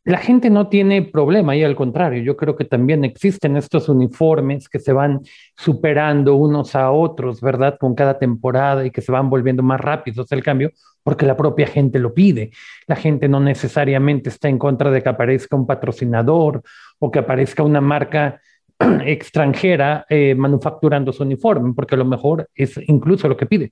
la 0.04 0.18
gente 0.18 0.50
no 0.50 0.68
tiene 0.68 1.02
problema 1.02 1.56
y 1.56 1.64
al 1.64 1.74
contrario, 1.74 2.22
yo 2.22 2.36
creo 2.36 2.54
que 2.54 2.64
también 2.64 3.04
existen 3.04 3.56
estos 3.56 3.88
uniformes 3.88 4.68
que 4.68 4.78
se 4.78 4.92
van 4.92 5.22
superando 5.56 6.36
unos 6.36 6.76
a 6.76 6.92
otros, 6.92 7.40
¿verdad? 7.40 7.76
Con 7.78 7.96
cada 7.96 8.18
temporada 8.18 8.86
y 8.86 8.92
que 8.92 9.02
se 9.02 9.10
van 9.10 9.28
volviendo 9.28 9.64
más 9.64 9.80
rápidos 9.80 10.30
el 10.30 10.44
cambio 10.44 10.70
porque 11.06 11.24
la 11.24 11.36
propia 11.36 11.68
gente 11.68 12.00
lo 12.00 12.12
pide. 12.12 12.50
La 12.88 12.96
gente 12.96 13.28
no 13.28 13.38
necesariamente 13.38 14.28
está 14.28 14.48
en 14.48 14.58
contra 14.58 14.90
de 14.90 15.04
que 15.04 15.08
aparezca 15.08 15.54
un 15.54 15.64
patrocinador 15.64 16.64
o 16.98 17.12
que 17.12 17.20
aparezca 17.20 17.62
una 17.62 17.80
marca 17.80 18.40
extranjera 19.06 20.04
eh, 20.08 20.34
manufacturando 20.34 21.12
su 21.12 21.22
uniforme, 21.22 21.74
porque 21.76 21.94
a 21.94 21.98
lo 21.98 22.06
mejor 22.06 22.48
es 22.56 22.80
incluso 22.88 23.28
lo 23.28 23.36
que 23.36 23.46
pide. 23.46 23.70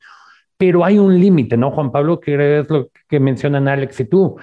Pero 0.57 0.85
hay 0.85 0.97
un 0.97 1.19
límite, 1.19 1.57
¿no, 1.57 1.73
Juan 1.73 1.91
Pablo? 1.91 2.21
Que 2.21 2.61
es 2.61 2.71
lo 2.71 2.91
que 3.09 3.19
mencionan 3.19 3.67
Alex 3.67 3.99
y 3.99 4.05
tú 4.05 4.37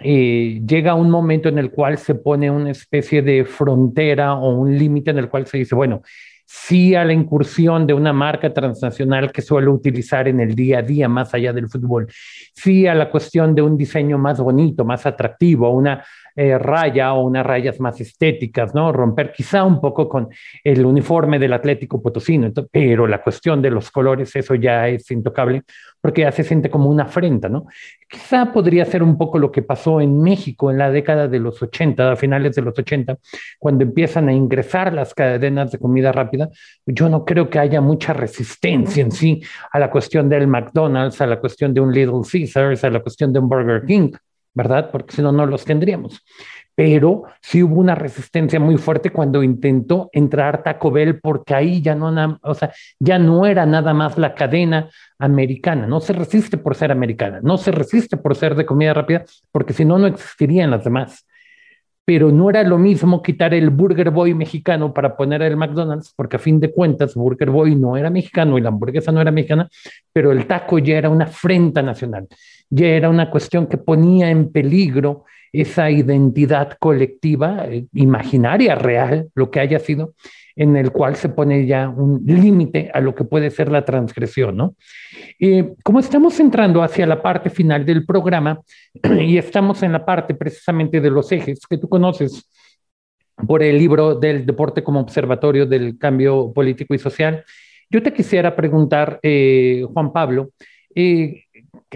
eh, 0.00 0.62
llega 0.64 0.94
un 0.94 1.10
momento 1.10 1.48
en 1.48 1.58
el 1.58 1.72
cual 1.72 1.98
se 1.98 2.14
pone 2.14 2.48
una 2.48 2.70
especie 2.70 3.22
de 3.22 3.44
frontera 3.44 4.34
o 4.34 4.54
un 4.54 4.78
límite 4.78 5.10
en 5.10 5.18
el 5.18 5.28
cual 5.28 5.48
se 5.48 5.58
dice, 5.58 5.74
bueno, 5.74 6.02
sí 6.52 6.96
a 6.96 7.04
la 7.04 7.12
incursión 7.12 7.86
de 7.86 7.94
una 7.94 8.12
marca 8.12 8.52
transnacional 8.52 9.30
que 9.30 9.40
suelo 9.40 9.72
utilizar 9.72 10.26
en 10.26 10.40
el 10.40 10.56
día 10.56 10.80
a 10.80 10.82
día 10.82 11.08
más 11.08 11.32
allá 11.32 11.52
del 11.52 11.68
fútbol, 11.68 12.08
sí 12.52 12.88
a 12.88 12.94
la 12.96 13.08
cuestión 13.08 13.54
de 13.54 13.62
un 13.62 13.76
diseño 13.76 14.18
más 14.18 14.40
bonito, 14.40 14.84
más 14.84 15.06
atractivo, 15.06 15.70
una 15.70 16.04
eh, 16.42 16.56
raya 16.56 17.12
o 17.12 17.20
unas 17.20 17.44
rayas 17.44 17.78
más 17.80 18.00
estéticas, 18.00 18.74
¿no? 18.74 18.90
Romper 18.92 19.30
quizá 19.30 19.62
un 19.62 19.78
poco 19.78 20.08
con 20.08 20.30
el 20.64 20.86
uniforme 20.86 21.38
del 21.38 21.52
Atlético 21.52 22.00
Potosino, 22.00 22.50
pero 22.72 23.06
la 23.06 23.22
cuestión 23.22 23.60
de 23.60 23.70
los 23.70 23.90
colores, 23.90 24.34
eso 24.34 24.54
ya 24.54 24.88
es 24.88 25.10
intocable, 25.10 25.64
porque 26.00 26.22
ya 26.22 26.32
se 26.32 26.42
siente 26.42 26.70
como 26.70 26.88
una 26.88 27.02
afrenta, 27.02 27.50
¿no? 27.50 27.66
Quizá 28.08 28.50
podría 28.54 28.86
ser 28.86 29.02
un 29.02 29.18
poco 29.18 29.38
lo 29.38 29.52
que 29.52 29.60
pasó 29.60 30.00
en 30.00 30.22
México 30.22 30.70
en 30.70 30.78
la 30.78 30.90
década 30.90 31.28
de 31.28 31.40
los 31.40 31.60
80, 31.60 32.12
a 32.12 32.16
finales 32.16 32.56
de 32.56 32.62
los 32.62 32.78
80, 32.78 33.18
cuando 33.58 33.84
empiezan 33.84 34.30
a 34.30 34.32
ingresar 34.32 34.94
las 34.94 35.12
cadenas 35.12 35.72
de 35.72 35.78
comida 35.78 36.10
rápida. 36.10 36.48
Yo 36.86 37.10
no 37.10 37.26
creo 37.26 37.50
que 37.50 37.58
haya 37.58 37.82
mucha 37.82 38.14
resistencia 38.14 39.02
en 39.02 39.12
sí 39.12 39.42
a 39.70 39.78
la 39.78 39.90
cuestión 39.90 40.30
del 40.30 40.46
McDonald's, 40.46 41.20
a 41.20 41.26
la 41.26 41.38
cuestión 41.38 41.74
de 41.74 41.82
un 41.82 41.92
Little 41.92 42.22
Caesars, 42.32 42.82
a 42.82 42.88
la 42.88 43.00
cuestión 43.00 43.30
de 43.30 43.40
un 43.40 43.48
Burger 43.50 43.84
King. 43.84 44.12
¿Verdad? 44.54 44.90
Porque 44.90 45.14
si 45.14 45.22
no, 45.22 45.32
no 45.32 45.46
los 45.46 45.64
tendríamos. 45.64 46.22
Pero 46.74 47.24
sí 47.42 47.62
hubo 47.62 47.78
una 47.80 47.94
resistencia 47.94 48.58
muy 48.58 48.78
fuerte 48.78 49.10
cuando 49.10 49.42
intentó 49.42 50.08
entrar 50.12 50.62
Taco 50.62 50.90
Bell, 50.90 51.20
porque 51.20 51.54
ahí 51.54 51.82
ya 51.82 51.94
no, 51.94 52.40
ya 52.98 53.18
no 53.18 53.46
era 53.46 53.66
nada 53.66 53.92
más 53.92 54.16
la 54.16 54.34
cadena 54.34 54.88
americana. 55.18 55.86
No 55.86 56.00
se 56.00 56.12
resiste 56.14 56.56
por 56.56 56.74
ser 56.74 56.90
americana, 56.90 57.40
no 57.42 57.58
se 57.58 57.70
resiste 57.70 58.16
por 58.16 58.34
ser 58.34 58.54
de 58.54 58.64
comida 58.64 58.94
rápida, 58.94 59.24
porque 59.52 59.74
si 59.74 59.84
no, 59.84 59.98
no 59.98 60.06
existirían 60.06 60.70
las 60.70 60.84
demás. 60.84 61.26
Pero 62.10 62.32
no 62.32 62.50
era 62.50 62.64
lo 62.64 62.76
mismo 62.76 63.22
quitar 63.22 63.54
el 63.54 63.70
Burger 63.70 64.10
Boy 64.10 64.34
mexicano 64.34 64.92
para 64.92 65.16
poner 65.16 65.42
el 65.42 65.56
McDonald's, 65.56 66.12
porque 66.16 66.34
a 66.34 66.38
fin 66.40 66.58
de 66.58 66.72
cuentas 66.72 67.14
Burger 67.14 67.50
Boy 67.50 67.76
no 67.76 67.96
era 67.96 68.10
mexicano 68.10 68.58
y 68.58 68.60
la 68.60 68.70
hamburguesa 68.70 69.12
no 69.12 69.20
era 69.20 69.30
mexicana, 69.30 69.70
pero 70.12 70.32
el 70.32 70.44
taco 70.46 70.80
ya 70.80 70.98
era 70.98 71.08
una 71.08 71.26
afrenta 71.26 71.82
nacional, 71.82 72.26
ya 72.68 72.88
era 72.88 73.08
una 73.08 73.30
cuestión 73.30 73.68
que 73.68 73.76
ponía 73.76 74.28
en 74.28 74.50
peligro 74.50 75.22
esa 75.52 75.88
identidad 75.88 76.76
colectiva, 76.80 77.66
eh, 77.68 77.86
imaginaria, 77.94 78.74
real, 78.74 79.28
lo 79.36 79.52
que 79.52 79.60
haya 79.60 79.78
sido, 79.78 80.14
en 80.56 80.76
el 80.76 80.90
cual 80.92 81.16
se 81.16 81.28
pone 81.28 81.66
ya 81.66 81.88
un 81.88 82.22
límite 82.24 82.90
a 82.92 83.00
lo 83.00 83.14
que 83.14 83.24
puede 83.24 83.50
ser 83.50 83.70
la 83.70 83.84
transgresión, 83.84 84.56
¿no? 84.56 84.74
Eh, 85.38 85.74
como 85.82 86.00
estamos 86.00 86.38
entrando 86.40 86.82
hacia 86.82 87.06
la 87.06 87.22
parte 87.22 87.50
final 87.50 87.84
del 87.84 88.04
programa 88.04 88.60
y 89.20 89.38
estamos 89.38 89.82
en 89.82 89.92
la 89.92 90.04
parte 90.04 90.34
precisamente 90.34 91.00
de 91.00 91.10
los 91.10 91.30
ejes 91.32 91.60
que 91.68 91.78
tú 91.78 91.88
conoces 91.88 92.48
por 93.46 93.62
el 93.62 93.78
libro 93.78 94.14
del 94.14 94.44
deporte 94.44 94.82
como 94.82 95.00
observatorio 95.00 95.64
del 95.64 95.96
cambio 95.96 96.52
político 96.52 96.94
y 96.94 96.98
social, 96.98 97.42
yo 97.88 98.02
te 98.02 98.12
quisiera 98.12 98.54
preguntar, 98.54 99.18
eh, 99.22 99.84
Juan 99.92 100.12
Pablo, 100.12 100.50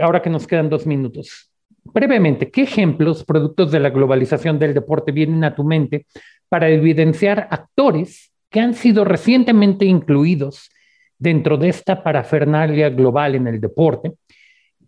ahora 0.01 0.23
que 0.23 0.31
nos 0.31 0.47
quedan 0.47 0.71
dos 0.71 0.87
minutos, 0.87 1.51
brevemente, 1.85 2.51
¿qué 2.51 2.63
ejemplos, 2.63 3.25
productos 3.25 3.71
de 3.71 3.81
la 3.81 3.91
globalización 3.91 4.59
del 4.59 4.75
deporte, 4.75 5.13
vienen 5.13 5.45
a 5.45 5.55
tu 5.55 5.65
mente 5.65 6.07
para 6.49 6.69
evidenciar 6.69 7.47
actores 7.51 8.34
que 8.55 8.61
han 8.61 8.75
sido 8.75 9.05
recientemente 9.05 9.85
incluidos 9.85 10.71
dentro 11.19 11.57
de 11.57 11.71
esta 11.71 12.05
parafernalia 12.05 12.89
global 12.89 13.35
en 13.35 13.49
el 13.49 13.61
deporte, 13.61 14.13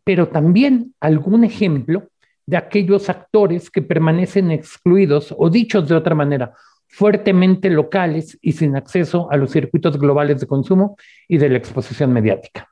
pero 0.05 0.29
también 0.29 0.95
algún 1.01 1.43
ejemplo 1.43 2.09
de 2.47 2.59
aquellos 2.59 3.11
actores 3.11 3.69
que 3.69 3.83
permanecen 3.83 4.53
excluidos 4.53 5.35
o 5.37 5.51
dichos 5.51 5.89
de 5.89 5.97
otra 5.97 6.15
manera, 6.15 6.53
fuertemente 6.87 7.69
locales 7.69 8.39
y 8.41 8.53
sin 8.53 8.77
acceso 8.77 9.29
a 9.33 9.37
los 9.37 9.51
circuitos 9.51 9.99
globales 9.99 10.39
de 10.41 10.47
consumo 10.47 10.97
y 11.27 11.39
de 11.39 11.49
la 11.49 11.59
exposición 11.59 12.13
mediática. 12.13 12.69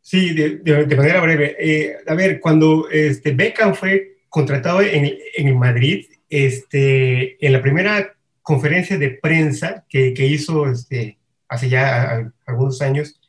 Sí, 0.00 0.34
de, 0.34 0.96
manera 0.96 1.20
breve. 1.20 1.56
Eh, 1.58 1.96
a 2.06 2.14
ver, 2.14 2.38
cuando 2.38 2.88
este, 2.92 3.32
Beckham 3.32 3.74
fue 3.74 4.18
contratado 4.28 4.82
en, 4.82 5.18
en, 5.36 5.58
Madrid, 5.58 6.06
este, 6.30 7.44
en 7.44 7.52
la 7.52 7.60
primera 7.60 8.14
conferencia 8.48 8.96
de 8.96 9.10
prensa 9.10 9.84
que, 9.90 10.14
que 10.14 10.26
hizo 10.26 10.70
este, 10.70 11.18
hace 11.50 11.68
ya 11.68 12.32
algunos 12.46 12.80
años, 12.80 13.20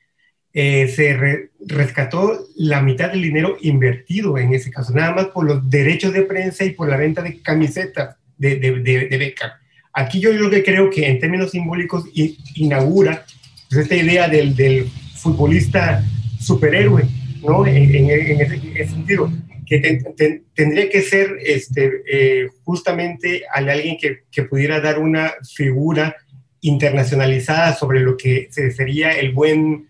eh, 0.54 0.88
se 0.88 1.50
rescató 1.68 2.48
la 2.56 2.82
mitad 2.82 3.12
del 3.12 3.24
dinero 3.24 3.58
invertido 3.60 4.38
en 4.38 4.54
ese 4.54 4.72
caso, 4.72 4.94
nada 4.94 5.14
más 5.14 5.26
por 5.26 5.44
los 5.44 5.70
derechos 5.70 6.14
de 6.14 6.22
prensa 6.22 6.64
y 6.64 6.70
por 6.70 6.88
la 6.88 6.96
venta 6.96 7.22
de 7.22 7.42
camisetas 7.42 8.16
de, 8.38 8.56
de, 8.60 8.80
de, 8.80 9.18
Beckham. 9.18 9.52
Aquí 9.92 10.22
yo 10.22 10.32
lo 10.32 10.50
que 10.50 10.64
creo 10.64 10.90
que 10.90 11.06
en 11.06 11.20
términos 11.20 11.52
simbólicos 11.52 12.06
inaugura 12.56 13.26
pues, 13.70 13.82
esta 13.82 13.96
idea 13.96 14.30
del, 14.30 14.56
del 14.56 14.90
futbolista 15.18 16.02
superhéroe, 16.40 17.04
¿no? 17.44 17.68
En, 17.68 18.10
ese, 18.10 18.88
sentido, 18.88 19.30
que 19.70 20.02
tendría 20.56 20.90
que 20.90 21.04
ser 21.04 21.38
este, 21.46 22.02
eh, 22.12 22.48
justamente 22.64 23.44
alguien 23.54 23.98
que, 23.98 24.24
que, 24.32 24.44
pudiera 24.44 24.82
dar 24.82 24.98
una 24.98 25.34
figura 25.56 26.16
internacionalizada 26.62 27.76
sobre 27.76 28.00
lo 28.00 28.18
que 28.18 28.50
sería 28.52 29.12
el 29.12 29.32
buen 29.32 29.88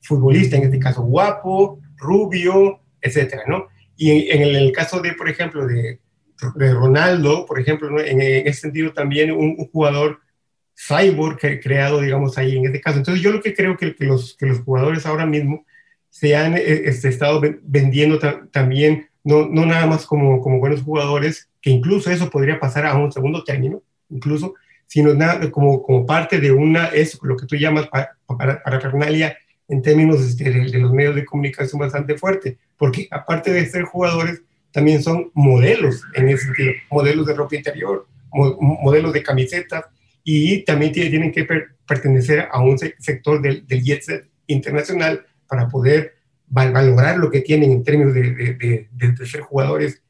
futbolista, 0.00 0.56
en 0.56 0.62
este 0.62 0.78
caso 0.78 1.02
guapo, 1.02 1.78
rubio, 1.98 2.80
etcétera, 3.02 3.42
¿no? 3.46 3.68
Y 3.96 4.30
en, 4.30 4.42
el 4.42 4.72
caso 4.72 5.00
de, 5.00 5.12
por 5.12 5.28
ejemplo, 5.28 5.66
de, 5.66 5.98
Ronaldo, 6.72 7.44
por 7.44 7.60
ejemplo, 7.60 8.00
en, 8.00 8.20
ese 8.22 8.60
sentido 8.60 8.92
también 8.94 9.30
un, 9.30 9.56
jugador 9.70 10.20
cyborg 10.74 11.38
creado, 11.60 12.00
digamos, 12.00 12.38
ahí 12.38 12.56
en 12.56 12.64
este 12.64 12.80
caso. 12.80 12.98
Entonces 12.98 13.22
yo 13.22 13.32
lo 13.32 13.42
que 13.42 13.54
creo 13.54 13.76
que, 13.76 13.94
que, 13.94 14.04
los, 14.06 14.36
que 14.38 14.46
los 14.46 14.60
jugadores 14.60 15.04
ahora 15.04 15.26
mismo 15.26 15.66
se 16.10 16.36
han 16.36 16.56
eh, 16.56 16.62
este, 16.84 17.08
estado 17.08 17.40
vendiendo 17.62 18.18
también, 18.50 19.07
no, 19.28 19.46
no 19.46 19.66
nada 19.66 19.86
más 19.86 20.06
como, 20.06 20.40
como 20.40 20.58
buenos 20.58 20.80
jugadores, 20.80 21.50
que 21.60 21.68
incluso 21.68 22.10
eso 22.10 22.30
podría 22.30 22.58
pasar 22.58 22.86
a 22.86 22.96
un 22.96 23.12
segundo 23.12 23.44
término, 23.44 23.82
incluso, 24.08 24.54
sino 24.86 25.12
nada, 25.12 25.50
como, 25.50 25.82
como 25.82 26.06
parte 26.06 26.40
de 26.40 26.50
una, 26.50 26.86
es 26.86 27.18
lo 27.22 27.36
que 27.36 27.44
tú 27.44 27.54
llamas 27.54 27.88
para, 27.88 28.16
para, 28.26 28.62
parafernalia 28.62 29.36
en 29.68 29.82
términos 29.82 30.34
de, 30.38 30.78
los 30.78 30.94
medios 30.94 31.14
de 31.14 31.26
comunicación 31.26 31.78
bastante 31.78 32.16
fuerte, 32.16 32.56
porque 32.78 33.06
aparte 33.10 33.52
de 33.52 33.66
ser 33.66 33.82
jugadores, 33.82 34.40
también 34.72 35.02
son 35.02 35.30
modelos 35.34 36.02
en 36.14 36.30
ese 36.30 36.44
sentido, 36.44 36.72
modelos 36.90 37.26
de 37.26 37.34
ropa 37.34 37.56
interior, 37.56 38.06
modelos 38.32 39.12
de 39.12 39.22
camisetas, 39.22 39.84
y 40.24 40.64
también 40.64 40.92
tienen 40.92 41.32
que 41.32 41.46
pertenecer 41.86 42.48
a 42.50 42.62
un 42.62 42.78
sector 42.78 43.42
del, 43.42 43.66
del 43.66 43.82
jet 43.82 44.02
set 44.02 44.26
internacional 44.46 45.26
para 45.46 45.68
poder 45.68 46.17
valorar 46.50 47.18
lo 47.18 47.30
que 47.30 47.40
tienen 47.40 47.72
en 47.72 47.84
términos 47.84 48.14
de, 48.14 49.26
ser 49.26 49.40
jugadores 49.42 50.02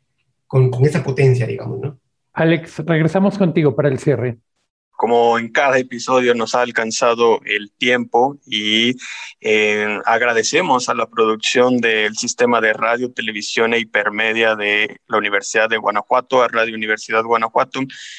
con, 0.46 0.70
con, 0.70 0.84
esa 0.84 1.02
potencia, 1.02 1.46
digamos, 1.46 1.80
¿no? 1.80 1.98
Alex, 2.32 2.78
regresamos 2.86 3.36
contigo 3.36 3.74
para 3.74 3.88
el 3.88 3.98
cierre 3.98 4.38
como 4.98 5.38
en 5.38 5.48
cada 5.52 5.78
episodio 5.78 6.34
nos 6.34 6.56
ha 6.56 6.62
alcanzado 6.62 7.40
el 7.44 7.70
tiempo 7.70 8.36
y 8.44 8.96
eh, 9.40 9.96
agradecemos 10.04 10.88
a 10.88 10.94
la 10.94 11.08
producción 11.08 11.78
del 11.78 12.16
sistema 12.16 12.60
de 12.60 12.72
radio, 12.72 13.12
televisión 13.12 13.74
e 13.74 13.78
hipermedia 13.78 14.56
de 14.56 15.00
la 15.06 15.18
Universidad 15.18 15.68
de 15.68 15.76
Guanajuato, 15.76 16.42
a 16.42 16.48
Radio 16.48 16.74
Universidad 16.74 17.22
Guanajuato. 17.22 17.78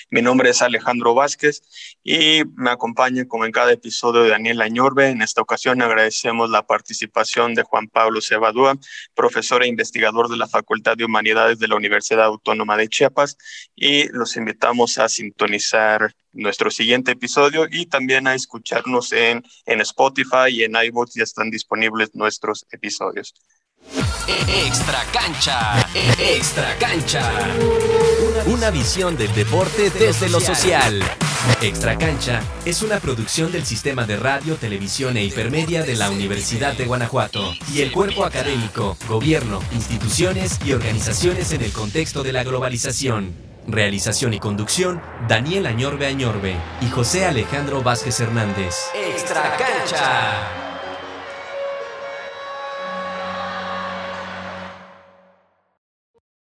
Mi 0.09 0.21
nombre 0.21 0.51
es 0.51 0.61
Alejandro 0.61 1.13
Vázquez 1.13 1.63
y 2.01 2.43
me 2.55 2.69
acompaña 2.71 3.27
como 3.27 3.43
en 3.43 3.51
cada 3.51 3.73
episodio 3.73 4.25
Daniel 4.29 4.61
Añorbe. 4.61 5.09
En 5.09 5.21
esta 5.21 5.41
ocasión 5.41 5.81
agradecemos 5.81 6.49
la 6.49 6.65
participación 6.65 7.55
de 7.55 7.63
Juan 7.63 7.89
Pablo 7.89 8.21
Cebadúa, 8.21 8.77
profesor 9.13 9.63
e 9.63 9.67
investigador 9.67 10.29
de 10.29 10.37
la 10.37 10.47
Facultad 10.47 10.95
de 10.95 11.03
Humanidades 11.03 11.59
de 11.59 11.67
la 11.67 11.75
Universidad 11.75 12.23
Autónoma 12.23 12.77
de 12.77 12.87
Chiapas 12.87 13.37
y 13.75 14.07
los 14.13 14.37
invitamos 14.37 14.97
a 14.97 15.09
sintonizar 15.09 16.15
nuestro 16.33 16.71
siguiente 16.71 17.11
episodio 17.11 17.67
y 17.69 17.85
también 17.85 18.27
a 18.27 18.35
escucharnos 18.35 19.11
en, 19.11 19.43
en 19.65 19.81
Spotify 19.81 20.49
y 20.49 20.63
en 20.63 20.75
iVoox 20.75 21.13
ya 21.15 21.23
están 21.23 21.49
disponibles 21.49 22.13
nuestros 22.13 22.65
episodios. 22.71 23.33
Extra 24.47 25.03
cancha, 25.11 25.89
extra 26.19 26.77
cancha. 26.77 27.31
Una 28.45 28.69
visión 28.69 29.17
del 29.17 29.33
deporte 29.33 29.89
desde 29.89 30.29
lo 30.29 30.39
social. 30.39 31.01
Extra 31.61 31.97
cancha 31.97 32.41
es 32.65 32.83
una 32.83 32.99
producción 32.99 33.51
del 33.51 33.65
sistema 33.65 34.05
de 34.05 34.17
radio, 34.17 34.55
televisión 34.55 35.17
e 35.17 35.23
hipermedia 35.23 35.83
de 35.83 35.95
la 35.95 36.11
Universidad 36.11 36.73
de 36.73 36.85
Guanajuato 36.85 37.53
y 37.73 37.81
el 37.81 37.91
cuerpo 37.91 38.25
académico, 38.25 38.97
gobierno, 39.07 39.61
instituciones 39.71 40.59
y 40.65 40.73
organizaciones 40.73 41.51
en 41.53 41.63
el 41.63 41.71
contexto 41.71 42.21
de 42.21 42.33
la 42.33 42.43
globalización. 42.43 43.48
Realización 43.71 44.33
y 44.33 44.39
conducción, 44.39 45.01
Daniel 45.27 45.67
Añorbe 45.67 46.07
Añorbe 46.07 46.55
y 46.81 46.89
José 46.89 47.25
Alejandro 47.25 47.83
Vázquez 47.83 48.19
Hernández. 48.19 48.75
Extra 48.95 49.55
cancha. 49.57 50.68